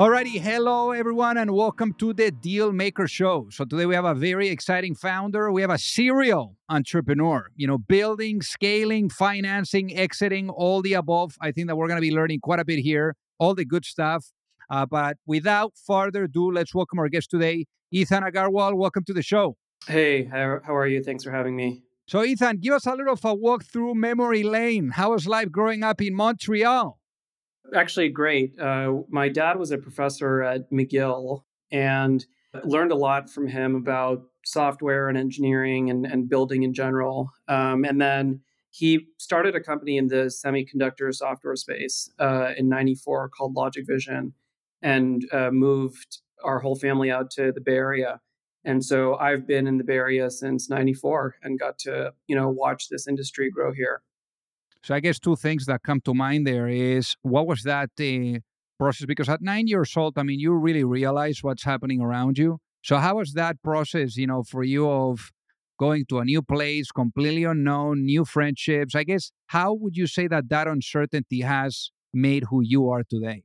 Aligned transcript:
Alrighty, 0.00 0.40
hello 0.40 0.92
everyone, 0.92 1.36
and 1.36 1.50
welcome 1.50 1.92
to 1.98 2.14
the 2.14 2.30
Deal 2.30 2.72
Maker 2.72 3.06
Show. 3.06 3.48
So 3.50 3.66
today 3.66 3.84
we 3.84 3.94
have 3.94 4.06
a 4.06 4.14
very 4.14 4.48
exciting 4.48 4.94
founder. 4.94 5.52
We 5.52 5.60
have 5.60 5.68
a 5.68 5.76
serial 5.76 6.56
entrepreneur. 6.70 7.50
You 7.54 7.66
know, 7.66 7.76
building, 7.76 8.40
scaling, 8.40 9.10
financing, 9.10 9.94
exiting, 9.94 10.48
all 10.48 10.80
the 10.80 10.94
above. 10.94 11.36
I 11.42 11.52
think 11.52 11.66
that 11.68 11.76
we're 11.76 11.86
going 11.86 11.98
to 11.98 12.00
be 12.00 12.14
learning 12.14 12.40
quite 12.40 12.60
a 12.60 12.64
bit 12.64 12.78
here, 12.78 13.14
all 13.38 13.54
the 13.54 13.66
good 13.66 13.84
stuff. 13.84 14.24
Uh, 14.70 14.86
but 14.86 15.18
without 15.26 15.74
further 15.86 16.24
ado, 16.24 16.50
let's 16.50 16.74
welcome 16.74 16.98
our 16.98 17.10
guest 17.10 17.30
today, 17.30 17.66
Ethan 17.90 18.22
Agarwal. 18.22 18.72
Welcome 18.78 19.04
to 19.04 19.12
the 19.12 19.22
show. 19.22 19.58
Hey, 19.86 20.24
how, 20.24 20.60
how 20.64 20.74
are 20.74 20.86
you? 20.86 21.02
Thanks 21.02 21.24
for 21.24 21.30
having 21.30 21.56
me. 21.56 21.82
So, 22.06 22.24
Ethan, 22.24 22.60
give 22.60 22.72
us 22.72 22.86
a 22.86 22.94
little 22.94 23.12
of 23.12 23.24
a 23.26 23.34
walk 23.34 23.64
through 23.64 23.96
memory 23.96 24.44
lane. 24.44 24.92
How 24.92 25.10
was 25.10 25.26
life 25.26 25.52
growing 25.52 25.82
up 25.82 26.00
in 26.00 26.14
Montreal? 26.14 26.99
Actually, 27.74 28.08
great. 28.08 28.58
Uh, 28.58 29.02
my 29.08 29.28
dad 29.28 29.58
was 29.58 29.70
a 29.70 29.78
professor 29.78 30.42
at 30.42 30.70
McGill 30.70 31.44
and 31.70 32.24
learned 32.64 32.92
a 32.92 32.96
lot 32.96 33.30
from 33.30 33.46
him 33.46 33.76
about 33.76 34.22
software 34.44 35.08
and 35.08 35.16
engineering 35.16 35.90
and, 35.90 36.06
and 36.06 36.28
building 36.28 36.62
in 36.62 36.74
general. 36.74 37.30
Um, 37.48 37.84
and 37.84 38.00
then 38.00 38.40
he 38.70 39.06
started 39.18 39.54
a 39.54 39.60
company 39.60 39.96
in 39.98 40.08
the 40.08 40.26
semiconductor 40.26 41.14
software 41.14 41.56
space 41.56 42.10
uh, 42.18 42.52
in 42.56 42.68
94 42.68 43.28
called 43.30 43.54
Logic 43.54 43.84
Vision 43.86 44.32
and 44.82 45.26
uh, 45.32 45.50
moved 45.50 46.18
our 46.42 46.58
whole 46.58 46.76
family 46.76 47.10
out 47.10 47.30
to 47.32 47.52
the 47.52 47.60
Bay 47.60 47.76
Area. 47.76 48.20
And 48.64 48.84
so 48.84 49.16
I've 49.16 49.46
been 49.46 49.66
in 49.66 49.78
the 49.78 49.84
Bay 49.84 49.94
Area 49.94 50.30
since 50.30 50.70
94 50.70 51.36
and 51.42 51.58
got 51.58 51.78
to, 51.80 52.12
you 52.26 52.36
know, 52.36 52.48
watch 52.48 52.88
this 52.88 53.06
industry 53.08 53.50
grow 53.50 53.72
here. 53.72 54.02
So 54.82 54.94
I 54.94 55.00
guess 55.00 55.18
two 55.18 55.36
things 55.36 55.66
that 55.66 55.82
come 55.82 56.00
to 56.02 56.14
mind 56.14 56.46
there 56.46 56.68
is 56.68 57.16
what 57.22 57.46
was 57.46 57.62
that 57.64 57.90
uh, 58.00 58.38
process? 58.78 59.06
Because 59.06 59.28
at 59.28 59.42
nine 59.42 59.66
years 59.66 59.94
old, 59.96 60.16
I 60.16 60.22
mean, 60.22 60.40
you 60.40 60.54
really 60.54 60.84
realize 60.84 61.40
what's 61.42 61.64
happening 61.64 62.00
around 62.00 62.38
you. 62.38 62.58
So 62.82 62.96
how 62.96 63.16
was 63.16 63.34
that 63.34 63.62
process, 63.62 64.16
you 64.16 64.26
know, 64.26 64.42
for 64.42 64.62
you 64.62 64.90
of 64.90 65.30
going 65.78 66.04
to 66.08 66.18
a 66.18 66.24
new 66.24 66.42
place, 66.42 66.90
completely 66.90 67.44
unknown, 67.44 68.04
new 68.04 68.24
friendships? 68.24 68.94
I 68.94 69.04
guess 69.04 69.32
how 69.48 69.74
would 69.74 69.96
you 69.96 70.06
say 70.06 70.28
that 70.28 70.48
that 70.48 70.66
uncertainty 70.66 71.42
has 71.42 71.90
made 72.14 72.44
who 72.50 72.60
you 72.62 72.88
are 72.88 73.02
today? 73.02 73.44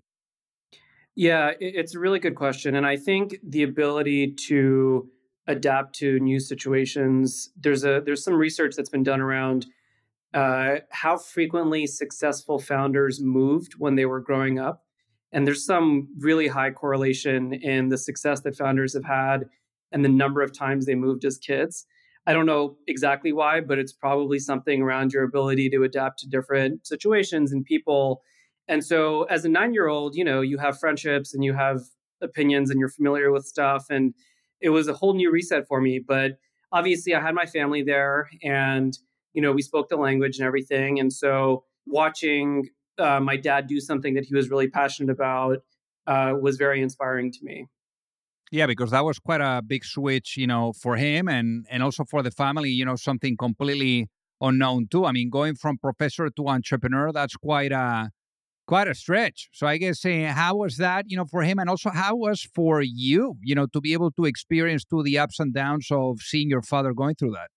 Yeah, 1.16 1.52
it's 1.60 1.96
a 1.96 2.00
really 2.00 2.20
good 2.20 2.36
question. 2.36 2.76
And 2.76 2.86
I 2.86 2.98
think 2.98 3.38
the 3.42 3.64
ability 3.64 4.34
to 4.48 5.10
adapt 5.48 5.96
to 5.96 6.20
new 6.20 6.40
situations, 6.40 7.52
there's 7.58 7.86
a 7.86 8.02
there's 8.04 8.24
some 8.24 8.34
research 8.34 8.76
that's 8.76 8.90
been 8.90 9.04
done 9.04 9.22
around 9.22 9.66
uh, 10.34 10.78
how 10.92 11.18
frequently 11.18 11.88
successful 11.88 12.60
founders 12.60 13.22
moved 13.22 13.74
when 13.78 13.96
they 13.96 14.06
were 14.06 14.20
growing 14.20 14.60
up. 14.60 14.84
And 15.32 15.46
there's 15.46 15.66
some 15.66 16.08
really 16.20 16.48
high 16.48 16.72
correlation 16.72 17.54
in 17.54 17.90
the 17.90 17.98
success 17.98 18.42
that 18.42 18.56
founders 18.56 18.94
have 18.94 19.06
had 19.06 19.46
and 19.92 20.04
the 20.04 20.10
number 20.10 20.42
of 20.42 20.58
times 20.58 20.86
they 20.86 20.96
moved 20.96 21.26
as 21.26 21.38
kids. 21.38 21.86
I 22.28 22.34
don't 22.34 22.46
know 22.46 22.78
exactly 22.88 23.32
why, 23.32 23.62
but 23.62 23.78
it's 23.78 23.94
probably 23.94 24.40
something 24.40 24.82
around 24.82 25.14
your 25.14 25.24
ability 25.24 25.70
to 25.70 25.84
adapt 25.84 26.20
to 26.20 26.28
different 26.28 26.86
situations 26.86 27.52
and 27.52 27.64
people. 27.64 28.22
And 28.68 28.84
so, 28.84 29.24
as 29.24 29.46
a 29.46 29.50
nine 29.50 29.74
year 29.74 29.88
old, 29.88 30.16
you 30.16 30.24
know, 30.24 30.42
you 30.42 30.58
have 30.58 30.80
friendships 30.80 31.34
and 31.34 31.44
you 31.44 31.54
have 31.54 31.82
opinions 32.22 32.72
and 32.72 32.80
you're 32.80 32.90
familiar 32.90 33.32
with 33.32 33.46
stuff. 33.46 33.86
And 33.90 34.14
it 34.60 34.70
was 34.70 34.88
a 34.88 34.94
whole 34.94 35.14
new 35.14 35.32
reset 35.32 35.68
for 35.68 35.80
me. 35.80 36.00
But 36.00 36.40
obviously, 36.72 37.14
I 37.14 37.22
had 37.22 37.36
my 37.36 37.46
family 37.46 37.84
there 37.84 38.30
and 38.42 38.98
you 39.36 39.42
know, 39.42 39.52
we 39.52 39.62
spoke 39.62 39.90
the 39.90 39.98
language 39.98 40.40
and 40.40 40.48
everything. 40.48 41.00
And 41.00 41.12
so 41.12 41.66
watching 41.86 42.70
uh, 42.98 43.20
my 43.20 43.36
dad 43.36 43.68
do 43.68 43.80
something 43.80 44.14
that 44.16 44.26
he 44.26 44.34
was 44.34 44.50
really 44.50 44.70
passionate 44.70 45.12
about 45.12 45.58
uh, 46.08 46.34
was 46.40 46.58
very 46.58 46.82
inspiring 46.82 47.32
to 47.32 47.40
me. 47.44 47.68
Yeah, 48.52 48.68
because 48.68 48.92
that 48.92 49.04
was 49.04 49.20
quite 49.20 49.42
a 49.42 49.62
big 49.62 49.84
switch, 49.84 50.38
you 50.38 50.48
know, 50.48 50.72
for 50.72 50.96
him 50.96 51.28
and 51.28 51.66
and 51.70 51.84
also 51.84 52.06
for 52.06 52.24
the 52.24 52.32
family. 52.32 52.70
You 52.70 52.86
know, 52.86 52.96
something 52.96 53.36
completely 53.38 54.08
unknown 54.40 54.88
too. 54.90 55.04
I 55.06 55.12
mean, 55.12 55.30
going 55.30 55.56
from 55.56 55.78
professor 55.78 56.30
to 56.30 56.48
entrepreneur, 56.48 57.12
that's 57.12 57.36
quite 57.36 57.72
a 57.72 58.12
quite 58.68 58.88
a 58.88 58.96
stretch. 58.96 59.50
So 59.52 59.68
I 59.68 59.78
guess 59.78 60.06
uh, 60.06 60.32
how 60.34 60.56
was 60.56 60.78
that, 60.78 61.06
you 61.08 61.18
know, 61.18 61.26
for 61.26 61.42
him, 61.42 61.60
and 61.60 61.70
also 61.70 61.90
how 61.90 62.16
was 62.16 62.48
for 62.56 62.82
you, 62.82 63.36
you 63.44 63.56
know, 63.56 63.68
to 63.74 63.82
be 63.82 63.94
able 63.94 64.12
to 64.12 64.26
experience 64.26 64.86
to 64.86 65.04
the 65.04 65.18
ups 65.20 65.40
and 65.40 65.54
downs 65.54 65.88
of 65.92 66.20
seeing 66.22 66.50
your 66.50 66.62
father 66.62 66.94
going 66.94 67.16
through 67.16 67.32
that. 67.32 67.50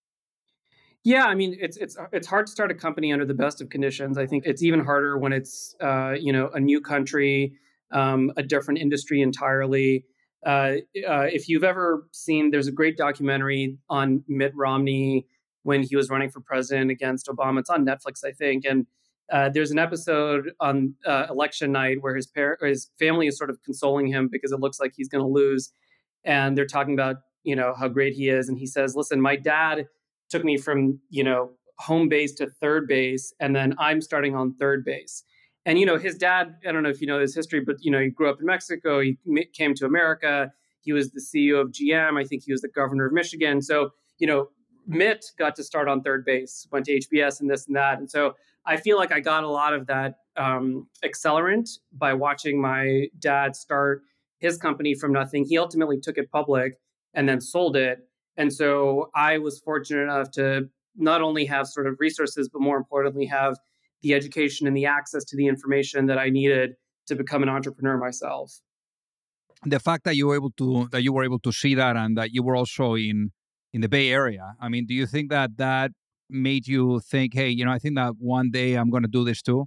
Yeah, 1.09 1.25
I 1.25 1.33
mean 1.33 1.57
it's 1.59 1.75
it's 1.75 1.97
it's 2.13 2.27
hard 2.27 2.45
to 2.45 2.51
start 2.51 2.69
a 2.69 2.75
company 2.75 3.11
under 3.11 3.25
the 3.25 3.33
best 3.33 3.61
of 3.61 3.69
conditions. 3.71 4.15
I 4.15 4.27
think 4.27 4.43
it's 4.45 4.61
even 4.61 4.85
harder 4.85 5.17
when 5.17 5.33
it's 5.33 5.75
uh, 5.81 6.11
you 6.11 6.31
know 6.31 6.49
a 6.49 6.59
new 6.59 6.79
country, 6.79 7.53
um, 7.91 8.31
a 8.37 8.43
different 8.43 8.79
industry 8.79 9.23
entirely. 9.23 10.05
Uh, 10.45 10.73
uh, 11.07 11.25
if 11.33 11.49
you've 11.49 11.63
ever 11.63 12.07
seen, 12.11 12.51
there's 12.51 12.67
a 12.67 12.71
great 12.71 12.95
documentary 12.95 13.79
on 13.89 14.23
Mitt 14.27 14.51
Romney 14.55 15.25
when 15.63 15.81
he 15.81 15.95
was 15.95 16.11
running 16.11 16.29
for 16.29 16.41
president 16.41 16.91
against 16.91 17.25
Obama. 17.25 17.61
It's 17.61 17.71
on 17.71 17.83
Netflix, 17.87 18.23
I 18.23 18.31
think, 18.31 18.63
and 18.63 18.85
uh, 19.31 19.49
there's 19.49 19.71
an 19.71 19.79
episode 19.79 20.51
on 20.59 20.93
uh, 21.07 21.25
election 21.27 21.71
night 21.71 21.97
where 22.01 22.15
his 22.15 22.27
par- 22.27 22.59
his 22.61 22.91
family 22.99 23.25
is 23.25 23.35
sort 23.35 23.49
of 23.49 23.57
consoling 23.63 24.05
him 24.05 24.29
because 24.31 24.51
it 24.51 24.59
looks 24.59 24.79
like 24.79 24.93
he's 24.95 25.09
going 25.09 25.23
to 25.23 25.27
lose, 25.27 25.73
and 26.23 26.55
they're 26.55 26.67
talking 26.67 26.93
about 26.93 27.15
you 27.43 27.55
know 27.55 27.73
how 27.73 27.87
great 27.87 28.13
he 28.13 28.29
is, 28.29 28.47
and 28.47 28.59
he 28.59 28.67
says, 28.67 28.95
"Listen, 28.95 29.19
my 29.19 29.35
dad." 29.35 29.87
Took 30.29 30.43
me 30.43 30.57
from 30.57 30.99
you 31.09 31.23
know 31.23 31.51
home 31.77 32.09
base 32.09 32.33
to 32.35 32.47
third 32.61 32.87
base, 32.87 33.33
and 33.39 33.55
then 33.55 33.75
I'm 33.79 34.01
starting 34.01 34.35
on 34.35 34.53
third 34.55 34.83
base. 34.83 35.23
And 35.65 35.79
you 35.79 35.85
know, 35.85 35.97
his 35.97 36.15
dad. 36.15 36.55
I 36.67 36.71
don't 36.71 36.83
know 36.83 36.89
if 36.89 37.01
you 37.01 37.07
know 37.07 37.19
his 37.19 37.35
history, 37.35 37.59
but 37.59 37.77
you 37.81 37.91
know, 37.91 37.99
he 37.99 38.09
grew 38.09 38.29
up 38.29 38.39
in 38.39 38.45
Mexico. 38.45 39.01
He 39.01 39.17
came 39.53 39.73
to 39.75 39.85
America. 39.85 40.51
He 40.81 40.93
was 40.93 41.11
the 41.11 41.21
CEO 41.21 41.61
of 41.61 41.71
GM. 41.71 42.19
I 42.19 42.23
think 42.23 42.43
he 42.43 42.51
was 42.51 42.61
the 42.61 42.69
governor 42.69 43.05
of 43.05 43.13
Michigan. 43.13 43.61
So 43.61 43.91
you 44.17 44.27
know, 44.27 44.49
Mitt 44.87 45.25
got 45.37 45.55
to 45.55 45.63
start 45.63 45.87
on 45.87 46.01
third 46.01 46.25
base, 46.25 46.67
went 46.71 46.85
to 46.85 46.99
HBS 46.99 47.39
and 47.39 47.49
this 47.49 47.67
and 47.67 47.75
that. 47.75 47.99
And 47.99 48.09
so 48.09 48.35
I 48.65 48.77
feel 48.77 48.97
like 48.97 49.11
I 49.11 49.19
got 49.19 49.43
a 49.43 49.49
lot 49.49 49.73
of 49.73 49.87
that 49.87 50.15
um, 50.35 50.87
accelerant 51.03 51.69
by 51.93 52.13
watching 52.13 52.61
my 52.61 53.07
dad 53.19 53.55
start 53.55 54.03
his 54.39 54.57
company 54.57 54.93
from 54.93 55.11
nothing. 55.13 55.45
He 55.45 55.57
ultimately 55.57 55.99
took 55.99 56.17
it 56.17 56.31
public 56.31 56.79
and 57.13 57.27
then 57.27 57.41
sold 57.41 57.75
it. 57.75 57.99
And 58.39 58.51
so 58.53 59.11
I 59.13 59.37
was 59.37 59.59
fortunate 59.59 60.03
enough 60.03 60.31
to 60.31 60.69
not 60.95 61.21
only 61.21 61.45
have 61.45 61.67
sort 61.67 61.87
of 61.87 61.97
resources, 61.99 62.49
but 62.51 62.61
more 62.61 62.77
importantly, 62.77 63.25
have 63.25 63.57
the 64.01 64.13
education 64.13 64.65
and 64.65 64.75
the 64.75 64.85
access 64.85 65.25
to 65.25 65.35
the 65.35 65.45
information 65.45 66.05
that 66.05 66.17
I 66.17 66.29
needed 66.29 66.75
to 67.07 67.15
become 67.15 67.43
an 67.43 67.49
entrepreneur 67.49 67.97
myself. 67.97 68.61
The 69.65 69.79
fact 69.79 70.05
that 70.05 70.15
you 70.15 70.27
were 70.27 70.35
able 70.35 70.51
to 70.51 70.87
that 70.93 71.03
you 71.03 71.11
were 71.11 71.25
able 71.25 71.39
to 71.39 71.51
see 71.51 71.75
that 71.75 71.97
and 71.97 72.17
that 72.17 72.31
you 72.31 72.41
were 72.41 72.55
also 72.55 72.95
in 72.95 73.31
in 73.73 73.81
the 73.81 73.89
Bay 73.89 74.09
Area. 74.09 74.53
I 74.61 74.69
mean, 74.69 74.85
do 74.85 74.93
you 74.93 75.05
think 75.05 75.29
that 75.31 75.57
that 75.57 75.91
made 76.29 76.65
you 76.65 77.01
think, 77.01 77.33
hey, 77.33 77.49
you 77.49 77.65
know, 77.65 77.71
I 77.71 77.77
think 77.77 77.95
that 77.95 78.13
one 78.19 78.51
day 78.51 78.75
I'm 78.75 78.89
going 78.89 79.03
to 79.03 79.09
do 79.09 79.25
this 79.25 79.41
too? 79.41 79.65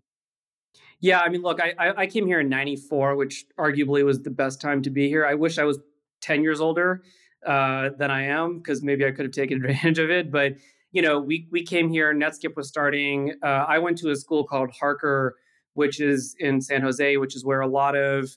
Yeah, 0.98 1.20
I 1.20 1.28
mean, 1.28 1.42
look, 1.42 1.60
I 1.60 1.92
I 2.04 2.06
came 2.06 2.26
here 2.26 2.40
in 2.40 2.48
'94, 2.48 3.16
which 3.16 3.44
arguably 3.58 4.02
was 4.02 4.22
the 4.22 4.30
best 4.30 4.62
time 4.62 4.80
to 4.80 4.90
be 4.90 5.08
here. 5.08 5.26
I 5.26 5.34
wish 5.34 5.58
I 5.58 5.64
was 5.64 5.78
10 6.22 6.42
years 6.42 6.60
older 6.60 7.02
uh, 7.46 7.90
than 7.98 8.10
I 8.10 8.24
am 8.26 8.58
because 8.58 8.82
maybe 8.82 9.04
I 9.04 9.10
could 9.10 9.24
have 9.24 9.32
taken 9.32 9.64
advantage 9.64 9.98
of 9.98 10.10
it. 10.10 10.30
But 10.30 10.54
you 10.92 11.02
know, 11.02 11.18
we 11.18 11.48
we 11.50 11.62
came 11.62 11.88
here. 11.88 12.14
Netscape 12.14 12.56
was 12.56 12.68
starting. 12.68 13.34
Uh, 13.42 13.64
I 13.68 13.78
went 13.78 13.98
to 13.98 14.10
a 14.10 14.16
school 14.16 14.44
called 14.44 14.70
Harker, 14.78 15.36
which 15.74 16.00
is 16.00 16.36
in 16.38 16.60
San 16.60 16.82
Jose, 16.82 17.16
which 17.16 17.34
is 17.34 17.44
where 17.44 17.60
a 17.60 17.68
lot 17.68 17.96
of 17.96 18.36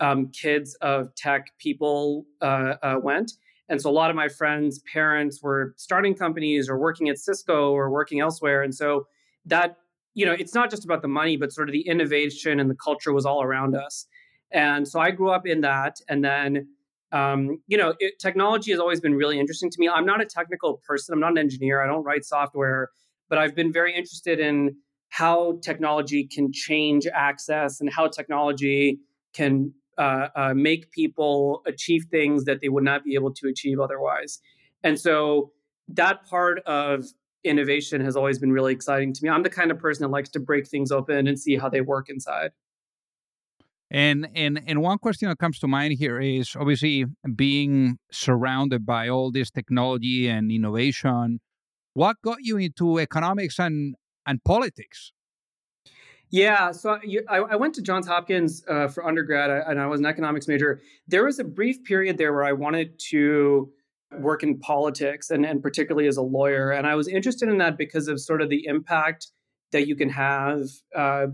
um, 0.00 0.28
kids 0.28 0.76
of 0.80 1.14
tech 1.14 1.50
people 1.58 2.24
uh, 2.40 2.74
uh, 2.82 2.96
went. 3.02 3.32
And 3.68 3.80
so 3.80 3.90
a 3.90 3.92
lot 3.92 4.10
of 4.10 4.16
my 4.16 4.28
friends' 4.28 4.80
parents 4.92 5.42
were 5.42 5.74
starting 5.76 6.14
companies 6.14 6.68
or 6.68 6.78
working 6.78 7.08
at 7.08 7.18
Cisco 7.18 7.72
or 7.72 7.90
working 7.90 8.20
elsewhere. 8.20 8.62
And 8.62 8.74
so 8.74 9.06
that, 9.44 9.76
you 10.14 10.24
know, 10.24 10.32
it's 10.32 10.54
not 10.54 10.70
just 10.70 10.84
about 10.84 11.02
the 11.02 11.08
money, 11.08 11.36
but 11.36 11.52
sort 11.52 11.68
of 11.68 11.72
the 11.72 11.86
innovation 11.86 12.60
and 12.60 12.70
the 12.70 12.74
culture 12.74 13.12
was 13.12 13.26
all 13.26 13.42
around 13.42 13.76
us. 13.76 14.06
And 14.50 14.88
so 14.88 15.00
I 15.00 15.10
grew 15.10 15.30
up 15.30 15.46
in 15.46 15.60
that. 15.60 16.00
And 16.08 16.24
then 16.24 16.68
um, 17.12 17.60
you 17.66 17.76
know, 17.76 17.94
it, 17.98 18.18
technology 18.18 18.70
has 18.70 18.80
always 18.80 19.00
been 19.00 19.14
really 19.14 19.38
interesting 19.38 19.70
to 19.70 19.76
me. 19.78 19.88
I'm 19.88 20.06
not 20.06 20.20
a 20.20 20.26
technical 20.26 20.80
person. 20.86 21.14
I'm 21.14 21.20
not 21.20 21.32
an 21.32 21.38
engineer. 21.38 21.82
I 21.82 21.86
don't 21.86 22.04
write 22.04 22.24
software, 22.24 22.90
but 23.28 23.38
I've 23.38 23.54
been 23.54 23.72
very 23.72 23.94
interested 23.94 24.40
in 24.40 24.76
how 25.10 25.58
technology 25.62 26.26
can 26.26 26.52
change 26.52 27.06
access 27.06 27.80
and 27.80 27.90
how 27.90 28.08
technology 28.08 29.00
can 29.32 29.72
uh, 29.96 30.28
uh, 30.36 30.54
make 30.54 30.90
people 30.90 31.62
achieve 31.66 32.04
things 32.10 32.44
that 32.44 32.60
they 32.60 32.68
would 32.68 32.84
not 32.84 33.04
be 33.04 33.14
able 33.14 33.32
to 33.34 33.48
achieve 33.48 33.80
otherwise. 33.80 34.40
And 34.84 34.98
so 34.98 35.52
that 35.88 36.26
part 36.26 36.60
of 36.66 37.06
innovation 37.44 38.00
has 38.04 38.16
always 38.16 38.38
been 38.38 38.52
really 38.52 38.72
exciting 38.72 39.12
to 39.14 39.20
me. 39.22 39.30
I'm 39.30 39.42
the 39.42 39.50
kind 39.50 39.70
of 39.70 39.78
person 39.78 40.02
that 40.02 40.10
likes 40.10 40.28
to 40.30 40.40
break 40.40 40.68
things 40.68 40.92
open 40.92 41.26
and 41.26 41.38
see 41.38 41.56
how 41.56 41.68
they 41.68 41.80
work 41.80 42.08
inside. 42.10 42.50
And 43.90 44.28
and 44.34 44.60
and 44.66 44.82
one 44.82 44.98
question 44.98 45.28
that 45.28 45.38
comes 45.38 45.58
to 45.60 45.68
mind 45.68 45.94
here 45.98 46.20
is 46.20 46.54
obviously 46.54 47.06
being 47.34 47.98
surrounded 48.12 48.84
by 48.84 49.08
all 49.08 49.30
this 49.32 49.50
technology 49.50 50.28
and 50.28 50.52
innovation. 50.52 51.40
What 51.94 52.16
got 52.22 52.38
you 52.42 52.58
into 52.58 52.98
economics 52.98 53.58
and 53.58 53.94
and 54.26 54.44
politics? 54.44 55.12
Yeah, 56.30 56.72
so 56.72 56.98
you, 57.02 57.24
I, 57.26 57.38
I, 57.38 57.56
went 57.56 57.74
to 57.76 57.82
Johns 57.82 58.06
Hopkins 58.06 58.62
uh, 58.68 58.88
for 58.88 59.06
undergrad, 59.06 59.48
and 59.66 59.80
I 59.80 59.86
was 59.86 60.00
an 60.00 60.04
economics 60.04 60.46
major. 60.46 60.82
There 61.06 61.24
was 61.24 61.38
a 61.38 61.44
brief 61.44 61.82
period 61.84 62.18
there 62.18 62.34
where 62.34 62.44
I 62.44 62.52
wanted 62.52 62.98
to 63.10 63.72
work 64.18 64.42
in 64.42 64.58
politics, 64.58 65.30
and, 65.30 65.46
and 65.46 65.62
particularly 65.62 66.06
as 66.06 66.18
a 66.18 66.22
lawyer. 66.22 66.70
And 66.70 66.86
I 66.86 66.96
was 66.96 67.08
interested 67.08 67.48
in 67.48 67.56
that 67.58 67.78
because 67.78 68.08
of 68.08 68.20
sort 68.20 68.42
of 68.42 68.50
the 68.50 68.66
impact 68.66 69.28
that 69.72 69.86
you 69.86 69.96
can 69.96 70.10
have 70.10 70.64
uh, 70.94 71.28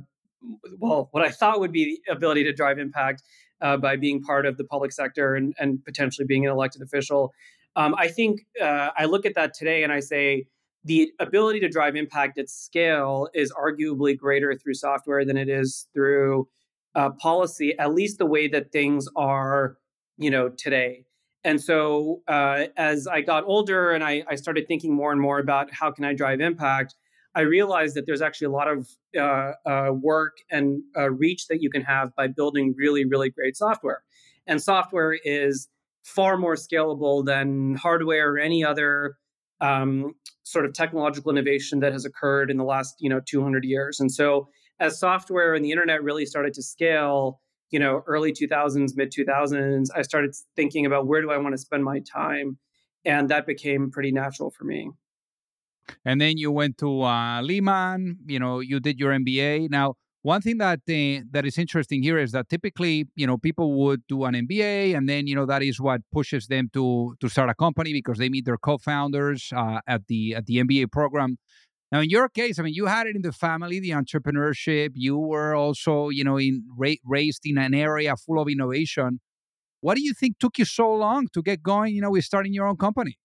well, 0.79 1.09
what 1.13 1.25
I 1.25 1.31
thought 1.31 1.61
would 1.61 1.73
be 1.73 2.01
the 2.07 2.13
ability 2.13 2.45
to 2.45 2.53
drive 2.53 2.79
impact 2.79 3.23
uh, 3.61 3.77
by 3.77 3.97
being 3.97 4.23
part 4.23 4.47
of 4.47 4.57
the 4.57 4.65
public 4.65 4.93
sector 4.93 5.35
and, 5.35 5.55
and 5.59 5.85
potentially 5.85 6.27
being 6.27 6.45
an 6.47 6.53
elected 6.53 6.83
official. 6.83 7.33
Um, 7.77 7.95
I 7.99 8.09
think 8.09 8.47
uh, 8.61 8.91
I 8.97 9.07
look 9.07 9.27
at 9.27 9.35
that 9.35 9.55
today 9.55 9.83
and 9.83 9.93
I 9.93 10.01
say 10.01 10.47
the 10.85 11.11
ability 11.19 11.61
to 11.61 11.69
drive 11.69 11.97
impact 11.97 12.39
at 12.39 12.49
scale 12.49 13.29
is 13.35 13.53
arguably 13.53 14.17
greater 14.17 14.55
through 14.55 14.75
software 14.75 15.25
than 15.25 15.37
it 15.37 15.49
is 15.49 15.89
through 15.95 16.47
uh, 16.95 17.11
policy, 17.11 17.77
at 17.79 17.95
least 17.95 18.19
the 18.19 18.27
way 18.27 18.47
that 18.49 18.71
things 18.71 19.09
are, 19.17 19.77
you 20.19 20.31
know, 20.31 20.51
today. 20.51 21.05
And 21.43 21.61
so 21.61 22.23
uh, 22.29 22.67
as 22.77 23.07
I 23.07 23.21
got 23.21 23.45
older 23.45 23.91
and 23.91 24.05
I, 24.05 24.25
I 24.29 24.35
started 24.35 24.67
thinking 24.69 24.95
more 24.95 25.13
and 25.13 25.21
more 25.21 25.39
about 25.39 25.73
how 25.73 25.91
can 25.91 26.05
I 26.05 26.15
drive 26.15 26.41
impact, 26.41 26.95
I 27.35 27.41
realized 27.41 27.97
that 27.97 28.07
there's 28.07 28.23
actually 28.23 28.47
a 28.47 28.51
lot 28.51 28.69
of 28.69 28.89
uh, 29.19 29.53
uh, 29.67 29.91
work 29.93 30.37
and 30.51 30.83
uh, 30.97 31.11
reach 31.11 31.49
that 31.49 31.61
you 31.61 31.69
can 31.69 31.83
have 31.83 32.15
by 32.17 32.29
building 32.29 32.75
really, 32.77 33.05
really 33.05 33.31
great 33.31 33.57
software. 33.57 34.03
And 34.47 34.63
software 34.63 35.19
is 35.25 35.69
far 36.05 36.37
more 36.37 36.55
scalable 36.55 37.25
than 37.25 37.75
hardware 37.75 38.33
or 38.33 38.39
any 38.39 38.65
other 38.65 39.17
um, 39.61 40.15
sort 40.45 40.65
of 40.65 40.75
technological 40.75 41.33
innovation 41.33 41.81
that 41.81 41.93
has 41.93 42.05
occurred 42.05 42.51
in 42.51 42.57
the 42.57 42.65
last, 42.65 42.97
you 43.01 43.09
know, 43.09 43.21
200 43.27 43.65
years. 43.65 43.99
And 43.99 44.13
so, 44.13 44.49
as 44.81 44.99
software 44.99 45.55
and 45.55 45.65
the 45.65 45.71
internet 45.71 46.03
really 46.03 46.27
started 46.27 46.53
to 46.55 46.63
scale, 46.63 47.41
you 47.71 47.79
know, 47.79 48.03
early 48.07 48.33
2000s, 48.33 48.97
mid 48.97 49.13
2000s, 49.13 49.89
I 49.95 50.03
started 50.03 50.35
thinking 50.57 50.85
about 50.85 51.07
where 51.07 51.23
do 51.23 51.31
I 51.31 51.39
want 51.39 51.55
to 51.55 51.59
spend 51.59 51.85
my 51.85 52.01
time, 52.01 52.59
and 53.05 53.29
that 53.31 53.47
became 53.47 53.91
pretty 53.91 54.13
natural 54.13 54.51
for 54.51 54.65
me 54.65 54.91
and 56.05 56.21
then 56.21 56.39
you 56.39 56.51
went 56.51 56.79
to 56.79 57.03
uh, 57.03 57.43
Lehman. 57.43 58.19
You 58.27 58.39
know, 58.39 58.61
you 58.61 58.81
did 58.81 58.99
your 58.99 59.13
MBA. 59.13 59.71
Now, 59.71 59.95
one 60.23 60.41
thing 60.41 60.57
that 60.57 60.81
uh, 60.89 61.25
that 61.33 61.45
is 61.45 61.59
interesting 61.59 62.03
here 62.03 62.19
is 62.19 62.33
that 62.33 62.49
typically, 62.49 63.07
you 63.15 63.27
know, 63.27 63.37
people 63.37 63.75
would 63.85 64.03
do 64.09 64.25
an 64.25 64.35
MBA, 64.35 64.97
and 64.97 65.07
then 65.07 65.27
you 65.27 65.35
know 65.35 65.45
that 65.45 65.63
is 65.63 65.79
what 65.81 66.01
pushes 66.13 66.47
them 66.47 66.71
to 66.73 67.15
to 67.21 67.29
start 67.29 67.51
a 67.51 67.55
company 67.55 67.93
because 67.93 68.17
they 68.19 68.31
meet 68.31 68.47
their 68.47 68.57
co-founders 68.57 69.53
uh, 69.55 69.81
at 69.87 70.07
the 70.07 70.35
at 70.35 70.47
the 70.47 70.57
MBA 70.65 70.91
program. 70.91 71.37
Now, 71.93 72.01
in 72.01 72.09
your 72.09 72.29
case, 72.29 72.59
I 72.59 72.63
mean, 72.63 72.75
you 72.75 72.87
had 72.87 73.07
it 73.07 73.17
in 73.17 73.23
the 73.23 73.33
family, 73.33 73.79
the 73.81 73.91
entrepreneurship. 73.91 74.93
You 74.95 75.19
were 75.19 75.55
also, 75.55 76.09
you 76.09 76.25
know, 76.25 76.39
in 76.39 76.65
ra- 76.77 77.03
raised 77.05 77.43
in 77.45 77.59
an 77.59 77.75
area 77.75 78.17
full 78.17 78.41
of 78.41 78.49
innovation. 78.49 79.21
What 79.81 79.97
do 79.97 80.03
you 80.03 80.15
think 80.15 80.39
took 80.39 80.59
you 80.59 80.65
so 80.65 80.91
long 80.91 81.29
to 81.35 81.43
get 81.43 81.63
going? 81.63 81.95
You 81.95 82.01
know, 82.01 82.11
with 82.11 82.25
starting 82.25 82.55
your 82.55 82.67
own 82.67 82.79
company. 82.79 83.19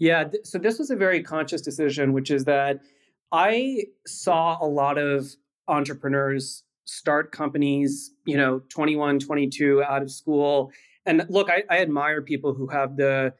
Yeah. 0.00 0.24
Th- 0.24 0.44
so 0.44 0.58
this 0.58 0.78
was 0.78 0.90
a 0.90 0.96
very 0.96 1.22
conscious 1.22 1.60
decision, 1.60 2.12
which 2.12 2.30
is 2.30 2.44
that 2.46 2.80
I 3.30 3.84
saw 4.06 4.58
a 4.60 4.66
lot 4.66 4.98
of 4.98 5.36
entrepreneurs 5.68 6.64
start 6.86 7.30
companies, 7.30 8.10
you 8.26 8.36
know, 8.36 8.62
21, 8.70 9.20
22 9.20 9.84
out 9.84 10.02
of 10.02 10.10
school. 10.10 10.72
And 11.06 11.24
look, 11.28 11.48
I, 11.48 11.62
I 11.70 11.78
admire 11.78 12.22
people 12.22 12.54
who 12.54 12.66
have 12.68 12.96
the 12.96 13.34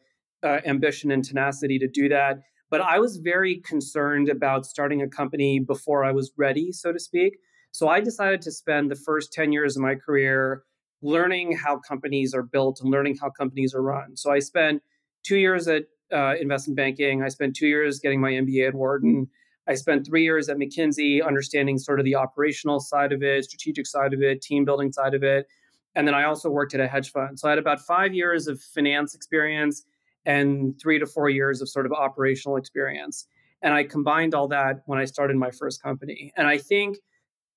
uh, 0.45 0.61
ambition 0.65 1.11
and 1.11 1.25
tenacity 1.25 1.79
to 1.79 1.89
do 1.89 2.09
that. 2.11 2.43
But 2.71 2.83
I 2.83 3.01
was 3.01 3.17
very 3.17 3.57
concerned 3.57 4.29
about 4.29 4.65
starting 4.65 5.03
a 5.03 5.09
company 5.09 5.59
before 5.59 6.05
I 6.05 6.13
was 6.13 6.31
ready, 6.37 6.71
so 6.71 6.93
to 6.93 7.01
speak. 7.01 7.39
So 7.73 7.89
I 7.89 8.01
decided 8.01 8.43
to 8.43 8.53
spend 8.53 8.91
the 8.91 8.97
first 8.97 9.33
10 9.33 9.51
years 9.53 9.77
of 9.77 9.83
my 9.83 9.95
career 9.95 10.63
learning 11.03 11.57
how 11.57 11.79
companies 11.79 12.35
are 12.35 12.43
built 12.43 12.81
and 12.81 12.91
learning 12.91 13.17
how 13.21 13.31
companies 13.31 13.75
are 13.75 13.83
run. 13.83 14.17
So 14.17 14.31
I 14.31 14.39
spent 14.39 14.83
two 15.25 15.39
years 15.39 15.67
at 15.67 15.85
uh, 16.13 16.35
investment 16.41 16.77
banking. 16.77 17.23
I 17.23 17.29
spent 17.29 17.57
two 17.57 17.67
years 17.67 18.01
getting 18.01 18.21
my 18.21 18.33
MBA 18.33 18.69
at 18.69 18.75
Wharton. 18.75 19.29
I 19.69 19.75
spent 19.75 20.07
three 20.07 20.25
years 20.25 20.49
at 20.49 20.57
McKinsey, 20.57 21.25
understanding 21.25 21.79
sort 21.79 22.01
of 22.01 22.05
the 22.05 22.17
operational 22.17 22.81
side 22.81 23.13
of 23.13 23.23
it, 23.23 23.45
strategic 23.45 23.87
side 23.87 24.13
of 24.13 24.23
it, 24.23 24.43
team 24.43 24.65
building 24.65 24.93
side 24.93 25.15
of 25.15 25.23
it. 25.23 25.47
And 25.95 26.07
then 26.07 26.15
I 26.15 26.25
also 26.25 26.51
worked 26.51 26.75
at 26.75 26.81
a 26.81 26.89
hedge 26.89 27.11
fund. 27.13 27.39
So 27.39 27.49
I 27.49 27.53
had 27.53 27.59
about 27.59 27.81
five 27.81 28.15
years 28.15 28.47
of 28.47 28.61
finance 28.61 29.15
experience 29.15 29.85
and 30.25 30.75
three 30.81 30.99
to 30.99 31.07
four 31.07 31.29
years 31.29 31.61
of 31.61 31.69
sort 31.69 31.87
of 31.87 31.93
operational 31.93 32.57
experience. 32.57 33.27
And 33.63 33.75
I 33.75 33.85
combined 33.85 34.35
all 34.35 34.49
that 34.49 34.83
when 34.87 34.99
I 34.99 35.05
started 35.05 35.37
my 35.37 35.51
first 35.51 35.83
company. 35.83 36.33
And 36.37 36.47
I 36.47 36.59
think, 36.59 36.99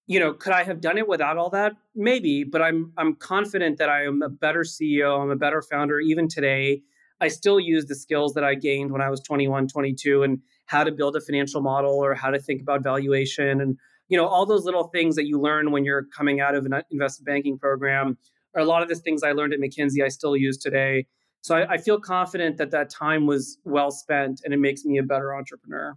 you 0.08 0.20
know, 0.20 0.34
could 0.34 0.54
I 0.54 0.64
have 0.64 0.82
done 0.82 0.98
it 0.98 1.08
without 1.08 1.38
all 1.38 1.50
that? 1.52 1.74
Maybe, 1.96 2.44
but 2.44 2.62
I'm 2.62 2.92
I'm 2.98 3.16
confident 3.16 3.78
that 3.78 3.90
I 3.90 4.04
am 4.04 4.22
a 4.22 4.30
better 4.30 4.62
CEO, 4.62 5.22
I'm 5.22 5.32
a 5.32 5.36
better 5.36 5.62
founder 5.62 6.00
even 6.00 6.28
today 6.28 6.82
I 7.24 7.30
still 7.30 7.58
use 7.58 7.86
the 7.86 7.96
skills 7.96 8.34
that 8.34 8.44
I 8.44 8.54
gained 8.54 8.92
when 8.92 9.02
I 9.02 9.10
was 9.10 9.22
21, 9.22 9.70
22 9.70 10.24
and 10.24 10.40
how 10.66 10.84
to 10.84 10.92
build 10.92 11.16
a 11.16 11.22
financial 11.22 11.62
model 11.62 11.94
or 11.94 12.14
how 12.14 12.30
to 12.30 12.38
think 12.38 12.62
about 12.62 12.84
valuation 12.84 13.62
and 13.62 13.78
you 14.10 14.18
know 14.18 14.28
all 14.28 14.46
those 14.46 14.66
little 14.66 14.90
things 14.90 15.16
that 15.16 15.26
you 15.26 15.40
learn 15.40 15.72
when 15.72 15.86
you're 15.86 16.04
coming 16.16 16.42
out 16.42 16.54
of 16.54 16.66
an 16.66 16.74
uh, 16.74 16.82
investment 16.92 17.26
banking 17.26 17.58
program 17.58 18.18
or 18.54 18.62
a 18.62 18.66
lot 18.66 18.82
of 18.84 18.90
the 18.90 18.96
things 18.96 19.24
I 19.24 19.32
learned 19.32 19.54
at 19.54 19.60
McKinsey 19.62 20.04
I 20.04 20.10
still 20.10 20.36
use 20.36 20.58
today. 20.58 21.06
So 21.40 21.56
I, 21.56 21.74
I 21.76 21.78
feel 21.78 21.98
confident 21.98 22.58
that 22.58 22.72
that 22.72 22.90
time 22.90 23.26
was 23.26 23.58
well 23.64 23.90
spent 23.90 24.42
and 24.44 24.54
it 24.54 24.60
makes 24.60 24.84
me 24.84 24.98
a 24.98 25.04
better 25.04 25.34
entrepreneur. 25.34 25.96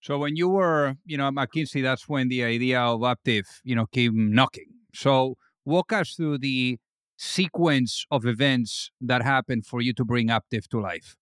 So 0.00 0.18
when 0.18 0.36
you 0.36 0.48
were, 0.48 0.94
you 1.04 1.16
know, 1.16 1.26
at 1.26 1.34
McKinsey, 1.34 1.82
that's 1.82 2.08
when 2.08 2.28
the 2.28 2.44
idea 2.44 2.80
of 2.80 3.00
Aaptiv, 3.00 3.42
you 3.64 3.74
know, 3.74 3.86
came 3.86 4.32
knocking. 4.32 4.70
So 4.94 5.36
walk 5.64 5.92
us 5.92 6.14
through 6.14 6.38
the 6.38 6.78
sequence 7.18 8.06
of 8.10 8.24
events 8.24 8.90
that 9.00 9.22
happened 9.22 9.66
for 9.66 9.82
you 9.82 9.92
to 9.92 10.04
bring 10.04 10.28
Aaptiv 10.28 10.68
to 10.68 10.80
life? 10.80 11.16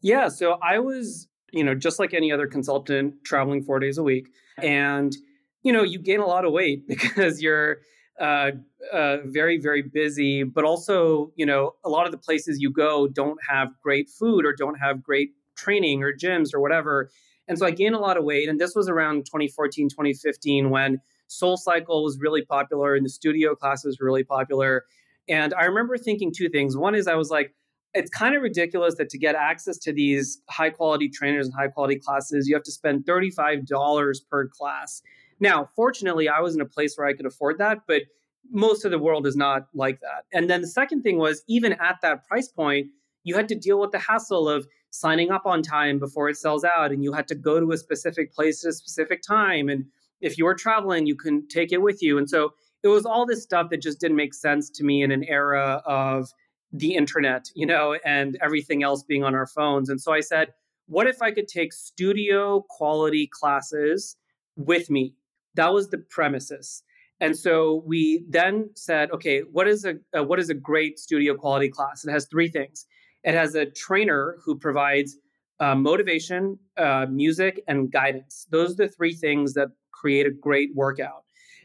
Yeah, 0.00 0.28
so 0.28 0.58
I 0.62 0.78
was, 0.78 1.28
you 1.50 1.64
know, 1.64 1.74
just 1.74 1.98
like 1.98 2.14
any 2.14 2.30
other 2.30 2.46
consultant 2.46 3.24
traveling 3.24 3.62
four 3.62 3.80
days 3.80 3.98
a 3.98 4.02
week. 4.02 4.28
And, 4.58 5.16
you 5.62 5.72
know, 5.72 5.82
you 5.82 5.98
gain 5.98 6.20
a 6.20 6.26
lot 6.26 6.44
of 6.44 6.52
weight 6.52 6.86
because 6.88 7.42
you're 7.42 7.78
uh, 8.20 8.52
uh, 8.92 9.18
very, 9.24 9.58
very 9.58 9.82
busy, 9.82 10.42
but 10.42 10.64
also, 10.64 11.32
you 11.36 11.46
know, 11.46 11.74
a 11.84 11.88
lot 11.88 12.04
of 12.04 12.12
the 12.12 12.18
places 12.18 12.60
you 12.60 12.70
go 12.70 13.08
don't 13.08 13.38
have 13.48 13.70
great 13.82 14.08
food 14.10 14.44
or 14.44 14.52
don't 14.52 14.78
have 14.78 15.02
great 15.02 15.30
training 15.56 16.02
or 16.02 16.12
gyms 16.12 16.54
or 16.54 16.60
whatever. 16.60 17.10
And 17.48 17.58
so 17.58 17.64
I 17.64 17.70
gained 17.70 17.94
a 17.94 17.98
lot 17.98 18.18
of 18.18 18.24
weight. 18.24 18.48
And 18.48 18.60
this 18.60 18.74
was 18.74 18.88
around 18.88 19.24
2014, 19.24 19.88
2015 19.88 20.68
when 20.68 21.00
Soul 21.28 21.56
Cycle 21.56 22.04
was 22.04 22.18
really 22.18 22.44
popular 22.44 22.94
and 22.94 23.04
the 23.04 23.10
studio 23.10 23.54
classes 23.54 23.98
were 23.98 24.06
really 24.06 24.24
popular. 24.24 24.84
And 25.28 25.54
I 25.54 25.64
remember 25.64 25.96
thinking 25.96 26.32
two 26.32 26.48
things. 26.48 26.76
One 26.76 26.94
is 26.94 27.06
I 27.06 27.14
was 27.14 27.30
like, 27.30 27.54
it's 27.94 28.10
kind 28.10 28.34
of 28.36 28.42
ridiculous 28.42 28.96
that 28.96 29.08
to 29.10 29.18
get 29.18 29.34
access 29.34 29.78
to 29.78 29.92
these 29.92 30.40
high 30.48 30.70
quality 30.70 31.08
trainers 31.08 31.46
and 31.46 31.54
high 31.54 31.68
quality 31.68 31.96
classes, 31.96 32.46
you 32.46 32.54
have 32.54 32.62
to 32.64 32.72
spend 32.72 33.04
$35 33.04 34.20
per 34.30 34.48
class. 34.48 35.02
Now, 35.40 35.68
fortunately, 35.74 36.28
I 36.28 36.40
was 36.40 36.54
in 36.54 36.60
a 36.60 36.66
place 36.66 36.96
where 36.96 37.06
I 37.06 37.12
could 37.12 37.26
afford 37.26 37.58
that, 37.58 37.78
but 37.86 38.02
most 38.50 38.84
of 38.84 38.90
the 38.90 38.98
world 38.98 39.26
is 39.26 39.36
not 39.36 39.68
like 39.74 40.00
that. 40.00 40.24
And 40.32 40.48
then 40.48 40.60
the 40.60 40.66
second 40.66 41.02
thing 41.02 41.18
was, 41.18 41.42
even 41.48 41.74
at 41.74 41.96
that 42.02 42.26
price 42.26 42.48
point, 42.48 42.88
you 43.24 43.34
had 43.36 43.48
to 43.48 43.54
deal 43.54 43.78
with 43.80 43.92
the 43.92 43.98
hassle 43.98 44.48
of 44.48 44.66
signing 44.90 45.30
up 45.30 45.44
on 45.44 45.62
time 45.62 45.98
before 45.98 46.28
it 46.28 46.36
sells 46.36 46.64
out, 46.64 46.92
and 46.92 47.04
you 47.04 47.12
had 47.12 47.28
to 47.28 47.34
go 47.34 47.60
to 47.60 47.72
a 47.72 47.76
specific 47.76 48.32
place 48.32 48.64
at 48.64 48.70
a 48.70 48.72
specific 48.72 49.22
time. 49.22 49.68
And 49.68 49.84
if 50.20 50.38
you 50.38 50.44
were 50.44 50.54
traveling, 50.54 51.06
you 51.06 51.14
couldn't 51.14 51.48
take 51.48 51.72
it 51.72 51.82
with 51.82 52.02
you. 52.02 52.18
And 52.18 52.28
so 52.28 52.54
it 52.82 52.88
was 52.88 53.04
all 53.04 53.26
this 53.26 53.42
stuff 53.42 53.70
that 53.70 53.82
just 53.82 54.00
didn't 54.00 54.16
make 54.16 54.34
sense 54.34 54.70
to 54.70 54.84
me 54.84 55.02
in 55.02 55.10
an 55.10 55.24
era 55.24 55.82
of 55.84 56.32
the 56.72 56.94
internet, 56.94 57.46
you 57.54 57.66
know, 57.66 57.98
and 58.04 58.38
everything 58.42 58.82
else 58.82 59.02
being 59.02 59.24
on 59.24 59.34
our 59.34 59.46
phones. 59.46 59.88
And 59.88 60.00
so 60.00 60.12
I 60.12 60.20
said, 60.20 60.48
what 60.86 61.06
if 61.06 61.20
I 61.22 61.30
could 61.30 61.48
take 61.48 61.72
studio 61.72 62.64
quality 62.68 63.28
classes 63.32 64.16
with 64.56 64.90
me? 64.90 65.14
That 65.54 65.72
was 65.72 65.88
the 65.88 65.98
premises. 65.98 66.82
And 67.20 67.36
so 67.36 67.82
we 67.86 68.24
then 68.28 68.70
said, 68.74 69.10
okay, 69.10 69.40
what 69.40 69.66
is 69.66 69.84
a, 69.84 69.94
a 70.14 70.22
what 70.22 70.38
is 70.38 70.50
a 70.50 70.54
great 70.54 70.98
studio 70.98 71.34
quality 71.34 71.68
class? 71.68 72.04
It 72.04 72.10
has 72.12 72.26
three 72.26 72.48
things. 72.48 72.86
It 73.24 73.34
has 73.34 73.54
a 73.54 73.66
trainer 73.66 74.36
who 74.44 74.56
provides 74.56 75.18
uh, 75.58 75.74
motivation, 75.74 76.58
uh, 76.76 77.06
music, 77.10 77.62
and 77.66 77.90
guidance. 77.90 78.46
Those 78.50 78.72
are 78.72 78.86
the 78.86 78.88
three 78.88 79.14
things 79.14 79.54
that 79.54 79.68
create 79.90 80.26
a 80.26 80.30
great 80.30 80.70
workout. 80.74 81.24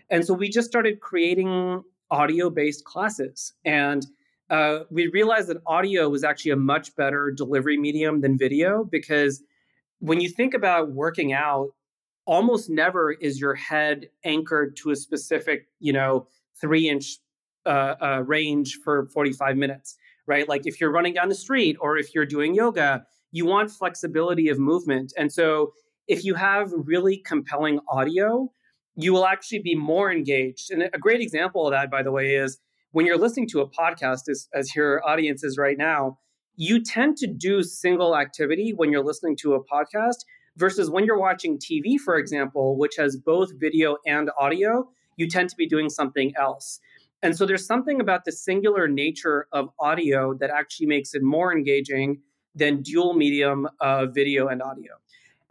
And 0.09 0.25
so 0.25 0.33
we 0.33 0.49
just 0.49 0.67
started 0.67 0.99
creating 0.99 1.83
audio 2.11 2.49
based 2.49 2.85
classes. 2.85 3.53
And 3.65 4.05
uh, 4.49 4.79
we 4.89 5.07
realized 5.07 5.47
that 5.49 5.57
audio 5.65 6.09
was 6.09 6.23
actually 6.23 6.51
a 6.51 6.55
much 6.55 6.95
better 6.95 7.31
delivery 7.31 7.77
medium 7.77 8.21
than 8.21 8.37
video 8.37 8.83
because 8.83 9.41
when 9.99 10.19
you 10.21 10.29
think 10.29 10.53
about 10.53 10.91
working 10.91 11.33
out, 11.33 11.69
almost 12.25 12.69
never 12.69 13.11
is 13.11 13.39
your 13.39 13.55
head 13.55 14.09
anchored 14.23 14.75
to 14.77 14.91
a 14.91 14.95
specific, 14.95 15.67
you 15.79 15.91
know, 15.91 16.27
three 16.59 16.87
inch 16.89 17.17
uh, 17.65 17.95
uh, 18.01 18.23
range 18.25 18.79
for 18.83 19.07
45 19.07 19.57
minutes, 19.57 19.95
right? 20.27 20.47
Like 20.47 20.65
if 20.65 20.79
you're 20.79 20.91
running 20.91 21.13
down 21.13 21.29
the 21.29 21.35
street 21.35 21.77
or 21.79 21.97
if 21.97 22.13
you're 22.13 22.25
doing 22.25 22.53
yoga, 22.53 23.05
you 23.31 23.45
want 23.45 23.71
flexibility 23.71 24.49
of 24.49 24.59
movement. 24.59 25.13
And 25.17 25.31
so 25.31 25.73
if 26.07 26.23
you 26.23 26.35
have 26.35 26.71
really 26.75 27.17
compelling 27.17 27.79
audio, 27.89 28.51
you 28.95 29.13
will 29.13 29.25
actually 29.25 29.59
be 29.59 29.75
more 29.75 30.11
engaged. 30.11 30.71
And 30.71 30.83
a 30.83 30.99
great 30.99 31.21
example 31.21 31.67
of 31.67 31.71
that, 31.71 31.89
by 31.89 32.03
the 32.03 32.11
way, 32.11 32.35
is 32.35 32.59
when 32.91 33.05
you're 33.05 33.17
listening 33.17 33.47
to 33.49 33.61
a 33.61 33.69
podcast, 33.69 34.29
as, 34.29 34.47
as 34.53 34.75
your 34.75 35.05
audience 35.07 35.43
is 35.43 35.57
right 35.57 35.77
now, 35.77 36.19
you 36.55 36.83
tend 36.83 37.17
to 37.17 37.27
do 37.27 37.63
single 37.63 38.15
activity 38.15 38.73
when 38.75 38.91
you're 38.91 39.03
listening 39.03 39.35
to 39.37 39.55
a 39.55 39.63
podcast 39.63 40.17
versus 40.57 40.89
when 40.89 41.05
you're 41.05 41.19
watching 41.19 41.57
TV, 41.57 41.97
for 41.97 42.17
example, 42.17 42.77
which 42.77 42.93
has 42.97 43.17
both 43.17 43.49
video 43.59 43.97
and 44.05 44.29
audio, 44.39 44.87
you 45.17 45.27
tend 45.27 45.49
to 45.49 45.55
be 45.55 45.67
doing 45.67 45.89
something 45.89 46.33
else. 46.37 46.79
And 47.23 47.35
so 47.35 47.45
there's 47.45 47.65
something 47.65 48.01
about 48.01 48.25
the 48.25 48.31
singular 48.31 48.87
nature 48.87 49.47
of 49.51 49.69
audio 49.79 50.33
that 50.35 50.49
actually 50.49 50.87
makes 50.87 51.15
it 51.15 51.23
more 51.23 51.51
engaging 51.51 52.21
than 52.53 52.81
dual 52.81 53.13
medium 53.13 53.67
of 53.79 54.13
video 54.13 54.47
and 54.47 54.61
audio. 54.61 54.93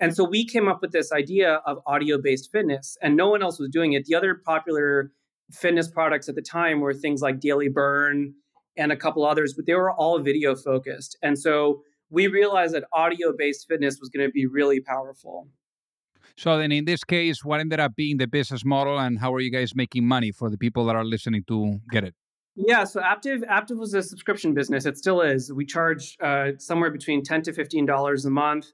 And 0.02 0.16
so 0.16 0.24
we 0.24 0.44
came 0.44 0.68
up 0.68 0.82
with 0.82 0.90
this 0.90 1.12
idea 1.12 1.62
of 1.64 1.78
audio 1.86 2.20
based 2.20 2.50
fitness, 2.50 2.98
and 3.00 3.16
no 3.16 3.30
one 3.30 3.40
else 3.40 3.60
was 3.60 3.68
doing 3.70 3.92
it. 3.92 4.04
The 4.04 4.16
other 4.16 4.34
popular 4.34 5.12
fitness 5.52 5.88
products 5.88 6.28
at 6.28 6.34
the 6.34 6.42
time 6.42 6.80
were 6.80 6.92
things 6.92 7.22
like 7.22 7.38
Daily 7.38 7.68
Burn 7.68 8.34
and 8.76 8.90
a 8.90 8.96
couple 8.96 9.24
others, 9.24 9.54
but 9.54 9.64
they 9.64 9.74
were 9.74 9.92
all 9.92 10.18
video 10.18 10.56
focused. 10.56 11.16
And 11.22 11.38
so 11.38 11.82
we 12.10 12.26
realized 12.26 12.74
that 12.74 12.82
audio 12.92 13.32
based 13.38 13.68
fitness 13.68 13.98
was 14.00 14.08
going 14.08 14.26
to 14.26 14.32
be 14.32 14.44
really 14.44 14.80
powerful. 14.80 15.46
So 16.36 16.58
then 16.58 16.72
in 16.72 16.84
this 16.84 17.04
case, 17.04 17.44
what 17.44 17.60
ended 17.60 17.78
up 17.78 17.94
being 17.94 18.16
the 18.16 18.26
business 18.26 18.64
model 18.64 18.98
and 18.98 19.20
how 19.20 19.32
are 19.32 19.40
you 19.40 19.52
guys 19.52 19.72
making 19.72 20.04
money 20.04 20.32
for 20.32 20.50
the 20.50 20.58
people 20.58 20.84
that 20.86 20.96
are 20.96 21.04
listening 21.04 21.44
to 21.46 21.78
get 21.92 22.02
it? 22.02 22.14
Yeah, 22.56 22.82
so 22.84 23.00
Aaptiv 23.00 23.78
was 23.78 23.94
a 23.94 24.02
subscription 24.02 24.52
business. 24.52 24.84
It 24.84 24.98
still 24.98 25.20
is. 25.20 25.52
We 25.52 25.64
charge 25.64 26.16
uh, 26.20 26.52
somewhere 26.58 26.90
between 26.90 27.22
ten 27.22 27.42
to 27.42 27.52
fifteen 27.52 27.86
dollars 27.86 28.24
a 28.24 28.30
month 28.30 28.72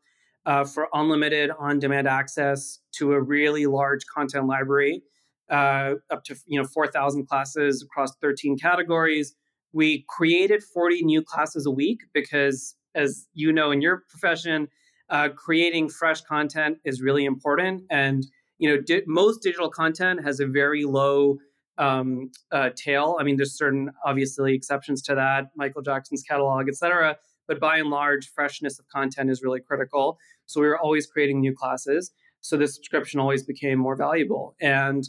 uh, 0.48 0.64
for 0.64 0.88
unlimited 0.94 1.50
on-demand 1.58 2.06
access 2.08 2.80
to 2.98 3.04
a 3.12 3.20
really 3.20 3.66
large 3.66 4.02
content 4.16 4.46
library, 4.54 5.02
uh, 5.50 5.90
up 6.10 6.24
to 6.24 6.34
you 6.46 6.58
know 6.58 6.66
four 6.66 6.86
thousand 6.86 7.22
classes 7.28 7.82
across 7.82 8.10
thirteen 8.22 8.54
categories. 8.68 9.34
We 9.72 9.88
created 10.16 10.60
forty 10.76 11.00
new 11.04 11.22
classes 11.22 11.66
a 11.66 11.70
week 11.82 12.00
because, 12.14 12.74
as 12.94 13.26
you 13.34 13.52
know, 13.52 13.70
in 13.74 13.82
your 13.82 14.04
profession, 14.08 14.68
uh, 15.10 15.28
creating 15.44 15.90
fresh 15.90 16.20
content 16.22 16.78
is 16.84 17.02
really 17.02 17.26
important. 17.26 17.82
And 17.90 18.26
you 18.60 18.68
know, 18.70 18.80
di- 18.80 19.06
most 19.06 19.42
digital 19.42 19.70
content 19.82 20.24
has 20.24 20.40
a 20.40 20.46
very 20.46 20.84
low 20.84 21.36
um, 21.76 22.30
uh, 22.50 22.70
tail. 22.74 23.16
I 23.20 23.22
mean, 23.22 23.36
there's 23.36 23.56
certain 23.56 23.90
obviously 24.04 24.54
exceptions 24.54 25.02
to 25.02 25.14
that, 25.14 25.50
Michael 25.54 25.82
Jackson's 25.82 26.22
catalog, 26.22 26.68
et 26.68 26.76
cetera. 26.76 27.18
But 27.46 27.60
by 27.60 27.78
and 27.78 27.88
large, 27.88 28.24
freshness 28.28 28.78
of 28.78 28.84
content 28.88 29.30
is 29.30 29.42
really 29.42 29.60
critical. 29.60 30.18
So 30.48 30.60
we 30.60 30.66
were 30.66 30.78
always 30.78 31.06
creating 31.06 31.40
new 31.40 31.54
classes. 31.54 32.10
So 32.40 32.56
the 32.56 32.66
subscription 32.66 33.20
always 33.20 33.42
became 33.44 33.78
more 33.78 33.96
valuable. 33.96 34.54
And 34.60 35.04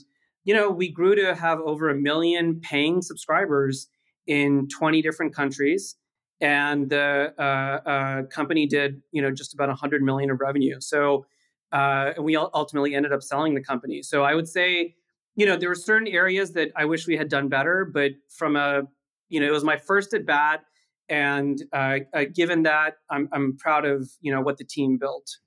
you 0.45 0.53
know, 0.53 0.69
we 0.69 0.91
grew 0.91 1.15
to 1.15 1.35
have 1.35 1.59
over 1.59 1.89
a 1.89 1.95
million 1.95 2.59
paying 2.61 3.01
subscribers 3.01 3.87
in 4.25 4.67
20 4.69 5.01
different 5.01 5.35
countries 5.35 5.95
and 6.41 6.89
the 6.89 7.33
uh, 7.37 7.89
uh, 7.89 8.23
company 8.23 8.65
did 8.65 9.01
you 9.11 9.21
know 9.21 9.31
just 9.31 9.53
about 9.53 9.67
100 9.67 10.01
million 10.01 10.29
of 10.29 10.39
revenue 10.39 10.79
so 10.79 11.25
uh, 11.71 12.13
and 12.15 12.23
we 12.23 12.35
ultimately 12.35 12.95
ended 12.95 13.11
up 13.11 13.21
selling 13.21 13.55
the 13.55 13.61
company 13.61 14.01
so 14.01 14.23
i 14.23 14.33
would 14.33 14.47
say 14.47 14.95
you 15.35 15.45
know 15.45 15.55
there 15.55 15.69
were 15.69 15.75
certain 15.75 16.07
areas 16.07 16.53
that 16.53 16.69
i 16.75 16.85
wish 16.85 17.07
we 17.07 17.17
had 17.17 17.29
done 17.29 17.49
better 17.49 17.85
but 17.85 18.11
from 18.29 18.55
a 18.55 18.83
you 19.29 19.39
know 19.39 19.47
it 19.47 19.51
was 19.51 19.63
my 19.63 19.77
first 19.77 20.13
at 20.13 20.25
bat 20.25 20.61
and 21.09 21.63
uh, 21.73 21.99
uh, 22.13 22.25
given 22.33 22.63
that 22.63 22.95
I'm, 23.09 23.29
I'm 23.31 23.57
proud 23.57 23.85
of 23.85 24.09
you 24.21 24.31
know 24.31 24.41
what 24.41 24.57
the 24.57 24.63
team 24.63 24.97
built 24.97 25.37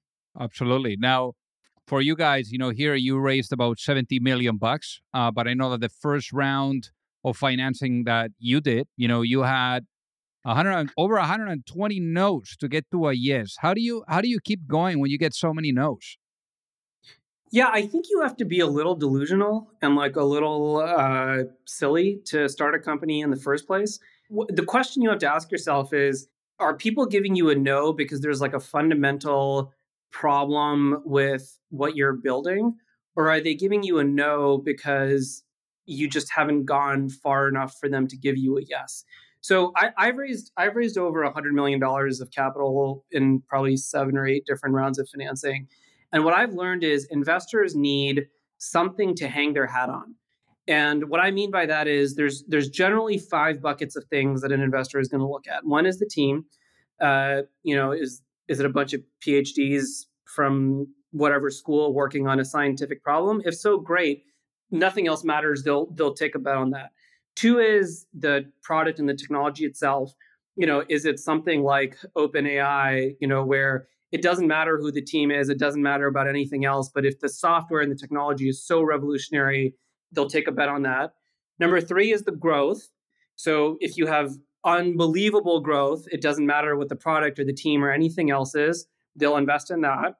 absolutely 0.41 0.97
now 0.99 1.33
for 1.87 2.01
you 2.01 2.17
guys 2.17 2.53
you 2.53 2.59
know 2.59 2.71
here 2.71 2.95
you 2.95 3.19
raised 3.19 3.53
about 3.53 3.79
70 3.79 4.21
million 4.21 4.57
bucks 4.57 5.01
uh, 5.15 5.31
but 5.31 5.47
i 5.49 5.55
know 5.55 5.71
that 5.71 5.81
the 5.81 5.89
first 5.89 6.33
round 6.33 6.91
of 7.25 7.37
financing 7.37 8.05
that 8.05 8.31
you 8.39 8.61
did 8.61 8.87
you 8.97 9.09
know 9.09 9.23
you 9.23 9.43
had 9.43 9.87
100 10.45 10.91
over 10.97 11.15
120 11.15 12.01
no's 12.01 12.57
to 12.57 12.69
get 12.69 12.91
to 12.91 13.07
a 13.07 13.13
yes. 13.13 13.57
How 13.59 13.75
do 13.75 13.81
you 13.81 14.05
how 14.09 14.21
do 14.21 14.29
you 14.29 14.41
keep 14.41 14.67
going 14.67 14.99
when 14.99 15.11
you 15.11 15.19
get 15.19 15.35
so 15.35 15.55
many 15.55 15.71
no's? 15.71 16.17
Yeah, 17.53 17.69
I 17.71 17.87
think 17.87 18.07
you 18.11 18.23
have 18.23 18.37
to 18.39 18.45
be 18.45 18.61
a 18.61 18.67
little 18.67 18.95
delusional 18.95 19.71
and 19.83 19.95
like 19.95 20.17
a 20.17 20.25
little 20.25 20.79
uh, 20.79 21.45
silly 21.67 22.21
to 22.27 22.49
start 22.49 22.75
a 22.75 22.79
company 22.79 23.21
in 23.21 23.31
the 23.31 23.37
first 23.37 23.67
place. 23.67 24.01
The 24.49 24.65
question 24.65 25.03
you 25.03 25.11
have 25.11 25.19
to 25.21 25.33
ask 25.33 25.51
yourself 25.51 25.93
is 25.93 26.29
are 26.59 26.77
people 26.77 27.07
giving 27.07 27.35
you 27.35 27.51
a 27.51 27.55
no 27.55 27.93
because 27.93 28.21
there's 28.21 28.41
like 28.41 28.55
a 28.55 28.61
fundamental 28.61 29.73
problem 30.11 31.03
with 31.05 31.59
what 31.71 31.97
you're 31.97 32.13
building? 32.13 32.77
Or 33.17 33.31
are 33.31 33.41
they 33.41 33.55
giving 33.55 33.83
you 33.83 33.99
a 33.99 34.05
no 34.05 34.59
because 34.59 35.43
you 35.85 36.09
just 36.09 36.31
haven't 36.35 36.65
gone 36.65 37.09
far 37.09 37.49
enough 37.49 37.77
for 37.79 37.89
them 37.89 38.07
to 38.09 38.17
give 38.17 38.37
you 38.37 38.59
a 38.59 38.63
yes? 38.63 39.05
So 39.43 39.73
I, 39.77 40.07
have 40.07 40.17
raised 40.17 40.53
I've 40.57 40.77
raised 40.77 40.97
over 40.97 41.23
a 41.23 41.33
hundred 41.33 41.53
million 41.53 41.81
dollars 41.81 42.21
of 42.21 42.31
capital 42.31 43.05
in 43.11 43.43
probably 43.49 43.77
seven 43.77 44.17
or 44.17 44.27
eight 44.27 44.47
different 44.47 44.77
rounds 44.77 45.01
of 45.01 45.09
financing, 45.09 45.67
and 46.13 46.25
what 46.25 46.33
I've 46.33 46.55
learned 46.55 46.85
is 46.85 47.07
investors 47.11 47.75
need 47.75 48.29
something 48.59 49.17
to 49.17 49.27
hang 49.27 49.53
their 49.53 49.67
hat 49.67 49.89
on. 49.89 50.15
And 50.69 51.09
what 51.09 51.21
I 51.21 51.31
mean 51.31 51.51
by 51.51 51.67
that 51.67 51.89
is 51.89 52.15
there's 52.15 52.45
there's 52.47 52.69
generally 52.69 53.19
five 53.19 53.61
buckets 53.61 53.97
of 53.97 54.05
things 54.05 54.43
that 54.43 54.53
an 54.53 54.61
investor 54.61 55.01
is 55.01 55.09
going 55.09 55.21
to 55.21 55.27
look 55.27 55.47
at. 55.49 55.65
One 55.65 55.87
is 55.87 55.99
the 55.99 56.07
team. 56.07 56.45
Uh, 57.01 57.43
you 57.63 57.75
know, 57.75 57.93
is 57.93 58.23
is 58.49 58.61
it 58.61 58.67
a 58.67 58.71
bunch 58.71 58.93
of 58.93 59.03
PhDs 59.27 60.07
from 60.25 60.87
whatever 61.11 61.51
school 61.51 61.93
working 61.93 62.29
on 62.29 62.39
a 62.39 62.45
scientific 62.45 63.03
problem? 63.03 63.43
If 63.45 63.57
so, 63.57 63.79
great. 63.79 64.25
Nothing 64.71 65.09
else 65.09 65.25
matters. 65.25 65.65
They'll 65.65 65.87
they'll 65.93 66.15
take 66.15 66.35
a 66.35 66.39
bet 66.39 66.57
on 66.57 66.71
that. 66.71 66.91
Two 67.35 67.59
is 67.59 68.07
the 68.15 68.51
product 68.63 68.99
and 68.99 69.09
the 69.09 69.15
technology 69.15 69.65
itself. 69.65 70.15
You 70.55 70.67
know, 70.67 70.85
is 70.89 71.07
it 71.07 71.19
something 71.19 71.63
like 71.63 71.97
OpenAI, 72.17 73.17
you 73.21 73.27
know, 73.27 73.45
where 73.45 73.89
it 74.13 74.21
doesn't 74.21 74.47
matter 74.47 74.79
who 74.79 74.93
the 74.93 75.03
team 75.03 75.31
is, 75.31 75.49
it 75.49 75.59
doesn't 75.59 75.83
matter 75.83 76.07
about 76.07 76.29
anything 76.29 76.67
else, 76.67 76.91
but 76.95 77.07
if 77.07 77.21
the 77.21 77.31
software 77.31 77.81
and 77.81 77.91
the 77.91 77.97
technology 77.97 78.49
is 78.49 78.63
so 78.63 78.83
revolutionary, 78.83 79.75
they'll 80.13 80.29
take 80.29 80.49
a 80.49 80.53
bet 80.53 80.69
on 80.69 80.83
that. 80.83 81.15
Number 81.59 81.81
three 81.81 82.13
is 82.13 82.23
the 82.23 82.33
growth. 82.33 82.89
So 83.37 83.77
if 83.81 83.97
you 83.97 84.07
have 84.07 84.37
unbelievable 84.65 85.61
growth, 85.61 86.07
it 86.13 86.21
doesn't 86.21 86.47
matter 86.47 86.77
what 86.77 86.89
the 86.89 86.97
product 86.97 87.39
or 87.39 87.45
the 87.45 87.53
team 87.53 87.85
or 87.85 87.91
anything 87.91 88.31
else 88.31 88.55
is, 88.55 88.87
they'll 89.17 89.37
invest 89.37 89.71
in 89.71 89.81
that. 89.83 90.17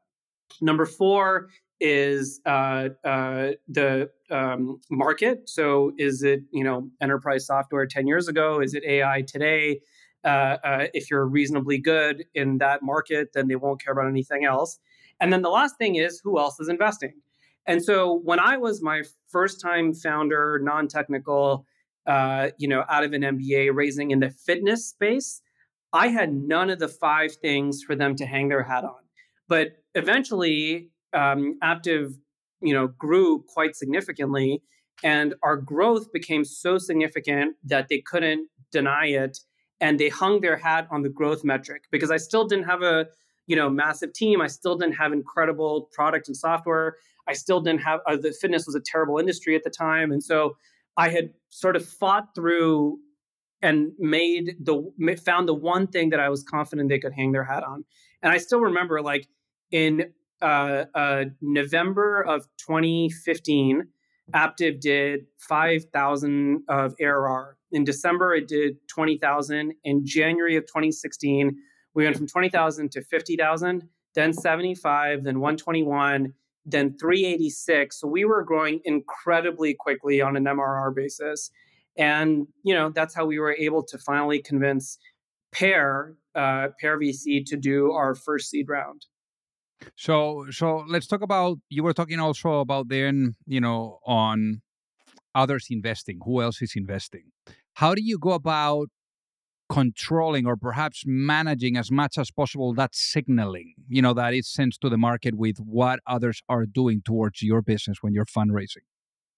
Number 0.61 0.87
four 0.87 1.49
is 1.81 2.41
uh, 2.47 2.91
uh, 3.05 3.51
the 3.69 4.11
um, 4.31 4.81
market. 4.91 5.49
So, 5.49 5.93
is 5.99 6.23
it 6.23 6.43
you 6.53 6.65
know 6.65 6.89
enterprise 7.01 7.47
software 7.47 7.87
ten 7.87 8.07
years 8.07 8.29
ago? 8.29 8.61
Is 8.61 8.75
it 8.75 8.85
AI 8.85 9.23
today? 9.23 9.81
Uh, 10.25 10.57
uh, 10.63 10.87
if 10.95 11.11
you're 11.11 11.27
reasonably 11.27 11.79
good 11.79 12.25
in 12.35 12.59
that 12.59 12.83
market, 12.83 13.33
then 13.35 13.49
they 13.49 13.57
won't 13.57 13.83
care 13.83 13.93
about 13.93 14.07
anything 14.07 14.45
else. 14.45 14.79
And 15.21 15.33
then 15.33 15.43
the 15.43 15.51
last 15.51 15.77
thing 15.79 15.97
is 15.97 16.21
who 16.23 16.39
else 16.39 16.61
is 16.61 16.69
investing. 16.69 17.15
And 17.67 17.83
so, 17.83 18.21
when 18.25 18.41
I 18.41 18.57
was 18.57 18.83
my 18.83 19.03
first 19.29 19.61
time 19.61 19.95
founder, 19.95 20.61
non-technical, 20.63 21.65
uh, 22.07 22.49
you 22.59 22.69
know, 22.69 22.85
out 22.89 23.05
of 23.05 23.13
an 23.13 23.23
MBA, 23.23 23.71
raising 23.73 24.11
in 24.11 24.21
the 24.21 24.31
fitness 24.31 24.89
space, 24.89 25.41
I 25.93 26.09
had 26.09 26.33
none 26.33 26.71
of 26.71 26.79
the 26.79 26.89
five 26.89 27.33
things 27.37 27.83
for 27.83 27.95
them 27.95 28.17
to 28.17 28.27
hang 28.27 28.49
their 28.49 28.63
hat 28.63 28.85
on. 28.85 29.03
But 29.49 29.73
eventually, 29.95 30.91
um, 31.13 31.59
you 32.63 32.75
know, 32.75 32.89
grew 32.89 33.45
quite 33.49 33.77
significantly, 33.77 34.63
and 35.05 35.35
our 35.43 35.57
growth 35.57 36.13
became 36.13 36.45
so 36.45 36.79
significant 36.79 37.57
that 37.65 37.89
they 37.89 38.01
couldn't 38.01 38.49
deny 38.71 39.07
it, 39.07 39.39
and 39.81 39.99
they 39.99 40.09
hung 40.09 40.41
their 40.41 40.57
hat 40.57 40.87
on 40.91 41.03
the 41.03 41.09
growth 41.09 41.45
metric 41.45 41.85
because 41.91 42.11
I 42.11 42.17
still 42.17 42.47
didn't 42.47 42.65
have 42.65 42.83
a 42.83 43.07
you 43.47 43.57
know 43.57 43.69
massive 43.69 44.13
team. 44.13 44.41
I 44.41 44.47
still 44.47 44.77
didn't 44.77 44.95
have 44.95 45.13
incredible 45.13 45.89
product 45.93 46.29
and 46.29 46.37
software. 46.37 46.97
I 47.29 47.35
still 47.35 47.61
didn't 47.61 47.83
have 47.83 48.01
uh, 48.07 48.17
the 48.17 48.33
fitness 48.33 48.67
was 48.67 48.75
a 48.75 48.81
terrible 48.81 49.19
industry 49.19 49.55
at 49.55 49.65
the 49.65 49.71
time, 49.71 50.13
and 50.13 50.23
so 50.23 50.57
I 50.97 51.09
had 51.09 51.31
sort 51.49 51.77
of 51.77 51.87
fought 51.87 52.35
through 52.35 52.99
and 53.63 53.93
made 53.99 54.57
the 54.61 54.93
found 55.25 55.49
the 55.49 55.55
one 55.55 55.87
thing 55.87 56.11
that 56.11 56.21
I 56.21 56.29
was 56.29 56.43
confident 56.43 56.89
they 56.89 56.99
could 56.99 57.13
hang 57.13 57.33
their 57.33 57.45
hat 57.45 57.63
on. 57.65 57.85
And 58.23 58.33
I 58.33 58.39
still 58.39 58.61
remember 58.61 59.01
like 59.01 59.29
in 59.71 60.13
uh, 60.43 60.85
uh, 60.95 61.25
November 61.41 62.21
of 62.21 62.47
2015, 62.59 63.87
Aaptiv 64.35 64.81
did 64.81 65.27
5,000 65.39 66.63
of 66.69 66.95
ARR. 67.01 67.57
In 67.71 67.85
December, 67.85 68.35
it 68.35 68.49
did 68.49 68.77
20,000. 68.89 69.73
In 69.85 70.05
January 70.05 70.57
of 70.57 70.65
2016, 70.65 71.57
we 71.95 72.05
went 72.05 72.17
from 72.17 72.27
20,000 72.27 72.91
to 72.93 73.03
50,000. 73.03 73.89
then 74.15 74.33
75, 74.33 75.25
then 75.25 75.41
121, 75.41 76.35
then 76.67 76.97
386. 76.99 78.01
So 78.01 78.07
we 78.07 78.25
were 78.25 78.43
growing 78.43 78.81
incredibly 78.85 79.75
quickly 79.75 80.21
on 80.21 80.37
an 80.37 80.45
MRR 80.45 80.95
basis. 80.95 81.51
And, 81.97 82.47
you 82.63 82.75
know, 82.75 82.91
that's 82.91 83.15
how 83.15 83.25
we 83.27 83.39
were 83.39 83.55
able 83.55 83.83
to 83.85 83.99
finally 83.99 84.41
convince 84.41 84.99
Pair, 85.51 86.15
uh, 86.35 86.69
Pear 86.81 86.99
VC 86.99 87.45
to 87.47 87.57
do 87.57 87.93
our 87.93 88.15
first 88.15 88.51
seed 88.51 88.69
round. 88.69 89.07
So, 89.97 90.47
so 90.51 90.85
let's 90.89 91.07
talk 91.07 91.23
about. 91.23 91.59
You 91.69 91.83
were 91.83 91.93
talking 91.93 92.21
also 92.21 92.61
about 92.61 92.89
then, 92.89 93.35
you 93.47 93.61
know, 93.61 93.99
on 94.07 94.63
others 95.35 95.67
investing. 95.71 96.21
Who 96.25 96.41
else 96.41 96.63
is 96.63 96.75
investing? 96.77 97.25
How 97.75 97.95
do 97.95 98.03
you 98.03 98.19
go 98.19 98.33
about 98.33 98.89
controlling 99.73 100.47
or 100.47 100.57
perhaps 100.57 101.05
managing 101.07 101.77
as 101.77 101.91
much 101.91 102.19
as 102.19 102.31
possible 102.31 102.75
that 102.75 102.95
signaling? 102.95 103.75
You 103.89 104.03
know, 104.03 104.15
that 104.15 104.35
it 104.35 104.45
sends 104.45 104.77
to 104.79 104.89
the 104.89 104.99
market 104.99 105.35
with 105.35 105.57
what 105.59 106.01
others 106.07 106.43
are 106.49 106.67
doing 106.67 107.03
towards 107.03 107.43
your 107.43 107.63
business 107.63 107.99
when 108.03 108.13
you're 108.13 108.33
fundraising. 108.39 108.85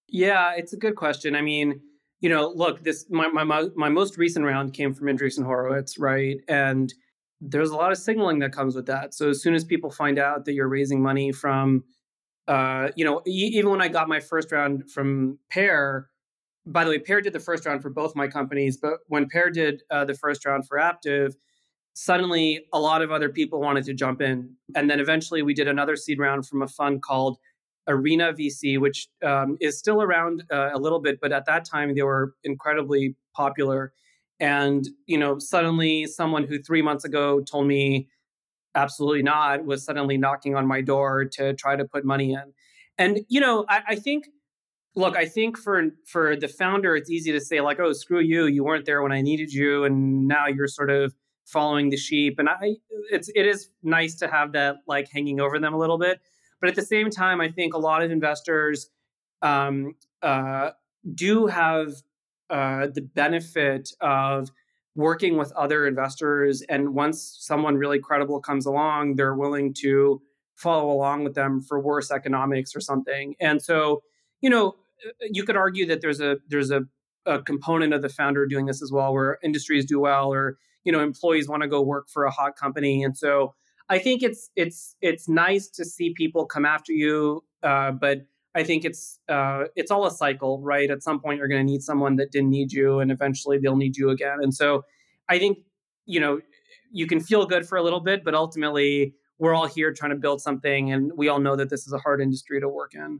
Yeah, 0.07 0.53
it's 0.55 0.73
a 0.73 0.77
good 0.77 0.95
question. 0.95 1.35
I 1.35 1.41
mean, 1.41 1.81
you 2.19 2.29
know, 2.29 2.51
look, 2.55 2.83
this 2.83 3.05
my 3.09 3.27
my 3.27 3.69
my 3.75 3.89
most 3.89 4.17
recent 4.17 4.45
round 4.45 4.73
came 4.73 4.93
from 4.93 5.07
Andreessen 5.07 5.43
Horowitz, 5.43 5.97
right? 5.97 6.37
And 6.47 6.93
there's 7.41 7.69
a 7.69 7.75
lot 7.75 7.91
of 7.91 7.97
signaling 7.97 8.39
that 8.39 8.51
comes 8.51 8.75
with 8.75 8.85
that. 8.87 9.13
So 9.13 9.29
as 9.29 9.41
soon 9.41 9.55
as 9.55 9.63
people 9.63 9.91
find 9.91 10.17
out 10.17 10.45
that 10.45 10.53
you're 10.53 10.67
raising 10.67 11.01
money 11.01 11.31
from, 11.31 11.83
uh, 12.47 12.89
you 12.95 13.05
know, 13.05 13.21
even 13.25 13.69
when 13.69 13.81
I 13.81 13.89
got 13.89 14.07
my 14.07 14.19
first 14.19 14.51
round 14.51 14.89
from 14.89 15.37
Pear, 15.49 16.09
by 16.65 16.83
the 16.83 16.89
way, 16.89 16.99
Pear 16.99 17.21
did 17.21 17.33
the 17.33 17.39
first 17.39 17.65
round 17.65 17.81
for 17.81 17.89
both 17.89 18.15
my 18.15 18.27
companies, 18.27 18.77
but 18.77 18.99
when 19.07 19.27
Pear 19.27 19.49
did 19.49 19.83
uh, 19.91 20.05
the 20.05 20.15
first 20.15 20.45
round 20.45 20.67
for 20.67 20.77
Aaptiv, 20.77 21.35
suddenly 21.93 22.65
a 22.73 22.79
lot 22.79 23.01
of 23.01 23.11
other 23.11 23.29
people 23.29 23.61
wanted 23.61 23.85
to 23.85 23.93
jump 23.93 24.21
in, 24.21 24.55
and 24.75 24.89
then 24.89 24.99
eventually 24.99 25.41
we 25.41 25.53
did 25.53 25.67
another 25.67 25.95
seed 25.95 26.19
round 26.19 26.47
from 26.47 26.61
a 26.61 26.67
fund 26.67 27.01
called 27.01 27.37
Arena 27.87 28.33
VC, 28.33 28.79
which 28.79 29.07
um, 29.23 29.57
is 29.61 29.77
still 29.77 30.01
around 30.01 30.43
uh, 30.51 30.71
a 30.73 30.79
little 30.79 30.99
bit, 30.99 31.19
but 31.21 31.31
at 31.31 31.45
that 31.45 31.65
time 31.65 31.93
they 31.95 32.01
were 32.01 32.33
incredibly 32.43 33.15
popular. 33.35 33.93
And 34.39 34.87
you 35.05 35.17
know, 35.17 35.39
suddenly 35.39 36.07
someone 36.07 36.45
who 36.45 36.61
three 36.61 36.81
months 36.81 37.05
ago 37.05 37.41
told 37.41 37.67
me 37.67 38.09
absolutely 38.73 39.23
not 39.23 39.65
was 39.65 39.85
suddenly 39.85 40.17
knocking 40.17 40.55
on 40.55 40.67
my 40.67 40.81
door 40.81 41.25
to 41.25 41.53
try 41.53 41.75
to 41.75 41.85
put 41.85 42.03
money 42.03 42.33
in. 42.33 42.53
And 42.97 43.21
you 43.29 43.39
know, 43.39 43.65
I, 43.69 43.81
I 43.89 43.95
think, 43.95 44.25
look, 44.95 45.17
I 45.17 45.25
think 45.25 45.57
for 45.57 45.89
for 46.05 46.35
the 46.35 46.47
founder, 46.47 46.95
it's 46.95 47.09
easy 47.09 47.31
to 47.31 47.41
say 47.41 47.61
like, 47.61 47.79
"Oh, 47.79 47.93
screw 47.93 48.21
you! 48.21 48.45
You 48.47 48.63
weren't 48.63 48.85
there 48.85 49.01
when 49.01 49.11
I 49.11 49.21
needed 49.21 49.51
you, 49.51 49.83
and 49.83 50.27
now 50.27 50.47
you're 50.47 50.67
sort 50.67 50.89
of 50.89 51.13
following 51.45 51.89
the 51.89 51.97
sheep." 51.97 52.39
And 52.39 52.49
I, 52.49 52.75
it's 53.11 53.29
it 53.35 53.45
is 53.45 53.69
nice 53.83 54.15
to 54.15 54.27
have 54.27 54.53
that 54.53 54.77
like 54.87 55.09
hanging 55.11 55.39
over 55.39 55.59
them 55.59 55.73
a 55.73 55.77
little 55.77 55.97
bit. 55.97 56.19
But 56.59 56.69
at 56.69 56.75
the 56.75 56.81
same 56.81 57.09
time, 57.09 57.41
I 57.41 57.49
think 57.49 57.73
a 57.73 57.77
lot 57.77 58.01
of 58.01 58.11
investors 58.11 58.89
um, 59.41 59.95
uh, 60.21 60.71
do 61.13 61.47
have 61.47 61.93
uh, 62.49 62.87
the 62.93 63.01
benefit 63.01 63.91
of 64.01 64.49
working 64.95 65.37
with 65.37 65.51
other 65.53 65.85
investors. 65.85 66.61
And 66.69 66.95
once 66.95 67.37
someone 67.41 67.75
really 67.75 67.99
credible 67.99 68.39
comes 68.39 68.65
along, 68.65 69.15
they're 69.15 69.35
willing 69.35 69.73
to 69.81 70.21
follow 70.55 70.89
along 70.89 71.25
with 71.25 71.35
them 71.35 71.61
for 71.61 71.79
worse 71.79 72.11
economics 72.11 72.75
or 72.75 72.79
something. 72.79 73.35
And 73.41 73.61
so, 73.61 74.03
you 74.39 74.49
know, 74.49 74.75
you 75.21 75.43
could 75.43 75.55
argue 75.55 75.85
that 75.87 76.01
there's 76.01 76.21
a 76.21 76.37
there's 76.47 76.71
a, 76.71 76.81
a 77.25 77.41
component 77.41 77.93
of 77.93 78.01
the 78.01 78.09
founder 78.09 78.45
doing 78.45 78.65
this 78.65 78.81
as 78.81 78.91
well, 78.91 79.13
where 79.13 79.37
industries 79.43 79.85
do 79.85 79.99
well, 79.99 80.31
or 80.31 80.57
you 80.83 80.91
know, 80.91 81.01
employees 81.01 81.47
want 81.47 81.63
to 81.63 81.67
go 81.67 81.81
work 81.81 82.09
for 82.09 82.25
a 82.25 82.31
hot 82.31 82.55
company, 82.55 83.03
and 83.03 83.17
so 83.17 83.53
I 83.89 83.99
think 83.99 84.23
it's 84.23 84.49
it's 84.55 84.95
it's 85.01 85.29
nice 85.29 85.67
to 85.69 85.85
see 85.85 86.13
people 86.13 86.45
come 86.45 86.65
after 86.65 86.91
you, 86.91 87.43
uh, 87.63 87.91
but 87.91 88.25
I 88.55 88.63
think 88.63 88.85
it's 88.85 89.19
uh, 89.29 89.65
it's 89.75 89.91
all 89.91 90.05
a 90.05 90.11
cycle, 90.11 90.61
right? 90.61 90.89
At 90.89 91.03
some 91.03 91.19
point, 91.19 91.37
you're 91.37 91.47
going 91.47 91.65
to 91.65 91.71
need 91.71 91.83
someone 91.83 92.15
that 92.15 92.31
didn't 92.31 92.49
need 92.49 92.71
you, 92.71 92.99
and 92.99 93.11
eventually 93.11 93.59
they'll 93.59 93.75
need 93.75 93.97
you 93.97 94.09
again. 94.09 94.37
And 94.41 94.53
so, 94.53 94.85
I 95.29 95.37
think 95.37 95.59
you 96.05 96.19
know 96.19 96.41
you 96.91 97.05
can 97.05 97.19
feel 97.19 97.45
good 97.45 97.67
for 97.67 97.77
a 97.77 97.83
little 97.83 97.99
bit, 97.99 98.23
but 98.23 98.33
ultimately, 98.33 99.13
we're 99.37 99.53
all 99.53 99.67
here 99.67 99.93
trying 99.93 100.11
to 100.11 100.17
build 100.17 100.41
something, 100.41 100.91
and 100.91 101.11
we 101.15 101.27
all 101.27 101.39
know 101.39 101.55
that 101.55 101.69
this 101.69 101.85
is 101.85 101.93
a 101.93 101.99
hard 101.99 102.21
industry 102.21 102.59
to 102.61 102.69
work 102.69 102.95
in. 102.95 103.19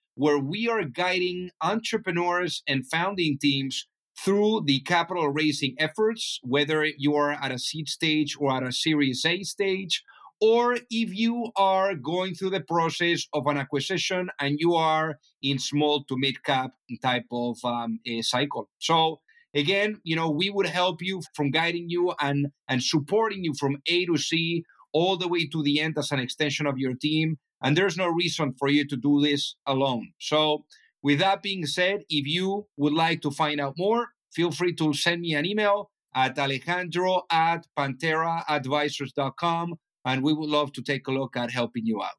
where 0.21 0.37
we 0.37 0.69
are 0.69 0.83
guiding 0.83 1.49
entrepreneurs 1.63 2.61
and 2.67 2.87
founding 2.87 3.39
teams 3.41 3.87
through 4.23 4.61
the 4.67 4.79
capital 4.81 5.29
raising 5.29 5.73
efforts, 5.79 6.39
whether 6.43 6.85
you 6.85 7.15
are 7.15 7.31
at 7.31 7.51
a 7.51 7.57
seed 7.57 7.89
stage 7.89 8.35
or 8.39 8.55
at 8.55 8.61
a 8.61 8.71
Series 8.71 9.25
A 9.25 9.41
stage, 9.41 10.03
or 10.39 10.75
if 10.91 11.09
you 11.23 11.51
are 11.55 11.95
going 11.95 12.35
through 12.35 12.51
the 12.51 12.61
process 12.61 13.25
of 13.33 13.47
an 13.47 13.57
acquisition 13.57 14.29
and 14.39 14.57
you 14.59 14.75
are 14.75 15.15
in 15.41 15.57
small 15.57 16.03
to 16.03 16.15
mid 16.15 16.43
cap 16.43 16.69
type 17.01 17.25
of 17.31 17.57
um, 17.63 17.99
cycle. 18.21 18.69
So 18.77 19.21
again, 19.55 20.01
you 20.03 20.15
know, 20.15 20.29
we 20.29 20.51
would 20.51 20.67
help 20.67 21.01
you 21.01 21.23
from 21.33 21.49
guiding 21.49 21.89
you 21.89 22.13
and 22.21 22.51
and 22.67 22.83
supporting 22.83 23.43
you 23.43 23.55
from 23.59 23.77
A 23.87 24.05
to 24.05 24.17
C 24.17 24.65
all 24.93 25.17
the 25.17 25.27
way 25.27 25.47
to 25.47 25.63
the 25.63 25.79
end 25.79 25.97
as 25.97 26.11
an 26.11 26.19
extension 26.19 26.65
of 26.67 26.77
your 26.77 26.93
team. 26.93 27.37
And 27.63 27.77
there's 27.77 27.97
no 27.97 28.07
reason 28.07 28.53
for 28.53 28.69
you 28.69 28.87
to 28.87 28.97
do 28.97 29.21
this 29.21 29.55
alone. 29.65 30.13
So 30.19 30.65
with 31.03 31.19
that 31.19 31.41
being 31.41 31.65
said, 31.65 32.03
if 32.09 32.27
you 32.27 32.67
would 32.77 32.93
like 32.93 33.21
to 33.21 33.31
find 33.31 33.59
out 33.59 33.75
more, 33.77 34.09
feel 34.31 34.51
free 34.51 34.73
to 34.75 34.93
send 34.93 35.21
me 35.21 35.33
an 35.33 35.45
email 35.45 35.91
at 36.13 36.37
alejandro 36.37 37.23
at 37.31 37.65
pantheraadvisors.com 37.77 39.75
and 40.05 40.23
we 40.23 40.33
would 40.33 40.49
love 40.49 40.73
to 40.73 40.81
take 40.81 41.07
a 41.07 41.11
look 41.11 41.37
at 41.37 41.51
helping 41.51 41.85
you 41.85 42.01
out. 42.01 42.15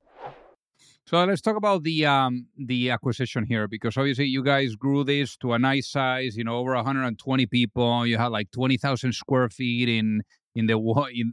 So 1.06 1.22
let's 1.24 1.40
talk 1.40 1.56
about 1.56 1.82
the 1.82 2.06
um, 2.06 2.46
the 2.56 2.90
acquisition 2.90 3.44
here 3.44 3.66
because 3.68 3.96
obviously 3.96 4.26
you 4.26 4.42
guys 4.42 4.76
grew 4.76 5.04
this 5.04 5.36
to 5.38 5.52
a 5.52 5.58
nice 5.58 5.90
size. 5.90 6.36
You 6.36 6.44
know, 6.44 6.56
over 6.56 6.74
120 6.74 7.46
people. 7.46 8.06
You 8.06 8.18
had 8.18 8.28
like 8.28 8.50
20,000 8.52 9.12
square 9.12 9.48
feet 9.48 9.88
in 9.88 10.22
in 10.54 10.66
the 10.66 10.78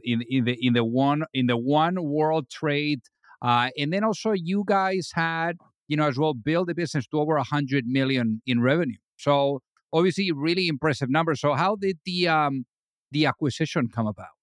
in, 0.04 0.22
in, 0.28 0.44
the 0.44 0.56
in 0.60 0.72
the 0.72 0.84
one 0.84 1.24
in 1.34 1.46
the 1.46 1.56
one 1.56 2.02
World 2.02 2.48
Trade, 2.50 3.00
uh, 3.42 3.68
and 3.78 3.92
then 3.92 4.04
also 4.04 4.32
you 4.32 4.64
guys 4.66 5.10
had 5.12 5.56
you 5.90 5.96
know, 5.96 6.06
as 6.06 6.16
well 6.16 6.34
build 6.34 6.68
the 6.68 6.74
business 6.74 7.04
to 7.08 7.18
over 7.18 7.34
100 7.34 7.84
million 7.84 8.40
in 8.46 8.62
revenue. 8.62 8.96
So 9.16 9.60
obviously 9.92 10.30
really 10.30 10.68
impressive 10.68 11.10
numbers. 11.10 11.40
So 11.40 11.54
how 11.54 11.74
did 11.74 11.98
the 12.06 12.28
um 12.28 12.64
the 13.10 13.26
acquisition 13.26 13.88
come 13.88 14.06
about? 14.06 14.34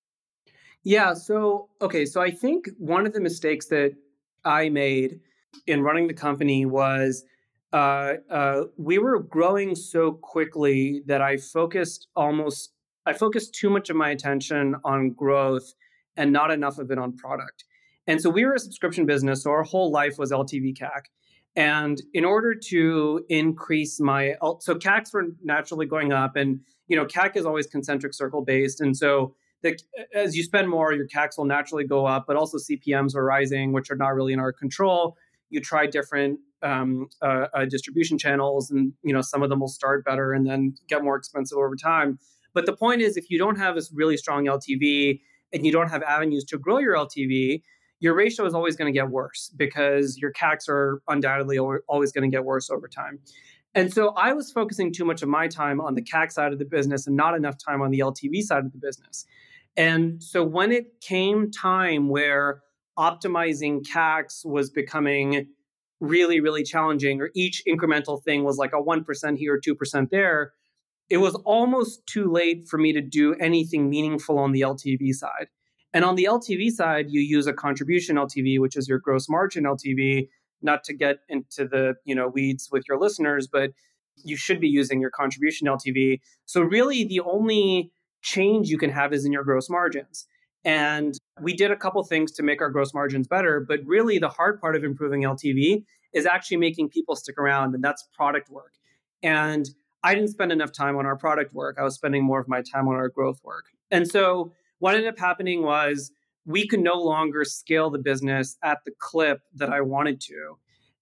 Yeah, 0.83 1.13
so 1.13 1.69
okay, 1.81 2.05
so 2.05 2.21
I 2.21 2.31
think 2.31 2.69
one 2.77 3.07
of 3.07 3.13
the 3.13 3.21
mistakes 3.21 3.67
that 3.67 3.95
I 4.43 4.67
made 4.67 5.21
in 5.65 5.81
running 5.83 6.07
the 6.07 6.13
company 6.13 6.65
was 6.65 7.23
uh, 7.71 8.15
uh, 8.29 8.63
we 8.75 8.97
were 8.97 9.19
growing 9.19 9.73
so 9.73 10.11
quickly 10.11 11.01
that 11.05 11.21
I 11.21 11.37
focused 11.37 12.07
almost 12.15 12.73
I 13.07 13.13
focused 13.13 13.55
too 13.55 13.69
much 13.69 13.89
of 13.89 13.95
my 13.95 14.09
attention 14.09 14.75
on 14.83 15.11
growth 15.11 15.73
and 16.17 16.33
not 16.33 16.51
enough 16.51 16.77
of 16.77 16.91
it 16.91 16.97
on 16.97 17.15
product. 17.15 17.63
And 18.05 18.21
so 18.21 18.29
we 18.29 18.45
were 18.45 18.53
a 18.53 18.59
subscription 18.59 19.05
business, 19.05 19.43
so 19.43 19.51
our 19.51 19.63
whole 19.63 19.91
life 19.91 20.17
was 20.17 20.31
LTV 20.31 20.77
CAC. 20.77 21.03
And 21.55 22.01
in 22.13 22.25
order 22.25 22.53
to 22.53 23.25
increase 23.29 23.99
my, 23.99 24.35
so 24.59 24.75
CACs 24.75 25.13
were 25.13 25.27
naturally 25.41 25.85
going 25.85 26.11
up, 26.11 26.35
and 26.35 26.59
you 26.87 26.97
know 26.97 27.05
CAC 27.05 27.37
is 27.37 27.45
always 27.45 27.65
concentric 27.65 28.13
circle 28.13 28.43
based, 28.43 28.81
and 28.81 28.95
so 28.95 29.33
the, 29.63 29.77
as 30.13 30.37
you 30.37 30.43
spend 30.43 30.69
more, 30.69 30.93
your 30.93 31.07
CACs 31.07 31.37
will 31.37 31.45
naturally 31.45 31.83
go 31.83 32.05
up, 32.05 32.25
but 32.27 32.35
also 32.35 32.57
CPMS 32.57 33.15
are 33.15 33.23
rising, 33.23 33.71
which 33.71 33.89
are 33.89 33.95
not 33.95 34.09
really 34.09 34.33
in 34.33 34.39
our 34.39 34.53
control. 34.53 35.17
You 35.49 35.61
try 35.61 35.87
different 35.87 36.39
um, 36.61 37.07
uh, 37.21 37.47
uh, 37.53 37.65
distribution 37.65 38.17
channels, 38.17 38.69
and 38.69 38.93
you 39.03 39.13
know 39.13 39.21
some 39.21 39.41
of 39.43 39.49
them 39.49 39.59
will 39.59 39.67
start 39.67 40.05
better 40.05 40.33
and 40.33 40.45
then 40.45 40.75
get 40.87 41.03
more 41.03 41.15
expensive 41.15 41.57
over 41.57 41.75
time. 41.75 42.19
But 42.57 42.65
the 42.65 42.75
point 42.75 43.01
is, 43.01 43.17
if 43.17 43.29
you 43.29 43.37
don't 43.37 43.57
have 43.57 43.75
this 43.75 43.91
really 43.93 44.17
strong 44.17 44.45
LTV 44.45 45.21
and 45.53 45.63
you 45.63 45.71
don't 45.71 45.89
have 45.89 46.01
avenues 46.01 46.43
to 46.45 46.57
grow 46.57 46.79
your 46.79 46.95
LTV, 46.95 47.61
your 47.99 48.15
ratio 48.15 48.47
is 48.47 48.55
always 48.55 48.75
going 48.75 48.91
to 48.91 48.99
get 48.99 49.11
worse 49.11 49.53
because 49.55 50.17
your 50.17 50.33
CACs 50.33 50.67
are 50.67 51.03
undoubtedly 51.07 51.59
always 51.59 52.11
going 52.11 52.27
to 52.27 52.35
get 52.35 52.45
worse 52.45 52.71
over 52.71 52.87
time. 52.87 53.19
And 53.75 53.93
so 53.93 54.09
I 54.15 54.33
was 54.33 54.51
focusing 54.51 54.91
too 54.91 55.05
much 55.05 55.21
of 55.21 55.29
my 55.29 55.47
time 55.47 55.79
on 55.79 55.93
the 55.93 56.01
CAC 56.01 56.31
side 56.31 56.51
of 56.51 56.57
the 56.57 56.65
business 56.65 57.05
and 57.05 57.15
not 57.15 57.35
enough 57.35 57.59
time 57.63 57.83
on 57.83 57.91
the 57.91 57.99
LTV 57.99 58.41
side 58.41 58.65
of 58.65 58.71
the 58.71 58.79
business. 58.79 59.27
And 59.75 60.23
so 60.23 60.43
when 60.43 60.71
it 60.71 60.99
came 60.99 61.51
time 61.51 62.09
where 62.09 62.63
optimizing 62.97 63.85
CACs 63.85 64.43
was 64.43 64.71
becoming 64.71 65.45
really, 65.99 66.39
really 66.39 66.63
challenging, 66.63 67.21
or 67.21 67.29
each 67.35 67.61
incremental 67.67 68.23
thing 68.23 68.43
was 68.43 68.57
like 68.57 68.73
a 68.73 68.81
1% 68.81 69.37
here, 69.37 69.61
2% 69.63 70.09
there, 70.09 70.53
it 71.09 71.17
was 71.17 71.35
almost 71.45 72.05
too 72.05 72.31
late 72.31 72.67
for 72.67 72.77
me 72.77 72.93
to 72.93 73.01
do 73.01 73.33
anything 73.35 73.89
meaningful 73.89 74.37
on 74.37 74.51
the 74.51 74.61
LTV 74.61 75.13
side. 75.13 75.47
And 75.93 76.03
on 76.03 76.15
the 76.15 76.25
LTV 76.25 76.69
side, 76.71 77.07
you 77.09 77.21
use 77.21 77.47
a 77.47 77.53
contribution 77.53 78.17
LTV, 78.17 78.59
which 78.59 78.75
is 78.75 78.87
your 78.87 78.99
gross 78.99 79.29
margin 79.29 79.63
LTV, 79.63 80.27
not 80.61 80.83
to 80.83 80.93
get 80.93 81.19
into 81.29 81.65
the, 81.65 81.95
you 82.03 82.13
know, 82.13 82.27
weeds 82.27 82.69
with 82.71 82.83
your 82.87 82.99
listeners, 82.99 83.47
but 83.47 83.71
you 84.23 84.35
should 84.35 84.59
be 84.59 84.67
using 84.67 84.99
your 84.99 85.11
contribution 85.11 85.67
LTV. 85.67 86.19
So 86.45 86.61
really 86.61 87.03
the 87.03 87.21
only 87.21 87.91
change 88.21 88.69
you 88.69 88.77
can 88.77 88.89
have 88.89 89.13
is 89.13 89.25
in 89.25 89.31
your 89.31 89.43
gross 89.43 89.69
margins. 89.69 90.27
And 90.65 91.17
we 91.41 91.53
did 91.53 91.71
a 91.71 91.75
couple 91.75 92.03
things 92.03 92.31
to 92.33 92.43
make 92.43 92.61
our 92.61 92.69
gross 92.69 92.93
margins 92.93 93.27
better, 93.27 93.63
but 93.65 93.79
really 93.85 94.17
the 94.17 94.29
hard 94.29 94.59
part 94.59 94.75
of 94.75 94.83
improving 94.83 95.21
LTV 95.21 95.83
is 96.13 96.25
actually 96.25 96.57
making 96.57 96.89
people 96.89 97.15
stick 97.15 97.37
around, 97.37 97.75
and 97.75 97.83
that's 97.83 98.07
product 98.13 98.49
work. 98.49 98.73
And 99.23 99.69
I 100.07 100.15
didn't 100.15 100.29
spend 100.29 100.53
enough 100.53 100.71
time 100.71 100.95
on 100.95 101.05
our 101.05 101.17
product 101.17 101.53
work. 101.53 101.75
I 101.77 101.83
was 101.83 101.95
spending 101.95 102.23
more 102.23 102.39
of 102.39 102.47
my 102.47 102.61
time 102.61 102.87
on 102.87 102.95
our 102.95 103.09
growth 103.09 103.41
work. 103.43 103.65
And 103.91 104.07
so 104.07 104.53
what 104.79 104.95
ended 104.95 105.09
up 105.09 105.19
happening 105.19 105.63
was 105.63 106.13
we 106.45 106.65
could 106.65 106.79
no 106.79 106.93
longer 106.93 107.43
scale 107.43 107.89
the 107.89 107.99
business 107.99 108.55
at 108.63 108.77
the 108.85 108.93
clip 108.99 109.41
that 109.55 109.69
I 109.69 109.81
wanted 109.81 110.21
to. 110.21 110.57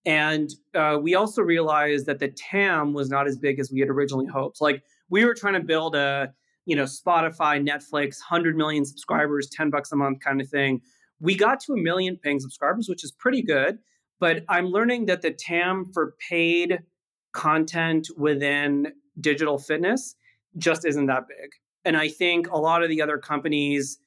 And 0.07 0.49
uh, 0.73 0.97
we 0.99 1.13
also 1.13 1.43
realized 1.43 2.07
that 2.07 2.17
the 2.17 2.29
TAM 2.29 2.93
was 2.93 3.07
not 3.07 3.27
as 3.27 3.37
big 3.37 3.59
as 3.59 3.71
we 3.71 3.79
had 3.79 3.89
originally 3.89 4.25
hoped. 4.25 4.59
Like 4.59 4.81
we 5.11 5.23
were 5.23 5.35
trying 5.35 5.53
to 5.53 5.59
build 5.59 5.95
a, 5.95 6.33
you 6.65 6.75
know, 6.75 6.85
Spotify, 6.85 7.63
Netflix, 7.63 8.17
100 8.27 8.57
million 8.57 8.85
subscribers, 8.85 9.47
10 9.51 9.69
bucks 9.69 9.91
a 9.91 9.95
month 9.95 10.19
kind 10.19 10.41
of 10.41 10.49
thing. 10.49 10.81
We 11.19 11.35
got 11.35 11.59
to 11.61 11.73
a 11.73 11.77
million 11.77 12.17
paying 12.17 12.39
subscribers, 12.39 12.89
which 12.89 13.03
is 13.03 13.11
pretty 13.11 13.43
good. 13.43 13.77
But 14.19 14.45
I'm 14.49 14.69
learning 14.69 15.05
that 15.05 15.21
the 15.21 15.29
TAM 15.29 15.91
for 15.93 16.15
paid 16.27 16.79
content 17.35 18.07
within 18.17 18.93
digital 19.19 19.59
fitness 19.59 20.15
just 20.57 20.85
isn't 20.85 21.05
that 21.07 21.27
big. 21.27 21.51
And 21.83 21.95
I 21.95 22.07
think 22.07 22.49
a 22.49 22.57
lot 22.57 22.81
of 22.81 22.89
the 22.89 23.01
other 23.01 23.17
companies, 23.19 23.99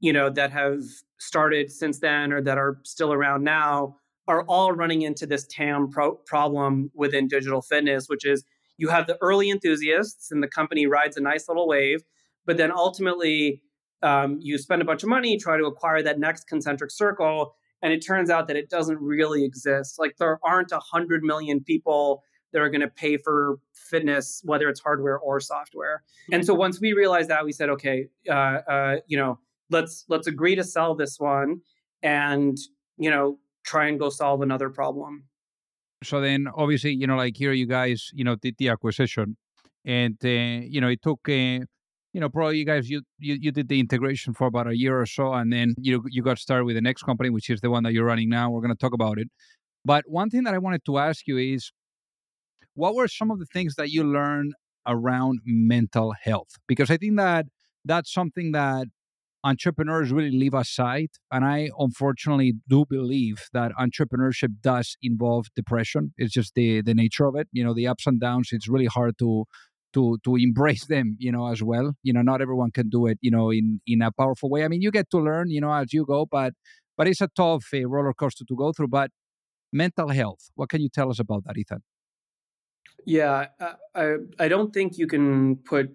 you 0.00 0.12
know, 0.12 0.30
that 0.30 0.50
have 0.50 0.80
started 1.18 1.70
since 1.70 2.00
then 2.00 2.32
or 2.32 2.40
that 2.42 2.58
are 2.58 2.78
still 2.84 3.12
around 3.12 3.44
now 3.44 3.96
are 4.26 4.42
all 4.44 4.72
running 4.72 5.02
into 5.02 5.26
this 5.26 5.46
TAM 5.46 5.90
pro- 5.90 6.14
problem 6.26 6.90
within 6.94 7.28
digital 7.28 7.60
fitness, 7.60 8.08
which 8.08 8.24
is 8.24 8.44
you 8.78 8.88
have 8.88 9.06
the 9.06 9.18
early 9.20 9.50
enthusiasts 9.50 10.30
and 10.30 10.42
the 10.42 10.48
company 10.48 10.86
rides 10.86 11.16
a 11.16 11.20
nice 11.20 11.48
little 11.48 11.68
wave, 11.68 12.02
but 12.46 12.56
then 12.56 12.72
ultimately 12.72 13.62
um, 14.02 14.38
you 14.40 14.56
spend 14.56 14.80
a 14.80 14.86
bunch 14.86 15.02
of 15.02 15.08
money, 15.10 15.36
try 15.36 15.58
to 15.58 15.66
acquire 15.66 16.02
that 16.02 16.18
next 16.18 16.48
concentric 16.48 16.90
circle, 16.90 17.54
and 17.82 17.92
it 17.92 18.00
turns 18.00 18.30
out 18.30 18.48
that 18.48 18.56
it 18.56 18.70
doesn't 18.70 18.98
really 19.00 19.44
exist. 19.44 19.98
Like 19.98 20.16
there 20.18 20.38
aren't 20.42 20.72
a 20.72 20.80
hundred 20.80 21.22
million 21.22 21.62
people 21.62 22.22
that 22.52 22.60
are 22.60 22.68
going 22.68 22.80
to 22.80 22.88
pay 22.88 23.16
for 23.16 23.58
fitness, 23.72 24.42
whether 24.44 24.68
it's 24.68 24.80
hardware 24.80 25.18
or 25.18 25.40
software. 25.40 26.02
And 26.32 26.44
so 26.44 26.54
once 26.54 26.80
we 26.80 26.92
realized 26.92 27.30
that, 27.30 27.44
we 27.44 27.52
said, 27.52 27.68
okay, 27.70 28.08
uh, 28.28 28.32
uh, 28.32 28.96
you 29.06 29.16
know, 29.16 29.38
let's 29.70 30.04
let's 30.08 30.26
agree 30.26 30.54
to 30.56 30.64
sell 30.64 30.94
this 30.94 31.18
one, 31.18 31.60
and 32.02 32.56
you 32.98 33.10
know, 33.10 33.38
try 33.64 33.86
and 33.88 33.98
go 33.98 34.10
solve 34.10 34.42
another 34.42 34.70
problem. 34.70 35.24
So 36.02 36.20
then, 36.20 36.46
obviously, 36.56 36.94
you 36.94 37.06
know, 37.06 37.16
like 37.16 37.36
here, 37.36 37.52
you 37.52 37.66
guys, 37.66 38.10
you 38.14 38.24
know, 38.24 38.36
did 38.36 38.54
the 38.58 38.68
acquisition, 38.68 39.36
and 39.84 40.16
uh, 40.24 40.28
you 40.28 40.80
know, 40.80 40.88
it 40.88 41.02
took. 41.02 41.20
Uh, 41.28 41.66
you 42.12 42.20
know, 42.20 42.28
probably 42.28 42.58
you 42.58 42.66
guys 42.66 42.90
you, 42.90 43.02
you 43.20 43.38
you 43.40 43.52
did 43.52 43.68
the 43.68 43.78
integration 43.78 44.34
for 44.34 44.48
about 44.48 44.66
a 44.66 44.76
year 44.76 45.00
or 45.00 45.06
so, 45.06 45.32
and 45.32 45.52
then 45.52 45.74
you 45.78 46.02
you 46.08 46.22
got 46.22 46.38
started 46.38 46.64
with 46.64 46.74
the 46.74 46.80
next 46.80 47.04
company, 47.04 47.30
which 47.30 47.48
is 47.48 47.60
the 47.60 47.70
one 47.70 47.84
that 47.84 47.92
you're 47.92 48.04
running 48.04 48.28
now. 48.28 48.50
We're 48.50 48.62
going 48.62 48.74
to 48.74 48.76
talk 48.76 48.92
about 48.92 49.18
it. 49.18 49.28
But 49.84 50.04
one 50.08 50.28
thing 50.28 50.42
that 50.44 50.54
I 50.54 50.58
wanted 50.58 50.84
to 50.86 50.98
ask 50.98 51.26
you 51.26 51.38
is, 51.38 51.70
what 52.74 52.94
were 52.94 53.08
some 53.08 53.30
of 53.30 53.38
the 53.38 53.46
things 53.46 53.74
that 53.76 53.90
you 53.90 54.04
learned 54.04 54.54
around 54.86 55.40
mental 55.44 56.14
health? 56.22 56.50
Because 56.66 56.90
I 56.90 56.96
think 56.96 57.16
that 57.16 57.46
that's 57.84 58.12
something 58.12 58.52
that 58.52 58.86
entrepreneurs 59.44 60.12
really 60.12 60.30
leave 60.30 60.54
aside. 60.54 61.08
And 61.32 61.44
I 61.44 61.70
unfortunately 61.78 62.54
do 62.68 62.84
believe 62.88 63.44
that 63.52 63.72
entrepreneurship 63.78 64.60
does 64.62 64.96
involve 65.02 65.46
depression. 65.56 66.12
It's 66.18 66.32
just 66.32 66.54
the 66.54 66.82
the 66.82 66.94
nature 66.94 67.26
of 67.26 67.36
it. 67.36 67.48
You 67.52 67.64
know, 67.64 67.74
the 67.74 67.86
ups 67.86 68.06
and 68.06 68.20
downs. 68.20 68.50
It's 68.52 68.68
really 68.68 68.86
hard 68.86 69.18
to 69.18 69.44
to 69.94 70.18
to 70.24 70.36
embrace 70.36 70.86
them. 70.86 71.16
You 71.18 71.32
know, 71.32 71.48
as 71.48 71.62
well. 71.62 71.94
You 72.02 72.12
know, 72.12 72.22
not 72.22 72.40
everyone 72.42 72.70
can 72.72 72.88
do 72.88 73.06
it. 73.06 73.18
You 73.22 73.30
know, 73.30 73.50
in 73.50 73.80
in 73.86 74.02
a 74.02 74.12
powerful 74.12 74.50
way. 74.50 74.64
I 74.64 74.68
mean, 74.68 74.82
you 74.82 74.90
get 74.90 75.10
to 75.10 75.18
learn. 75.18 75.50
You 75.50 75.60
know, 75.60 75.72
as 75.72 75.92
you 75.92 76.04
go, 76.06 76.26
but 76.26 76.54
but 76.96 77.08
it's 77.08 77.20
a 77.22 77.28
tough 77.36 77.64
uh, 77.74 77.86
roller 77.88 78.12
coaster 78.14 78.44
to 78.46 78.56
go 78.56 78.72
through. 78.72 78.88
But 78.88 79.10
mental 79.72 80.08
health. 80.10 80.50
What 80.56 80.68
can 80.70 80.80
you 80.82 80.88
tell 80.88 81.10
us 81.10 81.18
about 81.20 81.44
that, 81.46 81.58
Ethan? 81.58 81.82
Yeah, 83.06 83.46
uh, 83.60 83.72
I 83.94 84.16
I 84.38 84.48
don't 84.48 84.72
think 84.72 84.98
you 84.98 85.06
can 85.06 85.56
put 85.56 85.90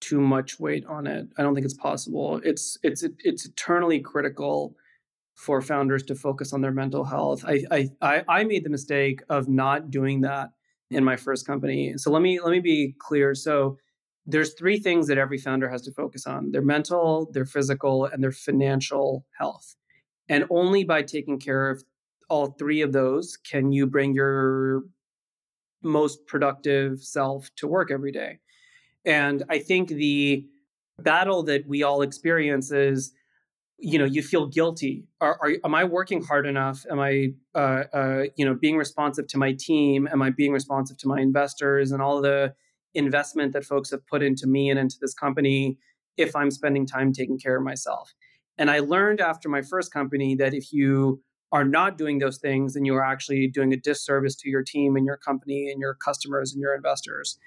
too 0.00 0.20
much 0.20 0.60
weight 0.60 0.84
on 0.86 1.06
it. 1.06 1.28
I 1.36 1.42
don't 1.42 1.54
think 1.54 1.64
it's 1.64 1.74
possible. 1.74 2.40
It's 2.44 2.78
it's 2.82 3.04
it's 3.20 3.46
eternally 3.46 4.00
critical 4.00 4.74
for 5.36 5.62
founders 5.62 6.04
to 6.04 6.14
focus 6.14 6.52
on 6.52 6.62
their 6.62 6.72
mental 6.72 7.04
health. 7.04 7.44
I 7.46 7.90
I 8.02 8.24
I 8.28 8.44
made 8.44 8.64
the 8.64 8.70
mistake 8.70 9.22
of 9.28 9.48
not 9.48 9.90
doing 9.90 10.22
that 10.22 10.50
in 10.90 11.04
my 11.04 11.16
first 11.16 11.46
company. 11.46 11.94
So 11.98 12.10
let 12.10 12.22
me 12.22 12.40
let 12.40 12.52
me 12.52 12.60
be 12.60 12.94
clear. 12.98 13.34
So 13.34 13.78
there's 14.26 14.54
three 14.54 14.78
things 14.78 15.08
that 15.08 15.18
every 15.18 15.38
founder 15.38 15.68
has 15.70 15.82
to 15.82 15.92
focus 15.92 16.26
on: 16.26 16.52
their 16.52 16.62
mental, 16.62 17.30
their 17.32 17.46
physical, 17.46 18.06
and 18.06 18.22
their 18.22 18.32
financial 18.32 19.26
health. 19.38 19.76
And 20.28 20.44
only 20.50 20.84
by 20.84 21.02
taking 21.02 21.38
care 21.38 21.70
of 21.70 21.84
all 22.30 22.48
three 22.58 22.82
of 22.82 22.92
those 22.92 23.36
can 23.36 23.72
you 23.72 23.86
bring 23.86 24.14
your 24.14 24.82
most 25.82 26.26
productive 26.26 27.02
self 27.02 27.50
to 27.56 27.66
work 27.66 27.90
every 27.90 28.12
day. 28.12 28.38
And 29.04 29.44
I 29.48 29.58
think 29.58 29.88
the 29.88 30.46
battle 30.98 31.42
that 31.44 31.66
we 31.66 31.82
all 31.82 32.02
experience 32.02 32.70
is, 32.72 33.12
you 33.78 33.98
know, 33.98 34.04
you 34.04 34.22
feel 34.22 34.46
guilty. 34.46 35.06
Are, 35.20 35.38
are 35.40 35.52
am 35.64 35.74
I 35.74 35.84
working 35.84 36.22
hard 36.22 36.46
enough? 36.46 36.84
Am 36.90 36.98
I, 36.98 37.28
uh, 37.54 37.84
uh, 37.92 38.24
you 38.36 38.44
know, 38.44 38.54
being 38.54 38.76
responsive 38.76 39.28
to 39.28 39.38
my 39.38 39.52
team? 39.52 40.08
Am 40.10 40.20
I 40.20 40.30
being 40.30 40.52
responsive 40.52 40.98
to 40.98 41.08
my 41.08 41.20
investors 41.20 41.92
and 41.92 42.02
all 42.02 42.20
the 42.20 42.54
investment 42.94 43.52
that 43.52 43.64
folks 43.64 43.90
have 43.92 44.04
put 44.06 44.22
into 44.22 44.46
me 44.46 44.68
and 44.68 44.78
into 44.78 44.96
this 45.00 45.14
company? 45.14 45.78
If 46.16 46.34
I'm 46.34 46.50
spending 46.50 46.84
time 46.84 47.12
taking 47.12 47.38
care 47.38 47.56
of 47.56 47.62
myself, 47.62 48.12
and 48.58 48.68
I 48.72 48.80
learned 48.80 49.20
after 49.20 49.48
my 49.48 49.62
first 49.62 49.92
company 49.92 50.34
that 50.34 50.52
if 50.52 50.72
you 50.72 51.22
are 51.50 51.64
not 51.64 51.96
doing 51.96 52.18
those 52.18 52.38
things, 52.38 52.74
then 52.74 52.84
you 52.84 52.94
are 52.94 53.04
actually 53.04 53.46
doing 53.46 53.72
a 53.72 53.76
disservice 53.76 54.36
to 54.36 54.50
your 54.50 54.62
team 54.62 54.96
and 54.96 55.06
your 55.06 55.16
company 55.16 55.70
and 55.70 55.80
your 55.80 55.94
customers 55.94 56.52
and 56.52 56.60
your 56.60 56.74
investors. 56.74 57.38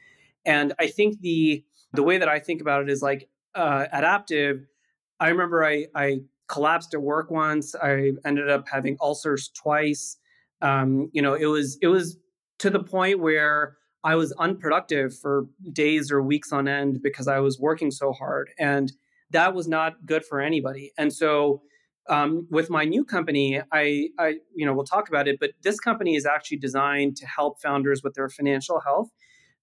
And 0.45 0.73
I 0.79 0.87
think 0.87 1.21
the 1.21 1.63
the 1.93 2.03
way 2.03 2.17
that 2.17 2.29
I 2.29 2.39
think 2.39 2.61
about 2.61 2.81
it 2.81 2.89
is 2.89 3.01
like 3.01 3.29
uh, 3.53 3.85
at 3.91 4.03
Aaptiv, 4.03 4.63
I 5.19 5.29
remember 5.29 5.63
I, 5.63 5.87
I 5.93 6.21
collapsed 6.47 6.93
at 6.93 7.01
work 7.01 7.29
once. 7.31 7.75
I 7.75 8.11
ended 8.25 8.49
up 8.49 8.67
having 8.71 8.97
ulcers 9.01 9.49
twice. 9.49 10.17
Um, 10.61 11.09
you 11.13 11.21
know, 11.21 11.33
it 11.33 11.45
was 11.45 11.77
it 11.81 11.87
was 11.87 12.17
to 12.59 12.69
the 12.69 12.83
point 12.83 13.19
where 13.19 13.77
I 14.03 14.15
was 14.15 14.31
unproductive 14.33 15.17
for 15.17 15.45
days 15.71 16.11
or 16.11 16.21
weeks 16.21 16.51
on 16.51 16.67
end 16.67 17.01
because 17.03 17.27
I 17.27 17.39
was 17.39 17.59
working 17.59 17.91
so 17.91 18.11
hard, 18.13 18.51
and 18.59 18.91
that 19.31 19.53
was 19.53 19.67
not 19.67 20.05
good 20.05 20.25
for 20.25 20.41
anybody. 20.41 20.91
And 20.97 21.13
so, 21.13 21.61
um, 22.11 22.45
with 22.51 22.69
my 22.69 22.83
new 22.83 23.05
company, 23.05 23.61
I, 23.71 24.09
I, 24.19 24.35
you 24.53 24.65
know, 24.65 24.73
we'll 24.73 24.83
talk 24.83 25.07
about 25.07 25.29
it, 25.29 25.39
but 25.39 25.51
this 25.63 25.79
company 25.79 26.15
is 26.15 26.25
actually 26.25 26.57
designed 26.57 27.15
to 27.17 27.25
help 27.25 27.61
founders 27.61 28.03
with 28.03 28.15
their 28.15 28.27
financial 28.27 28.81
health 28.81 29.09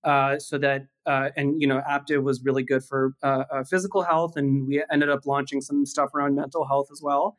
uh, 0.03 0.39
so 0.39 0.57
that 0.59 0.87
uh, 1.07 1.29
and 1.37 1.61
you 1.61 1.67
know 1.67 1.83
Aaptiv 1.89 2.23
was 2.23 2.43
really 2.43 2.63
good 2.63 2.85
for 2.85 3.15
uh, 3.23 3.45
uh, 3.53 3.65
physical 3.65 4.03
health, 4.03 4.37
and 4.37 4.67
we 4.67 4.83
ended 4.91 5.11
up 5.11 5.27
launching 5.27 5.61
some 5.61 5.85
stuff 5.85 6.15
around 6.15 6.35
mental 6.35 6.67
health 6.67 6.89
as 6.91 7.01
well. 7.03 7.37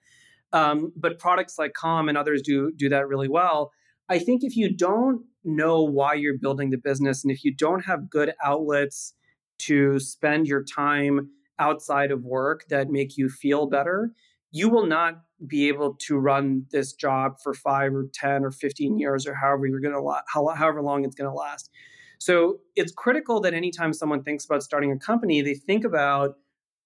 Um, 0.52 0.92
but 0.96 1.20
products 1.20 1.58
like 1.58 1.74
Calm 1.74 2.10
and 2.10 2.18
others 2.18 2.42
do 2.42 2.72
do 2.76 2.90
that 2.90 3.08
really 3.08 3.30
well. 3.30 3.72
I 4.10 4.20
think 4.20 4.44
if 4.44 4.56
you 4.56 4.76
don't 4.76 5.24
know 5.44 5.82
why 5.84 6.16
you're 6.16 6.38
building 6.38 6.70
the 6.70 6.78
business, 6.78 7.24
and 7.24 7.32
if 7.32 7.44
you 7.44 7.54
don't 7.54 7.86
have 7.86 8.10
good 8.10 8.34
outlets 8.44 9.14
to 9.60 10.00
spend 10.00 10.48
your 10.48 10.64
time 10.64 11.30
outside 11.60 12.12
of 12.12 12.24
work 12.24 12.66
that 12.70 12.90
make 12.90 13.18
you 13.18 13.30
feel 13.30 13.68
better, 13.68 14.12
you 14.52 14.70
will 14.70 14.86
not 14.86 15.22
be 15.46 15.68
able 15.68 15.96
to 15.96 16.18
run 16.18 16.66
this 16.72 16.94
job 16.94 17.40
for 17.42 17.54
five 17.54 17.94
or 17.94 18.08
10 18.14 18.44
or 18.44 18.52
15 18.52 18.98
years 18.98 19.26
or 19.28 19.36
however 19.36 19.68
you're 19.68 19.80
going 19.80 19.94
to, 19.94 20.22
however 20.28 20.82
long 20.82 21.06
it's 21.06 21.16
going 21.16 21.30
to 21.30 21.36
last. 21.36 21.70
So 22.18 22.60
it's 22.76 22.92
critical 22.92 23.40
that 23.42 23.54
anytime 23.54 23.94
someone 23.94 24.24
thinks 24.24 24.46
about 24.46 24.64
starting 24.64 24.92
a 24.92 24.98
company, 24.98 25.42
they 25.42 25.54
think 25.54 25.86
about 25.86 26.36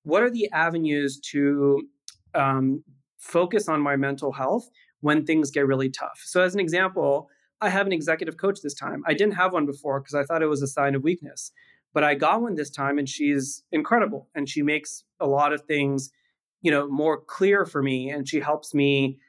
what 0.03 0.21
are 0.21 0.29
the 0.29 0.49
avenues 0.51 1.19
to 1.31 1.87
um, 2.35 2.83
focus 3.17 3.67
on 3.67 3.81
my 3.81 3.95
mental 3.95 4.33
health 4.33 4.69
when 5.01 5.25
things 5.25 5.49
get 5.49 5.65
really 5.65 5.89
tough. 5.89 6.21
So, 6.23 6.41
as 6.41 6.53
an 6.53 6.59
example, 6.59 7.29
I 7.61 7.69
have 7.69 7.87
an 7.87 7.93
executive 7.93 8.37
coach 8.37 8.59
this 8.61 8.73
time. 8.73 9.03
I 9.07 9.13
didn't 9.13 9.35
have 9.35 9.53
one 9.53 9.65
before 9.65 9.99
because 9.99 10.15
I 10.15 10.23
thought 10.23 10.41
it 10.41 10.47
was 10.47 10.61
a 10.61 10.67
sign 10.67 10.95
of 10.95 11.03
weakness, 11.03 11.51
but 11.93 12.03
I 12.03 12.15
got 12.15 12.41
one 12.41 12.55
this 12.55 12.69
time, 12.69 12.97
and 12.97 13.07
she's 13.07 13.63
incredible, 13.71 14.29
and 14.35 14.47
she 14.49 14.61
makes 14.61 15.03
a 15.19 15.27
lot 15.27 15.53
of 15.53 15.61
things, 15.61 16.11
you 16.63 16.71
know, 16.71 16.87
more 16.87 17.21
clear 17.21 17.65
for 17.65 17.83
me, 17.83 18.09
and 18.09 18.27
she 18.27 18.39
helps 18.39 18.73
me 18.73 19.19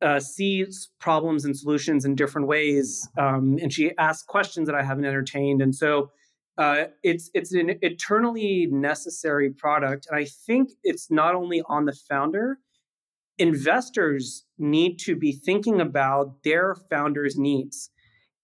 uh, 0.00 0.20
see 0.20 0.64
problems 0.98 1.44
and 1.44 1.56
solutions 1.56 2.04
in 2.06 2.14
different 2.14 2.46
ways, 2.46 3.06
um, 3.18 3.58
and 3.60 3.72
she 3.72 3.92
asks 3.98 4.22
questions 4.24 4.66
that 4.66 4.74
I 4.74 4.82
haven't 4.82 5.04
entertained, 5.04 5.60
and 5.60 5.74
so. 5.74 6.10
Uh, 6.56 6.86
it's 7.04 7.30
it's 7.34 7.54
an 7.54 7.78
eternally 7.82 8.66
necessary 8.68 9.48
product, 9.48 10.08
and 10.10 10.18
I 10.18 10.24
think 10.24 10.70
it's 10.82 11.08
not 11.08 11.36
only 11.36 11.62
on 11.68 11.84
the 11.84 11.92
founder, 11.92 12.58
investors 13.38 14.44
need 14.58 14.98
to 14.98 15.14
be 15.14 15.32
thinking 15.32 15.80
about 15.80 16.42
their 16.42 16.74
founders' 16.90 17.38
needs. 17.38 17.90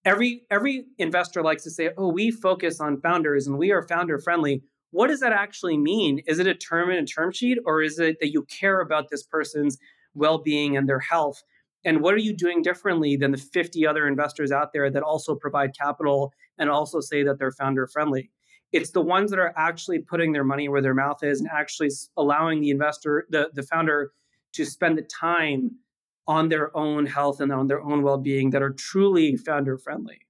Every 0.04 0.42
every 0.50 0.84
investor 0.98 1.42
likes 1.42 1.64
to 1.64 1.70
say, 1.70 1.90
"Oh, 1.96 2.12
we 2.12 2.30
focus 2.30 2.80
on 2.80 3.00
founders 3.00 3.46
and 3.46 3.58
we 3.58 3.72
are 3.72 3.82
founder 3.82 4.18
friendly." 4.18 4.62
What 4.94 5.08
does 5.08 5.18
that 5.20 5.32
actually 5.32 5.76
mean? 5.76 6.20
Is 6.28 6.38
it 6.38 6.46
a 6.46 6.54
term 6.54 6.88
in 6.88 7.02
a 7.02 7.04
term 7.04 7.32
sheet, 7.32 7.58
or 7.66 7.82
is 7.82 7.98
it 7.98 8.18
that 8.20 8.30
you 8.30 8.44
care 8.44 8.80
about 8.80 9.10
this 9.10 9.24
person's 9.24 9.76
well-being 10.14 10.76
and 10.76 10.88
their 10.88 11.00
health? 11.00 11.42
And 11.84 12.00
what 12.00 12.14
are 12.14 12.18
you 12.18 12.32
doing 12.32 12.62
differently 12.62 13.16
than 13.16 13.32
the 13.32 13.36
50 13.36 13.84
other 13.88 14.06
investors 14.06 14.52
out 14.52 14.72
there 14.72 14.88
that 14.92 15.02
also 15.02 15.34
provide 15.34 15.76
capital 15.76 16.32
and 16.58 16.70
also 16.70 17.00
say 17.00 17.24
that 17.24 17.40
they're 17.40 17.50
founder 17.50 17.88
friendly? 17.88 18.30
It's 18.70 18.92
the 18.92 19.00
ones 19.00 19.30
that 19.30 19.40
are 19.40 19.52
actually 19.56 19.98
putting 19.98 20.30
their 20.30 20.44
money 20.44 20.68
where 20.68 20.80
their 20.80 20.94
mouth 20.94 21.24
is 21.24 21.40
and 21.40 21.50
actually 21.52 21.90
allowing 22.16 22.60
the 22.60 22.70
investor, 22.70 23.26
the, 23.30 23.50
the 23.52 23.64
founder, 23.64 24.12
to 24.52 24.64
spend 24.64 24.96
the 24.96 25.02
time 25.02 25.72
on 26.28 26.50
their 26.50 26.74
own 26.76 27.06
health 27.06 27.40
and 27.40 27.50
on 27.50 27.66
their 27.66 27.82
own 27.82 28.02
well-being 28.02 28.50
that 28.50 28.62
are 28.62 28.70
truly 28.70 29.36
founder 29.36 29.76
friendly 29.76 30.20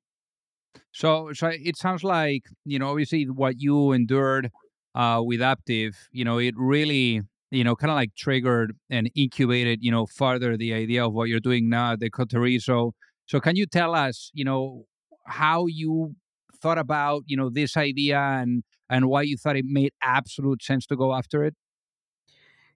so 0.95 1.33
so 1.33 1.51
it 1.53 1.77
sounds 1.77 2.05
like 2.05 2.45
you 2.65 2.79
know 2.79 2.89
obviously 2.89 3.25
what 3.25 3.57
you 3.59 3.93
endured 3.93 4.51
uh, 4.95 5.21
with 5.23 5.41
Aaptiv 5.41 5.95
you 6.13 6.25
know 6.25 6.39
it 6.39 6.55
really 6.57 7.21
you 7.51 7.65
know 7.65 7.75
kind 7.75 7.91
of 7.91 7.97
like 7.97 8.15
triggered 8.17 8.73
and 8.89 9.11
incubated 9.15 9.81
you 9.83 9.91
know 9.91 10.07
further 10.07 10.57
the 10.57 10.73
idea 10.73 11.05
of 11.05 11.13
what 11.13 11.29
you're 11.29 11.41
doing 11.41 11.69
now 11.69 11.93
at 11.93 12.01
the 12.01 12.09
coterie 12.09 12.59
so 12.59 12.95
so 13.27 13.41
can 13.41 13.57
you 13.57 13.67
tell 13.67 13.95
us 13.95 14.31
you 14.33 14.45
know 14.45 14.85
how 15.27 15.67
you 15.67 16.15
thought 16.63 16.79
about 16.79 17.23
you 17.27 17.37
know 17.37 17.51
this 17.51 17.77
idea 17.77 18.19
and 18.19 18.63
and 18.89 19.07
why 19.07 19.23
you 19.23 19.37
thought 19.37 19.57
it 19.57 19.65
made 19.67 19.93
absolute 20.03 20.63
sense 20.63 20.87
to 20.87 20.97
go 20.97 21.13
after 21.13 21.45
it? 21.45 21.55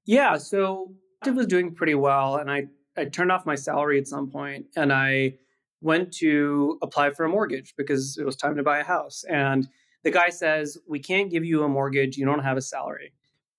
Yeah 0.05 0.37
so 0.37 0.93
Aaptiv 1.25 1.37
was 1.37 1.47
doing 1.47 1.75
pretty 1.75 1.95
well, 1.95 2.37
and 2.37 2.51
I 2.51 2.67
I 2.97 3.05
turned 3.07 3.33
off 3.33 3.47
my 3.47 3.55
salary 3.55 3.99
at 3.99 4.07
some 4.07 4.31
point, 4.31 4.67
and 4.77 4.93
I 4.93 5.35
went 5.81 6.13
to 6.13 6.79
apply 6.83 7.11
for 7.11 7.25
a 7.25 7.29
mortgage 7.29 7.75
because 7.77 8.19
it 8.19 8.25
was 8.25 8.37
time 8.37 8.57
to 8.57 8.63
buy 8.63 8.79
a 8.79 8.85
house. 8.85 9.25
And 9.29 9.69
the 10.03 10.11
guy 10.11 10.31
says, 10.31 10.79
"We 10.89 10.99
can't 10.99 11.31
give 11.31 11.45
you 11.45 11.63
a 11.63 11.69
mortgage. 11.69 12.17
You 12.17 12.27
don't 12.27 12.45
have 12.45 12.57
a 12.57 12.63
salary." 12.63 13.13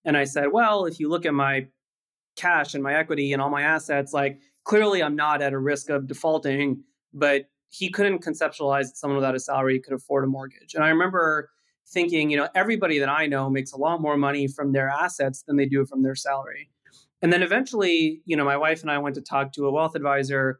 And 0.05 0.17
I 0.17 0.23
said, 0.23 0.51
"Well, 0.51 0.85
if 0.85 0.99
you 0.99 1.09
look 1.09 1.25
at 1.25 1.33
my 1.33 1.67
cash 2.35 2.73
and 2.73 2.83
my 2.83 2.95
equity 2.95 3.33
and 3.33 3.41
all 3.41 3.49
my 3.49 3.61
assets, 3.61 4.13
like 4.13 4.39
clearly 4.63 5.03
I'm 5.03 5.15
not 5.15 5.41
at 5.41 5.53
a 5.53 5.59
risk 5.59 5.89
of 5.89 6.07
defaulting." 6.07 6.83
But 7.13 7.49
he 7.69 7.89
couldn't 7.89 8.23
conceptualize 8.23 8.85
that 8.85 8.97
someone 8.97 9.17
without 9.17 9.35
a 9.35 9.39
salary 9.39 9.79
could 9.79 9.93
afford 9.93 10.23
a 10.23 10.27
mortgage. 10.27 10.73
And 10.73 10.83
I 10.83 10.89
remember 10.89 11.49
thinking, 11.87 12.29
you 12.29 12.37
know, 12.37 12.47
everybody 12.55 12.99
that 12.99 13.09
I 13.09 13.25
know 13.27 13.49
makes 13.49 13.71
a 13.71 13.77
lot 13.77 14.01
more 14.01 14.17
money 14.17 14.47
from 14.47 14.73
their 14.73 14.89
assets 14.89 15.43
than 15.43 15.55
they 15.55 15.65
do 15.65 15.85
from 15.85 16.03
their 16.03 16.15
salary. 16.15 16.69
And 17.21 17.33
then 17.33 17.43
eventually, 17.43 18.21
you 18.25 18.37
know, 18.37 18.45
my 18.45 18.57
wife 18.57 18.81
and 18.81 18.91
I 18.91 18.97
went 18.99 19.15
to 19.15 19.21
talk 19.21 19.53
to 19.53 19.67
a 19.67 19.71
wealth 19.71 19.95
advisor, 19.95 20.59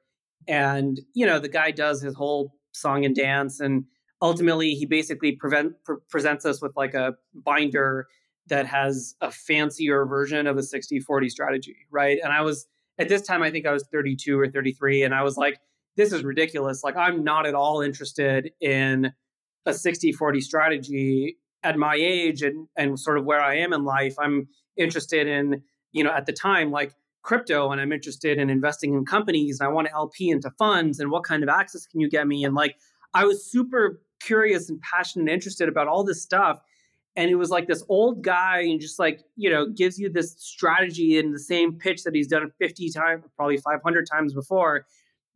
and 0.50 1.00
you 1.14 1.26
know, 1.26 1.40
the 1.40 1.48
guy 1.48 1.72
does 1.72 2.02
his 2.02 2.16
whole 2.16 2.56
song 2.74 3.06
and 3.06 3.16
dance, 3.16 3.62
and 3.62 3.86
ultimately, 4.22 4.72
he 4.74 4.86
basically 4.86 5.34
prevent, 5.34 5.74
presents 6.10 6.46
us 6.46 6.62
with 6.62 6.76
like 6.76 6.94
a 6.94 7.14
binder 7.34 8.08
that 8.48 8.66
has 8.66 9.16
a 9.22 9.32
fancier 9.32 10.06
version 10.06 10.48
of 10.48 10.58
a 10.58 10.62
60-40 10.62 11.30
strategy, 11.30 11.78
right? 11.92 12.18
And 12.24 12.34
I 12.34 12.42
was 12.42 12.68
at 12.98 13.08
this 13.08 13.22
time, 13.22 13.44
I 13.44 13.52
think 13.52 13.66
I 13.66 13.72
was 13.72 13.86
32 13.92 14.38
or 14.38 14.50
33, 14.50 15.04
and 15.04 15.14
I 15.14 15.24
was 15.24 15.38
like, 15.38 15.60
this 15.96 16.12
is 16.12 16.24
ridiculous. 16.24 16.84
Like, 16.84 16.98
I'm 16.98 17.24
not 17.24 17.46
at 17.46 17.54
all 17.54 17.82
interested 17.82 18.52
in 18.60 19.14
a 19.66 19.72
60-40 19.72 20.42
strategy 20.42 21.38
at 21.62 21.78
my 21.78 21.96
age 21.96 22.42
and 22.42 22.68
and 22.76 23.00
sort 23.00 23.18
of 23.18 23.26
where 23.26 23.42
I 23.42 23.58
am 23.58 23.72
in 23.72 23.84
life. 23.84 24.16
I'm 24.20 24.48
interested 24.76 25.28
in 25.28 25.62
you 25.92 26.04
know, 26.04 26.12
at 26.12 26.26
the 26.26 26.34
time, 26.34 26.72
like 26.72 26.94
crypto 27.30 27.72
and 27.72 27.80
I'm 27.80 27.92
interested 27.92 28.40
in 28.40 28.50
investing 28.50 28.96
in 28.96 29.06
companies 29.06 29.60
and 29.60 29.68
I 29.70 29.72
want 29.72 29.88
to 29.88 29.94
LP 29.94 30.32
into 30.32 30.50
funds 30.58 31.00
and 31.00 31.12
what 31.12 31.24
kind 31.24 31.44
of 31.44 31.50
access 31.50 31.86
can 31.86 32.00
you 32.00 32.10
get 32.10 32.26
me? 32.26 32.44
And 32.44 32.56
like, 32.56 32.76
I 33.14 33.24
was 33.26 33.46
super 33.46 34.02
curious 34.20 34.68
and 34.68 34.82
passionate 34.82 35.26
and 35.26 35.30
interested 35.30 35.70
about 35.70 35.88
all 35.88 36.04
this 36.04 36.24
stuff. 36.24 36.60
And 37.16 37.30
it 37.30 37.36
was 37.36 37.52
like 37.52 37.68
this 37.68 37.84
old 37.88 38.24
guy 38.24 38.62
and 38.62 38.82
just 38.82 38.98
like, 38.98 39.20
you 39.36 39.48
know, 39.48 39.68
gives 39.68 40.00
you 40.00 40.10
this 40.10 40.38
strategy 40.40 41.20
in 41.20 41.32
the 41.32 41.38
same 41.38 41.78
pitch 41.78 42.04
that 42.04 42.16
he's 42.16 42.26
done 42.26 42.52
50 42.58 42.90
times, 42.90 43.24
probably 43.36 43.58
500 43.58 44.08
times 44.12 44.34
before. 44.34 44.88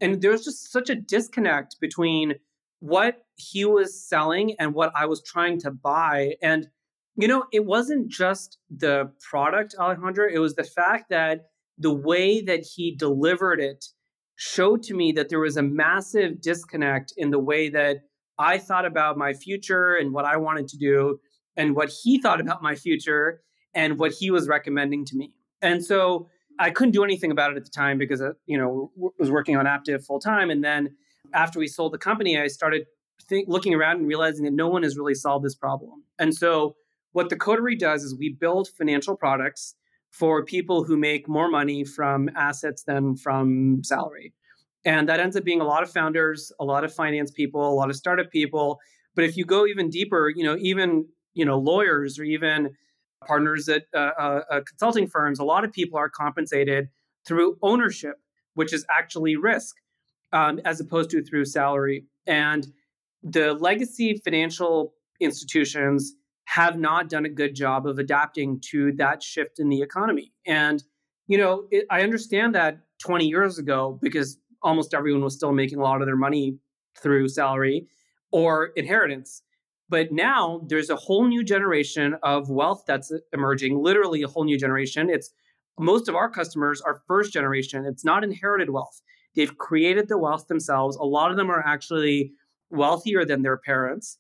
And 0.02 0.20
there's 0.20 0.44
just 0.44 0.72
such 0.72 0.90
a 0.90 0.96
disconnect 0.96 1.80
between 1.80 2.34
what 2.80 3.24
he 3.36 3.66
was 3.66 4.04
selling 4.04 4.56
and 4.58 4.74
what 4.74 4.92
I 4.96 5.06
was 5.06 5.22
trying 5.22 5.60
to 5.60 5.70
buy. 5.70 6.38
And 6.42 6.70
you 7.16 7.28
know, 7.28 7.44
it 7.52 7.66
wasn't 7.66 8.08
just 8.08 8.58
the 8.76 9.12
product, 9.30 9.76
Alejandro. 9.80 10.28
It 10.34 10.40
was 10.40 10.56
the 10.56 10.64
fact 10.64 11.12
that 11.12 11.52
the 11.78 11.94
way 11.94 12.42
that 12.42 12.64
he 12.76 12.96
delivered 12.96 13.60
it 13.60 13.86
showed 14.36 14.84
to 14.84 14.94
me 14.94 15.12
that 15.14 15.30
there 15.30 15.40
was 15.40 15.58
a 15.58 15.64
massive 15.64 16.42
disconnect 16.42 17.14
in 17.18 17.30
the 17.30 17.40
way 17.40 17.70
that 17.70 17.98
I 18.38 18.58
thought 18.58 18.86
about 18.86 19.18
my 19.18 19.34
future 19.34 19.96
and 19.96 20.14
what 20.14 20.26
I 20.26 20.38
wanted 20.38 20.68
to 20.70 20.78
do, 20.78 21.20
and 21.56 21.76
what 21.76 21.92
he 22.04 22.20
thought 22.20 22.42
about 22.42 22.64
my 22.64 22.76
future 22.76 23.42
and 23.76 24.00
what 24.00 24.12
he 24.12 24.32
was 24.32 24.48
recommending 24.48 25.06
to 25.06 25.16
me. 25.16 25.34
And 25.62 25.84
so 25.84 26.30
I 26.60 26.72
couldn't 26.72 26.92
do 26.92 27.04
anything 27.04 27.32
about 27.32 27.52
it 27.52 27.58
at 27.58 27.64
the 27.64 27.72
time 27.72 27.98
because, 27.98 28.22
uh, 28.22 28.32
you 28.46 28.58
know, 28.58 28.92
was 29.20 29.32
working 29.32 29.56
on 29.56 29.66
Aaptiv 29.66 30.06
full 30.06 30.20
time. 30.20 30.50
And 30.50 30.64
then 30.64 30.96
after 31.34 31.60
we 31.60 31.68
sold 31.68 31.94
the 31.94 31.98
company, 31.98 32.40
I 32.40 32.48
started 32.48 32.86
think, 33.30 33.48
looking 33.48 33.74
around 33.74 33.98
and 33.98 34.08
realizing 34.08 34.46
that 34.46 34.54
no 34.54 34.68
one 34.68 34.84
has 34.84 34.98
really 34.98 35.14
solved 35.14 35.46
this 35.46 35.56
problem. 35.56 36.04
And 36.20 36.36
so 36.36 36.76
what 37.12 37.30
the 37.30 37.36
Coterie 37.36 37.76
does 37.76 38.04
is 38.04 38.18
we 38.18 38.36
build 38.40 38.68
financial 38.78 39.16
products 39.16 39.76
for 40.14 40.46
people 40.46 40.84
who 40.84 40.96
make 40.96 41.28
more 41.28 41.50
money 41.50 41.84
from 41.84 42.30
assets 42.36 42.84
than 42.84 43.16
from 43.16 43.84
salary. 43.84 44.32
And 44.86 45.10
that 45.10 45.20
ends 45.20 45.36
up 45.36 45.44
being 45.44 45.60
a 45.60 45.66
lot 45.66 45.82
of 45.82 45.90
founders, 45.90 46.52
a 46.60 46.64
lot 46.64 46.84
of 46.84 46.94
finance 46.94 47.32
people, 47.32 47.68
a 47.68 47.74
lot 47.74 47.90
of 47.90 47.96
startup 47.96 48.30
people. 48.30 48.80
But 49.16 49.26
if 49.26 49.36
you 49.36 49.44
go 49.44 49.66
even 49.66 49.90
deeper, 49.90 50.32
you 50.34 50.44
know, 50.44 50.56
even 50.60 51.08
you 51.34 51.46
know 51.46 51.58
lawyers 51.58 52.20
or 52.20 52.24
even 52.24 52.76
partners 53.26 53.68
at 53.70 53.86
uh, 53.96 54.12
uh, 54.20 54.42
uh 54.52 54.62
consulting 54.68 55.08
firms, 55.08 55.40
a 55.40 55.44
lot 55.44 55.64
of 55.64 55.72
people 55.72 55.98
are 55.98 56.10
compensated 56.10 56.90
through 57.26 57.58
ownership, 57.64 58.18
which 58.54 58.72
is 58.72 58.86
actually 58.96 59.36
risk, 59.36 59.76
um, 60.32 60.60
as 60.64 60.80
opposed 60.80 61.10
to 61.10 61.24
through 61.24 61.46
salary. 61.46 62.06
And 62.28 62.68
the 63.24 63.54
legacy 63.54 64.22
financial 64.24 64.94
institutions 65.20 66.14
have 66.54 66.78
not 66.78 67.10
done 67.10 67.26
a 67.26 67.30
good 67.30 67.56
job 67.56 67.88
of 67.88 67.98
adapting 67.98 68.60
to 68.60 68.92
that 68.92 69.24
shift 69.24 69.60
in 69.60 69.70
the 69.70 69.82
economy. 69.82 70.32
And, 70.46 70.84
you 71.26 71.36
know, 71.36 71.66
it, 71.72 71.88
I 71.90 72.04
understand 72.04 72.54
that 72.54 72.78
20 73.00 73.26
years 73.26 73.58
ago, 73.58 73.98
because 74.04 74.38
almost 74.62 74.94
everyone 74.94 75.24
was 75.24 75.34
still 75.34 75.52
making 75.52 75.80
a 75.80 75.82
lot 75.82 76.02
of 76.02 76.06
their 76.06 76.16
money 76.16 76.60
through 77.02 77.30
salary 77.30 77.88
or 78.32 78.68
inheritance. 78.76 79.42
But 79.90 80.12
now 80.12 80.62
there's 80.68 80.92
a 80.92 80.96
whole 80.96 81.26
new 81.26 81.44
generation 81.44 82.18
of 82.22 82.52
wealth 82.52 82.84
that's 82.86 83.12
emerging, 83.34 83.82
literally 83.82 84.22
a 84.22 84.28
whole 84.28 84.44
new 84.44 84.60
generation. 84.60 85.10
It's 85.10 85.32
most 85.80 86.08
of 86.08 86.14
our 86.14 86.30
customers 86.30 86.82
are 86.82 87.02
first 87.08 87.34
generation. 87.34 87.84
It's 87.88 88.06
not 88.06 88.24
inherited 88.24 88.70
wealth. 88.70 89.02
They've 89.36 89.58
created 89.58 90.08
the 90.08 90.20
wealth 90.20 90.48
themselves. 90.50 90.98
A 90.98 91.04
lot 91.04 91.32
of 91.32 91.38
them 91.38 91.50
are 91.50 91.66
actually 91.66 92.34
wealthier 92.70 93.26
than 93.26 93.42
their 93.42 93.58
parents 93.58 94.20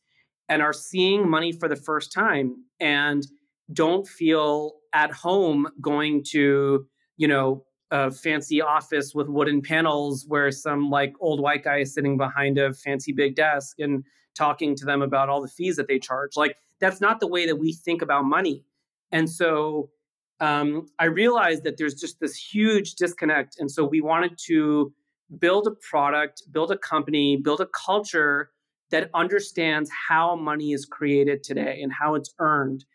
and 0.49 0.61
are 0.61 0.73
seeing 0.73 1.29
money 1.29 1.51
for 1.51 1.67
the 1.67 1.75
first 1.75 2.11
time 2.11 2.55
and 2.79 3.25
don't 3.71 4.07
feel 4.07 4.73
at 4.93 5.11
home 5.11 5.67
going 5.81 6.23
to, 6.31 6.85
you 7.17 7.27
know, 7.27 7.63
a 7.91 8.11
fancy 8.11 8.61
office 8.61 9.13
with 9.13 9.27
wooden 9.27 9.61
panels 9.61 10.25
where 10.27 10.51
some 10.51 10.89
like 10.89 11.13
old 11.19 11.39
white 11.39 11.63
guy 11.63 11.79
is 11.79 11.93
sitting 11.93 12.17
behind 12.17 12.57
a 12.57 12.73
fancy 12.73 13.11
big 13.11 13.35
desk 13.35 13.79
and 13.79 14.03
talking 14.35 14.75
to 14.75 14.85
them 14.85 15.01
about 15.01 15.29
all 15.29 15.41
the 15.41 15.47
fees 15.47 15.75
that 15.75 15.87
they 15.87 15.99
charge. 15.99 16.31
Like 16.35 16.57
that's 16.79 16.99
not 16.99 17.19
the 17.19 17.27
way 17.27 17.45
that 17.45 17.57
we 17.57 17.71
think 17.71 18.01
about 18.01 18.25
money. 18.25 18.63
And 19.11 19.29
so 19.29 19.91
um, 20.39 20.87
I 20.97 21.05
realized 21.05 21.63
that 21.63 21.77
there's 21.77 21.93
just 21.93 22.19
this 22.19 22.35
huge 22.35 22.95
disconnect. 22.95 23.57
And 23.59 23.69
so 23.69 23.85
we 23.85 24.01
wanted 24.01 24.39
to 24.47 24.91
build 25.37 25.67
a 25.67 25.71
product, 25.71 26.41
build 26.51 26.71
a 26.71 26.77
company, 26.77 27.37
build 27.37 27.61
a 27.61 27.67
culture 27.67 28.49
that 28.93 29.09
understands 29.15 29.89
how 30.07 30.35
money 30.35 30.71
is 30.71 30.85
created 30.85 31.41
today 31.41 31.79
and 31.81 31.91
how 31.91 32.13
it's 32.13 32.31
earned 32.37 32.85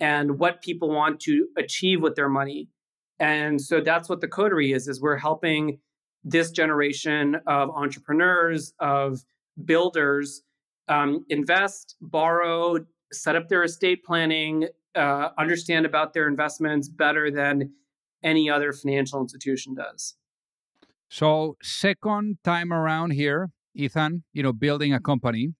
and 0.00 0.36
what 0.40 0.60
people 0.62 0.90
want 0.90 1.20
to 1.20 1.46
achieve 1.56 2.02
with 2.02 2.16
their 2.16 2.28
money. 2.28 2.68
And 3.20 3.60
so 3.60 3.80
that's 3.80 4.08
what 4.08 4.20
the 4.20 4.26
coterie 4.26 4.72
is 4.72 4.88
is 4.88 5.00
we're 5.00 5.16
helping 5.16 5.78
this 6.24 6.50
generation 6.50 7.36
of 7.46 7.70
entrepreneurs, 7.70 8.72
of 8.80 9.20
builders 9.64 10.42
um, 10.88 11.24
invest, 11.28 11.94
borrow, 12.00 12.78
set 13.12 13.36
up 13.36 13.48
their 13.48 13.62
estate 13.62 14.02
planning, 14.02 14.66
uh, 14.96 15.28
understand 15.38 15.86
about 15.86 16.14
their 16.14 16.26
investments 16.26 16.88
better 16.88 17.30
than 17.30 17.70
any 18.24 18.50
other 18.50 18.72
financial 18.72 19.20
institution 19.20 19.76
does. 19.76 20.16
So, 21.08 21.56
second 21.62 22.38
time 22.42 22.72
around 22.72 23.12
here, 23.12 23.52
Ethan, 23.74 24.24
you 24.32 24.42
know, 24.42 24.52
building 24.52 24.92
a 24.92 25.00
company. 25.00 25.54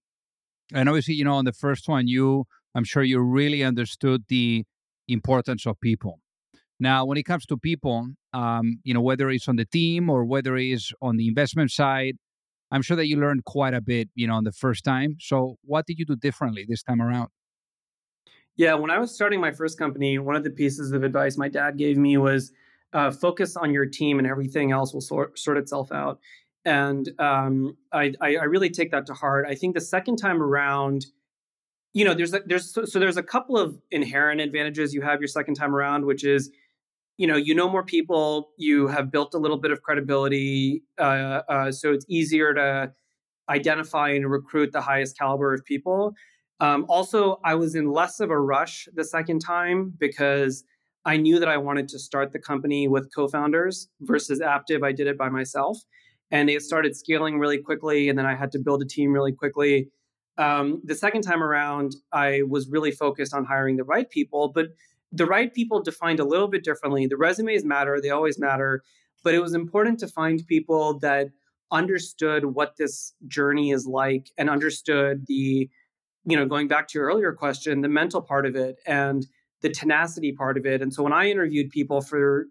And 0.73 0.89
obviously, 0.89 1.13
you 1.13 1.23
know, 1.23 1.35
on 1.35 1.45
the 1.45 1.53
first 1.53 1.87
one, 1.87 2.07
you, 2.07 2.45
I'm 2.73 2.83
sure 2.83 3.03
you 3.03 3.19
really 3.19 3.63
understood 3.63 4.23
the 4.27 4.65
importance 5.07 5.65
of 5.65 5.79
people. 5.79 6.19
Now, 6.79 7.05
when 7.05 7.17
it 7.17 7.23
comes 7.23 7.45
to 7.47 7.57
people, 7.57 8.07
um, 8.33 8.79
you 8.83 8.93
know, 8.93 9.01
whether 9.01 9.29
it's 9.29 9.47
on 9.47 9.55
the 9.55 9.65
team 9.65 10.09
or 10.09 10.25
whether 10.25 10.57
it's 10.57 10.91
on 11.01 11.17
the 11.17 11.27
investment 11.27 11.71
side, 11.71 12.15
I'm 12.71 12.81
sure 12.81 12.97
that 12.97 13.07
you 13.07 13.17
learned 13.17 13.45
quite 13.45 13.73
a 13.73 13.81
bit, 13.81 14.09
you 14.15 14.27
know, 14.27 14.33
on 14.33 14.43
the 14.43 14.51
first 14.51 14.83
time. 14.83 15.15
So, 15.19 15.55
what 15.63 15.85
did 15.85 15.99
you 15.99 16.05
do 16.05 16.15
differently 16.15 16.65
this 16.67 16.83
time 16.83 17.01
around? 17.01 17.29
Yeah, 18.57 18.73
when 18.75 18.89
I 18.89 18.97
was 18.99 19.13
starting 19.13 19.39
my 19.39 19.51
first 19.51 19.77
company, 19.77 20.17
one 20.17 20.35
of 20.35 20.43
the 20.43 20.49
pieces 20.49 20.91
of 20.91 21.03
advice 21.03 21.37
my 21.37 21.49
dad 21.49 21.77
gave 21.77 21.97
me 21.97 22.17
was 22.17 22.51
uh, 22.93 23.11
focus 23.11 23.55
on 23.55 23.71
your 23.71 23.85
team, 23.85 24.17
and 24.17 24.27
everything 24.27 24.71
else 24.71 24.93
will 24.93 25.01
sort 25.01 25.37
sort 25.37 25.57
itself 25.57 25.91
out. 25.91 26.19
And 26.65 27.09
um, 27.19 27.77
I, 27.93 28.13
I, 28.21 28.37
I 28.37 28.43
really 28.45 28.69
take 28.69 28.91
that 28.91 29.05
to 29.07 29.13
heart. 29.13 29.45
I 29.47 29.55
think 29.55 29.75
the 29.75 29.81
second 29.81 30.17
time 30.17 30.41
around, 30.41 31.05
you 31.93 32.03
know, 32.03 32.13
there's 32.13 32.33
a, 32.33 32.41
there's 32.45 32.73
so, 32.73 32.85
so 32.85 32.99
there's 32.99 33.17
a 33.17 33.23
couple 33.23 33.57
of 33.57 33.77
inherent 33.91 34.41
advantages 34.41 34.93
you 34.93 35.01
have 35.01 35.21
your 35.21 35.27
second 35.27 35.55
time 35.55 35.75
around, 35.75 36.05
which 36.05 36.23
is 36.23 36.49
you 37.17 37.27
know 37.27 37.35
you 37.35 37.55
know 37.55 37.69
more 37.69 37.83
people 37.83 38.49
you 38.57 38.87
have 38.87 39.11
built 39.11 39.33
a 39.33 39.37
little 39.37 39.57
bit 39.57 39.71
of 39.71 39.81
credibility 39.81 40.83
uh, 40.99 41.41
uh, 41.49 41.71
so 41.71 41.93
it's 41.93 42.05
easier 42.09 42.53
to 42.53 42.91
identify 43.49 44.09
and 44.09 44.29
recruit 44.29 44.71
the 44.71 44.81
highest 44.81 45.17
caliber 45.17 45.53
of 45.53 45.63
people 45.65 46.13
um, 46.59 46.85
also 46.89 47.39
i 47.43 47.55
was 47.55 47.75
in 47.75 47.91
less 47.91 48.19
of 48.19 48.29
a 48.29 48.39
rush 48.39 48.87
the 48.95 49.03
second 49.03 49.39
time 49.39 49.93
because 49.97 50.63
i 51.05 51.15
knew 51.15 51.39
that 51.39 51.47
i 51.47 51.57
wanted 51.57 51.87
to 51.87 51.99
start 51.99 52.33
the 52.33 52.39
company 52.39 52.87
with 52.87 53.13
co-founders 53.15 53.87
versus 54.01 54.39
Aaptiv 54.39 54.83
i 54.83 54.91
did 54.91 55.07
it 55.07 55.17
by 55.17 55.29
myself 55.29 55.79
and 56.31 56.49
it 56.49 56.61
started 56.61 56.95
scaling 56.95 57.39
really 57.39 57.57
quickly 57.57 58.09
and 58.09 58.17
then 58.17 58.25
i 58.25 58.35
had 58.35 58.51
to 58.51 58.59
build 58.59 58.81
a 58.81 58.85
team 58.85 59.11
really 59.11 59.31
quickly 59.31 59.89
um, 60.37 60.81
the 60.83 60.95
second 60.95 61.21
time 61.21 61.41
around 61.41 61.95
i 62.11 62.41
was 62.43 62.67
really 62.69 62.91
focused 62.91 63.33
on 63.33 63.45
hiring 63.45 63.77
the 63.77 63.83
right 63.83 64.09
people 64.09 64.49
but 64.49 64.67
the 65.15 65.25
right 65.25 65.53
people 65.53 65.81
defined 65.81 66.19
a 66.19 66.25
little 66.25 66.47
bit 66.47 66.63
differently. 66.63 67.07
The 67.07 67.17
resumes 67.17 67.63
matter, 67.63 67.99
they 68.01 68.09
always 68.09 68.37
matter, 68.37 68.83
but 69.23 69.33
it 69.33 69.39
was 69.39 69.53
important 69.53 69.99
to 69.99 70.07
find 70.07 70.45
people 70.45 70.99
that 70.99 71.29
understood 71.71 72.45
what 72.45 72.75
this 72.77 73.13
journey 73.27 73.71
is 73.71 73.87
like 73.87 74.29
and 74.37 74.49
understood 74.49 75.25
the, 75.27 75.69
you 76.25 76.37
know, 76.37 76.45
going 76.45 76.67
back 76.67 76.87
to 76.89 76.99
your 76.99 77.07
earlier 77.07 77.31
question, 77.31 77.81
the 77.81 77.87
mental 77.87 78.21
part 78.21 78.45
of 78.45 78.55
it 78.55 78.77
and 78.85 79.25
the 79.61 79.69
tenacity 79.69 80.31
part 80.33 80.57
of 80.57 80.65
it. 80.65 80.81
And 80.81 80.93
so 80.93 81.01
when 81.01 81.13
I 81.13 81.29
interviewed 81.29 81.69
people 81.69 82.01
for 82.01 82.47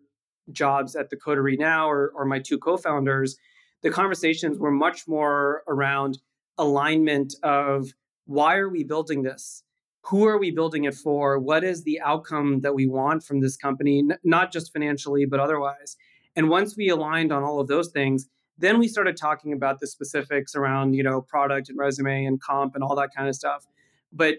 jobs 0.51 0.97
at 0.97 1.11
the 1.11 1.17
Coterie 1.17 1.57
now 1.57 1.89
or, 1.89 2.13
or 2.15 2.25
my 2.25 2.39
two 2.39 2.59
co 2.59 2.77
founders, 2.77 3.37
the 3.85 3.91
conversations 3.91 4.59
were 4.59 4.73
much 4.73 5.07
more 5.07 5.63
around 5.69 6.19
alignment 6.59 7.35
of 7.45 7.93
why 8.27 8.57
are 8.57 8.69
we 8.69 8.83
building 8.83 9.23
this? 9.23 9.63
who 10.05 10.27
are 10.27 10.39
we 10.39 10.51
building 10.51 10.85
it 10.85 10.95
for? 10.95 11.39
What 11.39 11.65
is 11.65 11.83
the 11.83 12.01
outcome 12.01 12.61
that 12.61 12.75
we 12.75 12.87
want 12.87 13.25
from 13.25 13.41
this 13.41 13.57
company, 13.57 14.05
not 14.23 14.53
just 14.53 14.73
financially, 14.73 15.25
but 15.25 15.41
otherwise? 15.41 15.97
And 16.37 16.51
once 16.51 16.77
we 16.77 16.89
aligned 16.91 17.33
on 17.33 17.43
all 17.43 17.59
of 17.59 17.69
those 17.69 17.89
things, 17.89 18.29
then 18.59 18.79
we 18.79 18.87
started 18.87 19.17
talking 19.17 19.53
about 19.53 19.81
the 19.81 19.87
specifics 19.87 20.55
around, 20.55 20.95
you 20.95 21.03
know, 21.03 21.23
product 21.23 21.71
and 21.71 21.79
resume 21.79 22.27
and 22.27 22.41
comp 22.41 22.75
and 22.75 22.85
all 22.85 22.95
that 22.97 23.11
kind 23.17 23.29
of 23.29 23.35
stuff. 23.35 23.67
But 24.13 24.37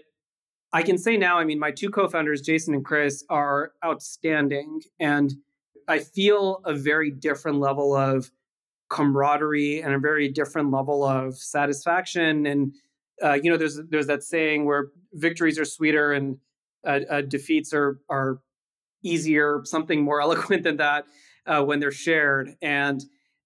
I 0.72 0.82
can 0.82 0.98
say 0.98 1.16
now, 1.16 1.38
I 1.38 1.44
mean, 1.44 1.58
my 1.58 1.72
two 1.72 1.90
co-founders, 1.90 2.42
Jason 2.42 2.72
and 2.72 2.84
Chris, 2.84 3.24
are 3.28 3.72
outstanding. 3.84 4.82
And 5.00 5.34
I 5.88 5.98
feel 5.98 6.60
a 6.64 6.74
very 6.74 7.10
different 7.10 7.58
level 7.58 7.94
of 7.94 8.30
camaraderie 8.88 9.82
and 9.82 9.94
a 9.94 9.98
very 9.98 10.28
different 10.28 10.70
level 10.70 11.04
of 11.04 11.36
satisfaction 11.36 12.46
and 12.46 12.72
uh, 13.22 13.38
you 13.42 13.50
know, 13.50 13.56
there's 13.56 13.80
there's 13.88 14.06
that 14.06 14.22
saying 14.22 14.64
where 14.64 14.88
victories 15.12 15.58
are 15.58 15.64
sweeter 15.64 16.12
and 16.12 16.38
uh, 16.86 17.00
uh, 17.10 17.20
defeats 17.22 17.72
are 17.72 18.00
are 18.08 18.40
easier, 19.02 19.62
something 19.64 20.02
more 20.02 20.20
eloquent 20.22 20.64
than 20.64 20.76
that 20.76 21.04
uh, 21.46 21.62
when 21.62 21.80
they're 21.80 21.92
shared, 21.92 22.54
and 22.60 23.04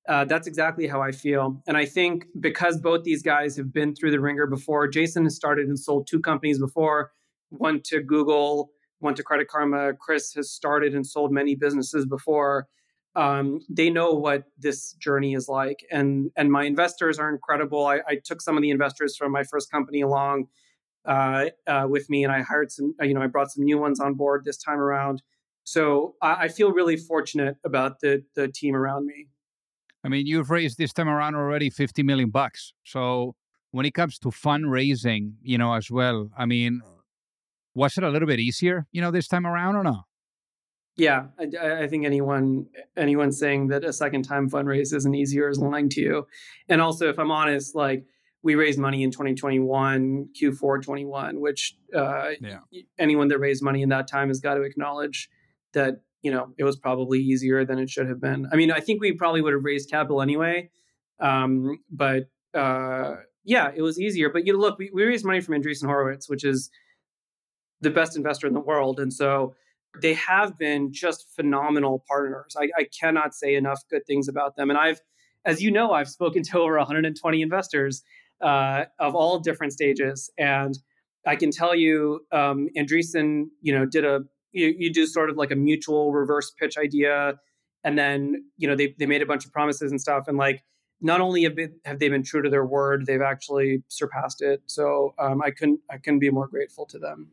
uh, 0.08 0.24
that's 0.24 0.46
exactly 0.46 0.86
how 0.86 1.00
I 1.00 1.12
feel. 1.12 1.62
And 1.66 1.76
I 1.76 1.84
think 1.84 2.24
because 2.38 2.78
both 2.78 3.04
these 3.04 3.22
guys 3.22 3.56
have 3.56 3.72
been 3.72 3.94
through 3.94 4.10
the 4.10 4.20
ringer 4.20 4.46
before, 4.46 4.88
Jason 4.88 5.24
has 5.24 5.36
started 5.36 5.68
and 5.68 5.78
sold 5.78 6.08
two 6.08 6.20
companies 6.20 6.58
before, 6.58 7.12
one 7.50 7.80
to 7.84 8.00
Google, 8.00 8.70
one 8.98 9.14
to 9.14 9.22
Credit 9.22 9.46
Karma. 9.46 9.92
Chris 9.94 10.32
has 10.34 10.50
started 10.50 10.94
and 10.94 11.06
sold 11.06 11.32
many 11.32 11.54
businesses 11.54 12.06
before 12.06 12.66
um, 13.16 13.60
they 13.68 13.90
know 13.90 14.12
what 14.12 14.44
this 14.58 14.92
journey 14.94 15.34
is 15.34 15.48
like 15.48 15.84
and 15.90 16.30
and 16.36 16.50
my 16.50 16.64
investors 16.64 17.18
are 17.18 17.28
incredible. 17.28 17.86
I, 17.86 18.00
I 18.06 18.18
took 18.24 18.40
some 18.40 18.56
of 18.56 18.62
the 18.62 18.70
investors 18.70 19.16
from 19.16 19.32
my 19.32 19.42
first 19.42 19.70
company 19.70 20.00
along 20.00 20.46
uh, 21.04 21.46
uh, 21.66 21.86
with 21.88 22.10
me 22.10 22.24
and 22.24 22.32
i 22.32 22.42
hired 22.42 22.70
some 22.70 22.94
you 23.00 23.14
know 23.14 23.22
i 23.22 23.26
brought 23.26 23.50
some 23.50 23.64
new 23.64 23.78
ones 23.78 24.00
on 24.00 24.14
board 24.14 24.44
this 24.44 24.56
time 24.56 24.78
around. 24.78 25.22
So 25.64 26.14
I, 26.22 26.44
I 26.44 26.48
feel 26.48 26.72
really 26.72 26.96
fortunate 26.96 27.56
about 27.64 28.00
the 28.00 28.24
the 28.34 28.48
team 28.48 28.76
around 28.76 29.06
me. 29.06 29.28
I 30.04 30.08
mean 30.08 30.26
you've 30.26 30.50
raised 30.50 30.78
this 30.78 30.92
time 30.92 31.08
around 31.08 31.34
already 31.34 31.70
50 31.70 32.02
million 32.02 32.30
bucks. 32.30 32.72
So 32.84 33.34
when 33.72 33.86
it 33.86 33.94
comes 33.94 34.18
to 34.18 34.28
fundraising 34.28 35.32
you 35.42 35.58
know 35.58 35.74
as 35.74 35.90
well 35.90 36.30
i 36.36 36.46
mean 36.46 36.80
was 37.74 37.96
it 37.96 38.04
a 38.04 38.10
little 38.10 38.26
bit 38.26 38.40
easier 38.40 38.86
you 38.92 39.00
know 39.00 39.10
this 39.10 39.28
time 39.28 39.46
around 39.46 39.76
or 39.76 39.84
not 39.84 40.04
yeah, 40.96 41.26
I, 41.38 41.84
I, 41.84 41.88
think 41.88 42.04
anyone 42.04 42.66
anyone 42.96 43.32
saying 43.32 43.68
that 43.68 43.84
a 43.84 43.92
second 43.92 44.22
time 44.22 44.50
fundraise 44.50 44.92
isn't 44.94 45.14
easier 45.14 45.48
is 45.48 45.58
lying 45.58 45.88
to 45.90 46.00
you. 46.00 46.26
And 46.68 46.80
also, 46.80 47.08
if 47.08 47.18
I'm 47.18 47.30
honest, 47.30 47.74
like 47.74 48.04
we 48.42 48.54
raised 48.54 48.78
money 48.78 49.02
in 49.02 49.10
2021, 49.10 50.28
Q4 50.40 50.82
21, 50.82 51.40
which 51.40 51.76
uh, 51.94 52.30
yeah. 52.40 52.58
anyone 52.98 53.28
that 53.28 53.38
raised 53.38 53.62
money 53.62 53.82
in 53.82 53.90
that 53.90 54.08
time 54.08 54.28
has 54.28 54.40
got 54.40 54.54
to 54.54 54.62
acknowledge 54.62 55.30
that 55.72 56.02
you 56.22 56.30
know 56.30 56.52
it 56.58 56.64
was 56.64 56.76
probably 56.76 57.20
easier 57.20 57.64
than 57.64 57.78
it 57.78 57.88
should 57.88 58.08
have 58.08 58.20
been. 58.20 58.48
I 58.52 58.56
mean, 58.56 58.70
I 58.70 58.80
think 58.80 59.00
we 59.00 59.12
probably 59.12 59.42
would 59.42 59.52
have 59.52 59.64
raised 59.64 59.90
capital 59.90 60.20
anyway, 60.20 60.70
um, 61.20 61.78
but 61.90 62.28
uh, 62.54 63.16
yeah, 63.44 63.70
it 63.74 63.82
was 63.82 63.98
easier. 64.00 64.28
But 64.30 64.46
you 64.46 64.52
know, 64.52 64.58
look, 64.58 64.78
we, 64.78 64.90
we 64.92 65.04
raised 65.04 65.24
money 65.24 65.40
from 65.40 65.54
Andreessen 65.54 65.86
Horowitz, 65.86 66.28
which 66.28 66.44
is 66.44 66.70
the 67.80 67.90
best 67.90 68.16
investor 68.16 68.46
in 68.46 68.54
the 68.54 68.60
world, 68.60 69.00
and 69.00 69.12
so 69.12 69.54
they 70.00 70.14
have 70.14 70.58
been 70.58 70.92
just 70.92 71.26
phenomenal 71.34 72.04
partners. 72.06 72.56
I, 72.58 72.68
I, 72.76 72.84
cannot 72.84 73.34
say 73.34 73.54
enough 73.54 73.82
good 73.90 74.06
things 74.06 74.28
about 74.28 74.56
them. 74.56 74.70
And 74.70 74.78
I've, 74.78 75.00
as 75.44 75.62
you 75.62 75.70
know, 75.70 75.92
I've 75.92 76.08
spoken 76.08 76.42
to 76.44 76.60
over 76.60 76.76
120 76.76 77.42
investors 77.42 78.02
uh, 78.40 78.84
of 78.98 79.14
all 79.14 79.38
different 79.40 79.72
stages, 79.72 80.30
and 80.38 80.78
I 81.26 81.36
can 81.36 81.50
tell 81.50 81.74
you, 81.74 82.20
um, 82.32 82.68
Andreessen, 82.76 83.46
you 83.60 83.76
know, 83.76 83.84
did 83.84 84.04
a 84.04 84.20
you, 84.52 84.74
you 84.76 84.92
do 84.92 85.06
sort 85.06 85.30
of 85.30 85.36
like 85.36 85.50
a 85.50 85.56
mutual 85.56 86.12
reverse 86.12 86.50
pitch 86.50 86.76
idea, 86.78 87.38
and 87.84 87.98
then 87.98 88.44
you 88.56 88.68
know 88.68 88.74
they 88.74 88.94
they 88.98 89.06
made 89.06 89.22
a 89.22 89.26
bunch 89.26 89.44
of 89.44 89.52
promises 89.52 89.90
and 89.90 90.00
stuff, 90.00 90.24
and 90.28 90.38
like 90.38 90.62
not 91.02 91.20
only 91.20 91.44
have, 91.44 91.54
been, 91.54 91.74
have 91.84 91.98
they 91.98 92.10
been 92.10 92.22
true 92.22 92.42
to 92.42 92.50
their 92.50 92.64
word, 92.64 93.06
they've 93.06 93.22
actually 93.22 93.82
surpassed 93.88 94.42
it. 94.42 94.60
So 94.66 95.14
um, 95.18 95.40
I 95.42 95.50
couldn't 95.50 95.80
I 95.90 95.98
couldn't 95.98 96.20
be 96.20 96.30
more 96.30 96.46
grateful 96.46 96.86
to 96.86 96.98
them. 96.98 97.32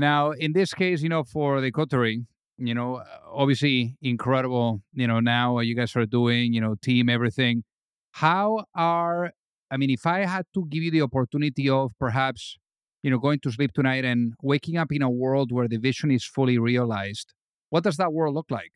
Now, 0.00 0.30
in 0.32 0.52
this 0.52 0.72
case, 0.72 1.02
you 1.02 1.08
know, 1.08 1.24
for 1.24 1.60
the 1.60 1.70
coterie, 1.70 2.24
you 2.56 2.74
know, 2.74 3.02
obviously 3.30 3.96
incredible, 4.02 4.80
you 4.94 5.06
know, 5.06 5.20
now 5.20 5.54
what 5.54 5.66
you 5.66 5.76
guys 5.76 5.94
are 5.94 6.06
doing, 6.06 6.52
you 6.52 6.60
know, 6.60 6.74
team, 6.82 7.08
everything. 7.08 7.64
How 8.12 8.64
are, 8.74 9.32
I 9.70 9.76
mean, 9.76 9.90
if 9.90 10.06
I 10.06 10.24
had 10.24 10.46
to 10.54 10.66
give 10.68 10.82
you 10.82 10.90
the 10.90 11.02
opportunity 11.02 11.68
of 11.68 11.92
perhaps, 11.98 12.56
you 13.02 13.10
know, 13.10 13.18
going 13.18 13.40
to 13.40 13.52
sleep 13.52 13.72
tonight 13.72 14.04
and 14.04 14.34
waking 14.42 14.76
up 14.76 14.90
in 14.90 15.02
a 15.02 15.10
world 15.10 15.52
where 15.52 15.68
the 15.68 15.78
vision 15.78 16.10
is 16.10 16.24
fully 16.24 16.58
realized, 16.58 17.34
what 17.68 17.84
does 17.84 17.96
that 17.98 18.12
world 18.12 18.34
look 18.34 18.50
like? 18.50 18.72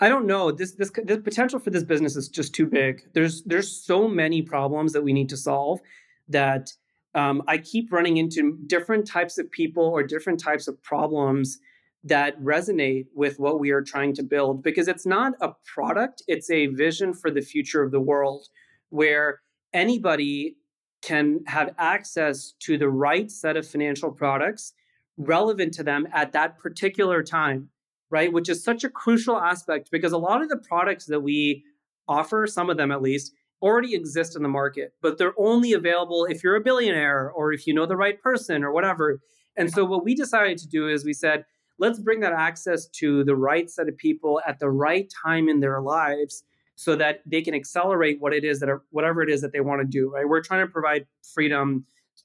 I 0.00 0.08
don't 0.08 0.26
know. 0.26 0.52
This 0.52 0.72
this 0.72 0.90
the 0.90 1.18
potential 1.18 1.58
for 1.58 1.70
this 1.70 1.82
business 1.82 2.14
is 2.16 2.28
just 2.28 2.54
too 2.54 2.66
big. 2.66 3.02
There's 3.14 3.42
there's 3.42 3.70
so 3.70 4.06
many 4.06 4.42
problems 4.42 4.92
that 4.92 5.02
we 5.02 5.12
need 5.12 5.28
to 5.30 5.36
solve 5.36 5.80
that 6.28 6.72
um, 7.14 7.42
I 7.46 7.58
keep 7.58 7.92
running 7.92 8.16
into 8.18 8.58
different 8.66 9.06
types 9.06 9.38
of 9.38 9.50
people 9.50 9.84
or 9.84 10.02
different 10.02 10.40
types 10.40 10.68
of 10.68 10.82
problems 10.82 11.58
that 12.04 12.40
resonate 12.40 13.06
with 13.14 13.38
what 13.38 13.58
we 13.58 13.70
are 13.70 13.82
trying 13.82 14.14
to 14.14 14.22
build 14.22 14.62
because 14.62 14.88
it's 14.88 15.06
not 15.06 15.32
a 15.40 15.50
product, 15.66 16.22
it's 16.28 16.50
a 16.50 16.66
vision 16.66 17.12
for 17.12 17.30
the 17.30 17.40
future 17.40 17.82
of 17.82 17.90
the 17.90 18.00
world 18.00 18.46
where 18.90 19.40
anybody 19.72 20.56
can 21.02 21.40
have 21.46 21.74
access 21.78 22.54
to 22.60 22.78
the 22.78 22.88
right 22.88 23.30
set 23.30 23.56
of 23.56 23.66
financial 23.66 24.10
products 24.10 24.72
relevant 25.16 25.74
to 25.74 25.82
them 25.82 26.06
at 26.12 26.32
that 26.32 26.58
particular 26.58 27.22
time, 27.22 27.68
right? 28.10 28.32
Which 28.32 28.48
is 28.48 28.62
such 28.62 28.84
a 28.84 28.88
crucial 28.88 29.36
aspect 29.36 29.90
because 29.90 30.12
a 30.12 30.18
lot 30.18 30.42
of 30.42 30.48
the 30.48 30.56
products 30.56 31.06
that 31.06 31.20
we 31.20 31.64
offer, 32.06 32.46
some 32.46 32.70
of 32.70 32.76
them 32.76 32.90
at 32.90 33.02
least, 33.02 33.32
already 33.62 33.94
exist 33.94 34.36
in 34.36 34.42
the 34.42 34.48
market, 34.48 34.92
but 35.02 35.18
they're 35.18 35.38
only 35.38 35.72
available 35.72 36.26
if 36.26 36.44
you're 36.44 36.56
a 36.56 36.60
billionaire 36.60 37.30
or 37.30 37.52
if 37.52 37.66
you 37.66 37.74
know 37.74 37.86
the 37.86 37.96
right 37.96 38.20
person 38.20 38.62
or 38.62 38.72
whatever. 38.72 39.20
And 39.56 39.72
so 39.72 39.84
what 39.84 40.04
we 40.04 40.14
decided 40.14 40.58
to 40.58 40.68
do 40.68 40.88
is 40.88 41.04
we 41.04 41.12
said, 41.12 41.44
let's 41.78 41.98
bring 41.98 42.20
that 42.20 42.32
access 42.32 42.86
to 42.86 43.24
the 43.24 43.36
right 43.36 43.68
set 43.70 43.88
of 43.88 43.96
people 43.96 44.40
at 44.46 44.58
the 44.58 44.70
right 44.70 45.12
time 45.24 45.48
in 45.48 45.60
their 45.60 45.80
lives 45.80 46.44
so 46.76 46.94
that 46.94 47.20
they 47.26 47.42
can 47.42 47.54
accelerate 47.54 48.20
what 48.20 48.32
it 48.32 48.44
is 48.44 48.60
that 48.60 48.68
are, 48.68 48.82
whatever 48.90 49.22
it 49.22 49.28
is 49.28 49.40
that 49.40 49.52
they 49.52 49.60
want 49.60 49.80
to 49.80 49.86
do 49.86 50.10
right? 50.10 50.28
We're 50.28 50.42
trying 50.42 50.64
to 50.64 50.72
provide 50.72 51.06
freedom. 51.34 51.84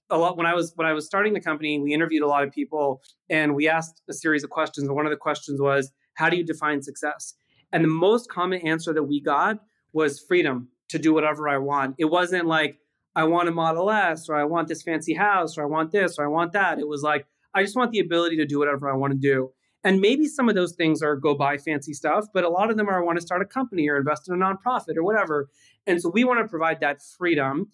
A 0.10 0.18
lot 0.18 0.38
when 0.38 0.46
i 0.46 0.54
was 0.54 0.74
when 0.76 0.86
i 0.86 0.94
was 0.94 1.06
starting 1.06 1.34
the 1.34 1.40
company 1.40 1.80
we 1.80 1.94
interviewed 1.94 2.24
a 2.24 2.28
lot 2.28 2.44
of 2.44 2.52
people 2.52 3.02
and 3.30 3.56
we 3.56 3.68
asked 3.68 4.02
a 4.10 4.14
series 4.14 4.44
of 4.44 4.50
questions 4.50 4.88
and 4.88 4.96
one 4.96 5.06
of 5.06 5.12
the 5.12 5.18
questions 5.18 5.62
was 5.62 5.92
how 6.16 6.30
do 6.30 6.38
you 6.38 6.44
define 6.44 6.82
success? 6.82 7.34
And 7.72 7.84
the 7.84 7.90
most 7.90 8.30
common 8.30 8.62
answer 8.68 8.94
that 8.94 9.04
we 9.04 9.22
got 9.22 9.60
was 9.94 10.20
freedom 10.20 10.70
to 10.90 11.00
do 11.00 11.14
whatever 11.14 11.50
i 11.50 11.58
want 11.58 11.96
it 11.98 12.06
wasn't 12.06 12.46
like 12.46 12.80
i 13.16 13.24
want 13.24 13.50
a 13.50 13.52
model 13.52 13.90
s 13.90 14.30
or 14.30 14.36
i 14.36 14.44
want 14.44 14.68
this 14.68 14.82
fancy 14.82 15.14
house 15.14 15.58
or 15.58 15.64
i 15.64 15.66
want 15.66 15.92
this 15.92 16.18
or 16.18 16.26
i 16.26 16.28
want 16.28 16.54
that 16.54 16.80
it 16.80 16.88
was 16.88 17.02
like 17.02 17.26
i 17.54 17.64
just 17.64 17.76
want 17.76 17.92
the 17.92 18.00
ability 18.00 18.38
to 18.38 18.46
do 18.46 18.60
whatever 18.60 18.90
i 18.90 18.96
want 18.96 19.12
to 19.12 19.20
do 19.20 19.52
and 19.84 20.00
maybe 20.00 20.28
some 20.28 20.48
of 20.48 20.56
those 20.56 20.74
things 20.74 21.02
are 21.02 21.16
go 21.16 21.36
buy 21.36 21.58
fancy 21.58 21.94
stuff, 21.94 22.28
but 22.34 22.44
a 22.44 22.50
lot 22.50 22.72
of 22.72 22.78
them 22.78 22.88
are 22.88 23.02
I 23.02 23.06
want 23.06 23.18
to 23.18 23.26
start 23.26 23.42
a 23.42 23.46
company 23.46 23.90
or 23.90 23.98
invest 23.98 24.30
in 24.30 24.34
a 24.34 24.38
nonprofit 24.38 24.96
or 24.96 25.04
whatever. 25.04 25.50
And 25.86 26.02
so 26.02 26.10
we 26.10 26.24
want 26.24 26.40
to 26.40 26.48
provide 26.48 26.80
that 26.80 27.02
freedom. 27.02 27.72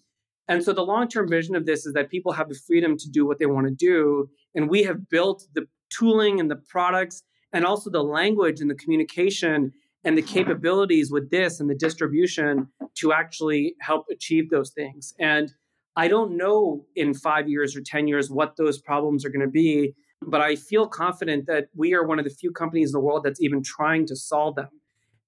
And 0.48 0.64
so 0.64 0.72
the 0.72 0.82
long 0.82 1.06
term 1.06 1.28
vision 1.28 1.54
of 1.54 1.66
this 1.66 1.86
is 1.86 1.94
that 1.94 2.10
people 2.10 2.32
have 2.32 2.48
the 2.48 2.58
freedom 2.66 2.96
to 2.98 3.08
do 3.08 3.24
what 3.24 3.38
they 3.38 3.46
want 3.46 3.68
to 3.68 3.74
do. 3.74 4.28
And 4.54 4.68
we 4.68 4.82
have 4.82 5.08
built 5.08 5.46
the 5.54 5.68
tooling 5.88 6.40
and 6.40 6.50
the 6.50 6.56
products 6.56 7.22
and 7.52 7.64
also 7.64 7.90
the 7.90 8.02
language 8.02 8.60
and 8.60 8.68
the 8.68 8.74
communication 8.74 9.72
and 10.04 10.16
the 10.16 10.22
capabilities 10.22 11.10
with 11.10 11.30
this 11.30 11.60
and 11.60 11.68
the 11.68 11.74
distribution 11.74 12.68
to 12.96 13.12
actually 13.12 13.74
help 13.80 14.06
achieve 14.10 14.50
those 14.50 14.70
things. 14.70 15.14
And 15.18 15.52
I 15.96 16.08
don't 16.08 16.36
know 16.36 16.86
in 16.96 17.14
five 17.14 17.48
years 17.48 17.76
or 17.76 17.82
10 17.82 18.08
years 18.08 18.30
what 18.30 18.56
those 18.56 18.80
problems 18.80 19.24
are 19.24 19.30
going 19.30 19.44
to 19.44 19.50
be 19.50 19.94
but 20.22 20.40
I 20.40 20.56
feel 20.56 20.86
confident 20.86 21.46
that 21.46 21.68
we 21.74 21.94
are 21.94 22.06
one 22.06 22.18
of 22.18 22.24
the 22.24 22.30
few 22.30 22.52
companies 22.52 22.90
in 22.90 22.92
the 22.92 23.00
world 23.00 23.24
that's 23.24 23.40
even 23.40 23.62
trying 23.62 24.06
to 24.06 24.16
solve 24.16 24.56
them. 24.56 24.68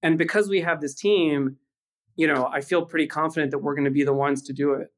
And 0.02 0.18
because 0.18 0.48
we 0.48 0.60
have 0.60 0.80
this 0.80 0.94
team, 0.94 1.56
you 2.16 2.26
know, 2.26 2.46
I 2.46 2.60
feel 2.60 2.84
pretty 2.84 3.06
confident 3.06 3.52
that 3.52 3.60
we're 3.60 3.74
going 3.74 3.84
to 3.84 3.90
be 3.90 4.04
the 4.04 4.12
ones 4.12 4.42
to 4.42 4.52
do 4.52 4.74
it. 4.74 4.88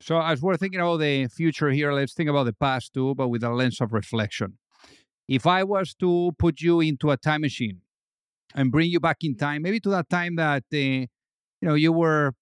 So, 0.00 0.20
as 0.20 0.42
we're 0.42 0.56
thinking 0.56 0.80
about 0.80 0.98
the 0.98 1.28
future 1.28 1.70
here, 1.70 1.92
let's 1.92 2.14
think 2.14 2.28
about 2.30 2.44
the 2.44 2.52
past 2.52 2.94
too, 2.94 3.14
but 3.14 3.28
with 3.28 3.42
a 3.42 3.50
lens 3.50 3.80
of 3.80 3.92
reflection. 3.92 4.58
If 5.28 5.46
I 5.46 5.64
was 5.64 5.94
to 5.94 6.32
put 6.38 6.60
you 6.60 6.80
into 6.80 7.10
a 7.10 7.16
time 7.16 7.42
machine 7.42 7.80
and 8.54 8.70
bring 8.70 8.90
you 8.90 9.00
back 9.00 9.18
in 9.22 9.36
time, 9.36 9.62
maybe 9.62 9.80
to 9.80 9.90
that 9.90 10.08
time 10.08 10.36
that 10.36 10.64
uh, 10.72 10.76
you 10.76 11.08
know 11.62 11.74
you 11.74 11.92
were 11.92 12.32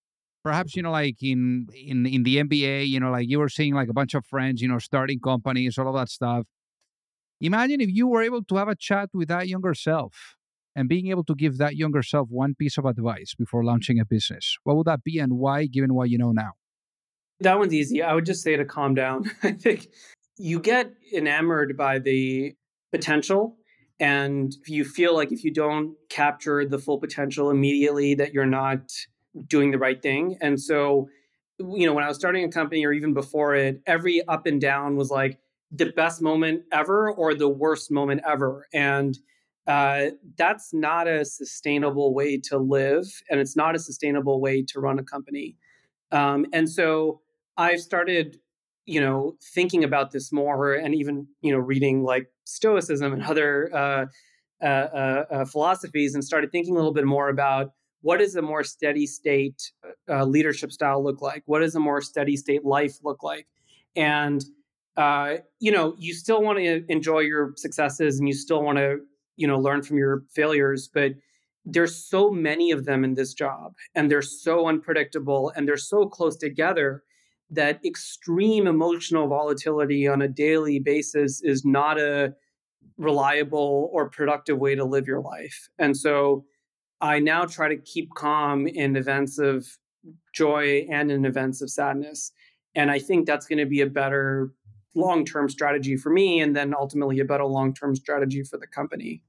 perhaps 0.42 0.76
you 0.76 0.82
know 0.82 0.90
like 0.90 1.22
in 1.22 1.66
in 1.74 2.06
in 2.06 2.22
the 2.22 2.36
MBA, 2.36 2.88
you 2.88 3.00
know, 3.00 3.10
like 3.10 3.28
you 3.28 3.38
were 3.38 3.48
seeing 3.48 3.74
like 3.74 3.88
a 3.88 3.94
bunch 3.94 4.14
of 4.14 4.26
friends, 4.26 4.60
you 4.60 4.68
know, 4.68 4.78
starting 4.78 5.20
companies, 5.20 5.78
all 5.78 5.88
of 5.88 5.94
that 5.94 6.08
stuff. 6.08 6.46
Imagine 7.40 7.80
if 7.80 7.90
you 7.90 8.06
were 8.06 8.22
able 8.22 8.44
to 8.44 8.56
have 8.56 8.68
a 8.68 8.76
chat 8.76 9.08
with 9.12 9.28
that 9.28 9.48
younger 9.48 9.74
self 9.74 10.36
and 10.76 10.88
being 10.88 11.08
able 11.08 11.24
to 11.24 11.34
give 11.34 11.58
that 11.58 11.76
younger 11.76 12.02
self 12.02 12.28
one 12.30 12.54
piece 12.54 12.78
of 12.78 12.84
advice 12.84 13.34
before 13.36 13.64
launching 13.64 13.98
a 13.98 14.04
business. 14.04 14.56
What 14.64 14.76
would 14.76 14.86
that 14.86 15.02
be 15.02 15.18
and 15.18 15.38
why, 15.38 15.66
given 15.66 15.94
what 15.94 16.10
you 16.10 16.18
know 16.18 16.32
now? 16.32 16.52
That 17.40 17.58
one's 17.58 17.74
easy. 17.74 18.02
I 18.02 18.14
would 18.14 18.26
just 18.26 18.42
say 18.42 18.56
to 18.56 18.64
calm 18.64 18.94
down. 18.94 19.30
I 19.42 19.52
think 19.52 19.88
you 20.38 20.60
get 20.60 20.92
enamored 21.12 21.76
by 21.76 21.98
the 21.98 22.54
potential 22.92 23.56
and 24.02 24.56
you 24.66 24.84
feel 24.84 25.14
like 25.14 25.30
if 25.30 25.44
you 25.44 25.52
don't 25.52 25.94
capture 26.10 26.66
the 26.66 26.76
full 26.76 26.98
potential 26.98 27.50
immediately 27.50 28.16
that 28.16 28.34
you're 28.34 28.44
not 28.44 28.90
doing 29.46 29.70
the 29.70 29.78
right 29.78 30.02
thing. 30.02 30.36
And 30.40 30.60
so, 30.60 31.08
you 31.60 31.86
know, 31.86 31.92
when 31.92 32.02
I 32.02 32.08
was 32.08 32.16
starting 32.16 32.42
a 32.44 32.50
company 32.50 32.84
or 32.84 32.92
even 32.92 33.14
before 33.14 33.54
it, 33.54 33.80
every 33.86 34.26
up 34.26 34.44
and 34.44 34.60
down 34.60 34.96
was 34.96 35.10
like 35.10 35.38
the 35.70 35.92
best 35.92 36.20
moment 36.20 36.62
ever 36.72 37.12
or 37.12 37.32
the 37.32 37.48
worst 37.48 37.92
moment 37.92 38.22
ever. 38.26 38.66
And 38.74 39.16
uh, 39.68 40.06
that's 40.36 40.74
not 40.74 41.06
a 41.06 41.24
sustainable 41.24 42.12
way 42.12 42.38
to 42.38 42.58
live. 42.58 43.06
And 43.30 43.38
it's 43.38 43.56
not 43.56 43.76
a 43.76 43.78
sustainable 43.78 44.40
way 44.40 44.64
to 44.64 44.80
run 44.80 44.98
a 44.98 45.04
company. 45.04 45.56
Um, 46.10 46.46
and 46.52 46.68
so 46.68 47.20
I've 47.56 47.80
started, 47.80 48.40
you 48.84 49.00
know, 49.00 49.36
thinking 49.54 49.84
about 49.84 50.10
this 50.10 50.32
more 50.32 50.74
and 50.74 50.92
even, 50.92 51.28
you 51.40 51.52
know, 51.52 51.58
reading 51.58 52.02
like 52.02 52.31
Stoicism 52.44 53.12
and 53.12 53.22
other 53.22 53.74
uh, 53.74 54.06
uh, 54.62 54.64
uh, 54.64 55.24
uh 55.30 55.44
philosophies 55.44 56.14
and 56.14 56.24
started 56.24 56.52
thinking 56.52 56.74
a 56.74 56.76
little 56.76 56.92
bit 56.92 57.04
more 57.04 57.28
about 57.28 57.72
what 58.02 58.18
does 58.18 58.34
a 58.34 58.42
more 58.42 58.64
steady 58.64 59.06
state 59.06 59.72
uh, 60.08 60.24
leadership 60.24 60.72
style 60.72 61.02
look 61.02 61.22
like? 61.22 61.42
What 61.46 61.60
does 61.60 61.74
a 61.74 61.80
more 61.80 62.00
steady 62.00 62.36
state 62.36 62.64
life 62.64 62.98
look 63.04 63.22
like? 63.22 63.46
And 63.94 64.44
you 65.60 65.72
know, 65.72 65.94
you 65.98 66.12
still 66.12 66.42
want 66.42 66.58
to 66.58 66.84
enjoy 66.88 67.20
your 67.20 67.52
successes 67.56 68.18
and 68.18 68.28
you 68.28 68.34
still 68.34 68.62
want 68.62 68.78
to, 68.78 68.98
you 69.36 69.46
know, 69.46 69.58
learn 69.58 69.82
from 69.82 69.98
your 69.98 70.24
failures, 70.30 70.88
but 70.92 71.12
there's 71.64 71.96
so 71.96 72.30
many 72.30 72.72
of 72.72 72.84
them 72.84 73.04
in 73.04 73.14
this 73.14 73.34
job 73.34 73.74
and 73.94 74.10
they're 74.10 74.22
so 74.22 74.66
unpredictable 74.66 75.52
and 75.54 75.66
they're 75.66 75.76
so 75.76 76.06
close 76.06 76.36
together 76.36 77.04
that 77.52 77.84
extreme 77.84 78.66
emotional 78.66 79.28
volatility 79.28 80.08
on 80.08 80.22
a 80.22 80.28
daily 80.28 80.78
basis 80.78 81.42
is 81.42 81.64
not 81.64 82.00
a 82.00 82.34
reliable 82.96 83.90
or 83.92 84.08
productive 84.08 84.58
way 84.58 84.74
to 84.74 84.84
live 84.84 85.06
your 85.06 85.20
life. 85.20 85.68
And 85.78 85.96
so 85.96 86.44
I 87.00 87.18
now 87.18 87.44
try 87.44 87.68
to 87.68 87.76
keep 87.76 88.08
calm 88.14 88.66
in 88.66 88.96
events 88.96 89.38
of 89.38 89.66
joy 90.32 90.86
and 90.90 91.10
in 91.12 91.24
events 91.24 91.60
of 91.60 91.70
sadness. 91.70 92.32
And 92.74 92.90
I 92.90 92.98
think 92.98 93.26
that's 93.26 93.46
going 93.46 93.58
to 93.58 93.66
be 93.66 93.82
a 93.82 93.86
better 93.86 94.52
long 94.94 95.24
term 95.24 95.48
strategy 95.48 95.96
for 95.96 96.10
me, 96.10 96.40
and 96.40 96.56
then 96.56 96.74
ultimately 96.78 97.20
a 97.20 97.24
better 97.24 97.44
long 97.44 97.74
term 97.74 97.94
strategy 97.94 98.42
for 98.42 98.58
the 98.58 98.66
company. 98.66 99.22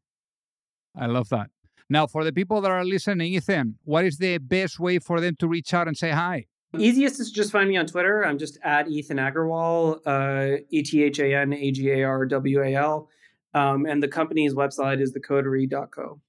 I 0.96 1.08
love 1.08 1.30
that. 1.30 1.50
Now, 1.90 2.08
for 2.08 2.24
the 2.24 2.32
people 2.32 2.62
that 2.62 2.72
are 2.72 2.86
listening, 2.86 3.34
Ethan, 3.34 3.78
what 3.84 4.06
is 4.06 4.18
the 4.18 4.38
best 4.38 4.80
way 4.80 5.00
for 5.00 5.20
them 5.20 5.36
to 5.40 5.48
reach 5.48 5.74
out 5.74 5.88
and 5.88 5.98
say 5.98 6.12
hi? 6.12 6.46
Easiest 6.78 7.20
is 7.20 7.32
just 7.32 7.52
find 7.52 7.70
me 7.70 7.78
on 7.78 7.86
Twitter. 7.86 8.26
I'm 8.26 8.38
just 8.38 8.58
at 8.64 8.88
Ethan 8.88 9.18
Agarwal, 9.18 10.00
uh, 10.06 10.64
E 10.70 10.82
T 10.82 11.04
H 11.04 11.20
A 11.20 11.36
N 11.36 11.54
A 11.54 11.72
G 11.72 11.92
A 11.92 12.04
R 12.04 12.26
W 12.26 12.64
A 12.64 12.76
L. 12.76 13.10
Um, 13.54 13.86
and 13.86 14.02
the 14.02 14.08
company's 14.08 14.56
website 14.56 15.00
is 15.00 15.14
thecoterie.co. 15.14 16.20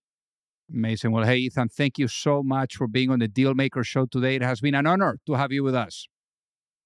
Amazing. 0.71 1.13
Well, 1.13 1.25
hey, 1.25 1.37
Ethan, 1.39 1.69
thank 1.69 1.99
you 1.99 2.09
so 2.09 2.43
much 2.43 2.77
for 2.77 2.87
being 2.87 3.11
on 3.11 3.19
the 3.19 3.29
Dealmaker 3.29 3.85
Show 3.85 4.07
today. 4.07 4.37
It 4.37 4.43
has 4.43 4.61
been 4.61 4.75
an 4.75 4.87
honor 4.87 5.19
to 5.27 5.35
have 5.35 5.53
you 5.53 5.63
with 5.63 5.75
us. 5.75 6.09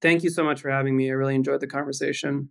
Thank 0.00 0.22
you 0.22 0.30
so 0.30 0.44
much 0.44 0.60
for 0.60 0.70
having 0.70 0.96
me. 0.96 1.10
I 1.10 1.14
really 1.14 1.34
enjoyed 1.34 1.60
the 1.60 1.66
conversation. 1.66 2.50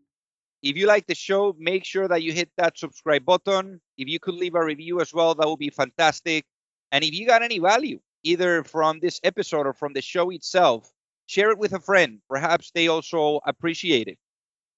If 0.61 0.75
you 0.75 0.87
like 0.87 1.07
the 1.07 1.15
show, 1.15 1.55
make 1.57 1.85
sure 1.85 2.07
that 2.07 2.23
you 2.23 2.33
hit 2.33 2.49
that 2.57 2.77
subscribe 2.77 3.23
button. 3.23 3.79
If 3.97 4.07
you 4.09 4.19
could 4.19 4.35
leave 4.35 4.55
a 4.55 4.63
review 4.63 4.99
as 4.99 5.13
well, 5.13 5.35
that 5.35 5.47
would 5.47 5.59
be 5.59 5.69
fantastic. 5.69 6.45
And 6.91 7.03
if 7.03 7.13
you 7.13 7.27
got 7.27 7.43
any 7.43 7.59
value, 7.59 7.99
either 8.23 8.63
from 8.63 8.99
this 8.99 9.21
episode 9.23 9.67
or 9.67 9.73
from 9.73 9.93
the 9.93 10.01
show 10.01 10.29
itself, 10.31 10.91
share 11.27 11.51
it 11.51 11.59
with 11.59 11.73
a 11.73 11.79
friend. 11.79 12.19
Perhaps 12.29 12.71
they 12.73 12.87
also 12.87 13.39
appreciate 13.45 14.07
it. 14.07 14.17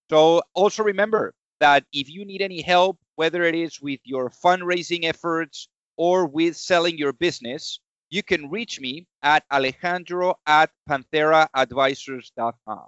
So 0.09 0.41
also 0.53 0.83
remember 0.83 1.33
that 1.59 1.85
if 1.93 2.09
you 2.09 2.25
need 2.25 2.41
any 2.41 2.61
help, 2.61 2.97
whether 3.15 3.43
it 3.43 3.55
is 3.55 3.81
with 3.81 3.99
your 4.03 4.29
fundraising 4.29 5.05
efforts, 5.05 5.69
or 5.97 6.25
with 6.25 6.55
selling 6.55 6.97
your 6.97 7.11
business, 7.11 7.81
you 8.09 8.23
can 8.23 8.49
reach 8.49 8.79
me 8.79 9.05
at 9.21 9.43
alejandro 9.51 10.33
at 10.47 10.71
pantheraadvisors.com. 10.89 12.87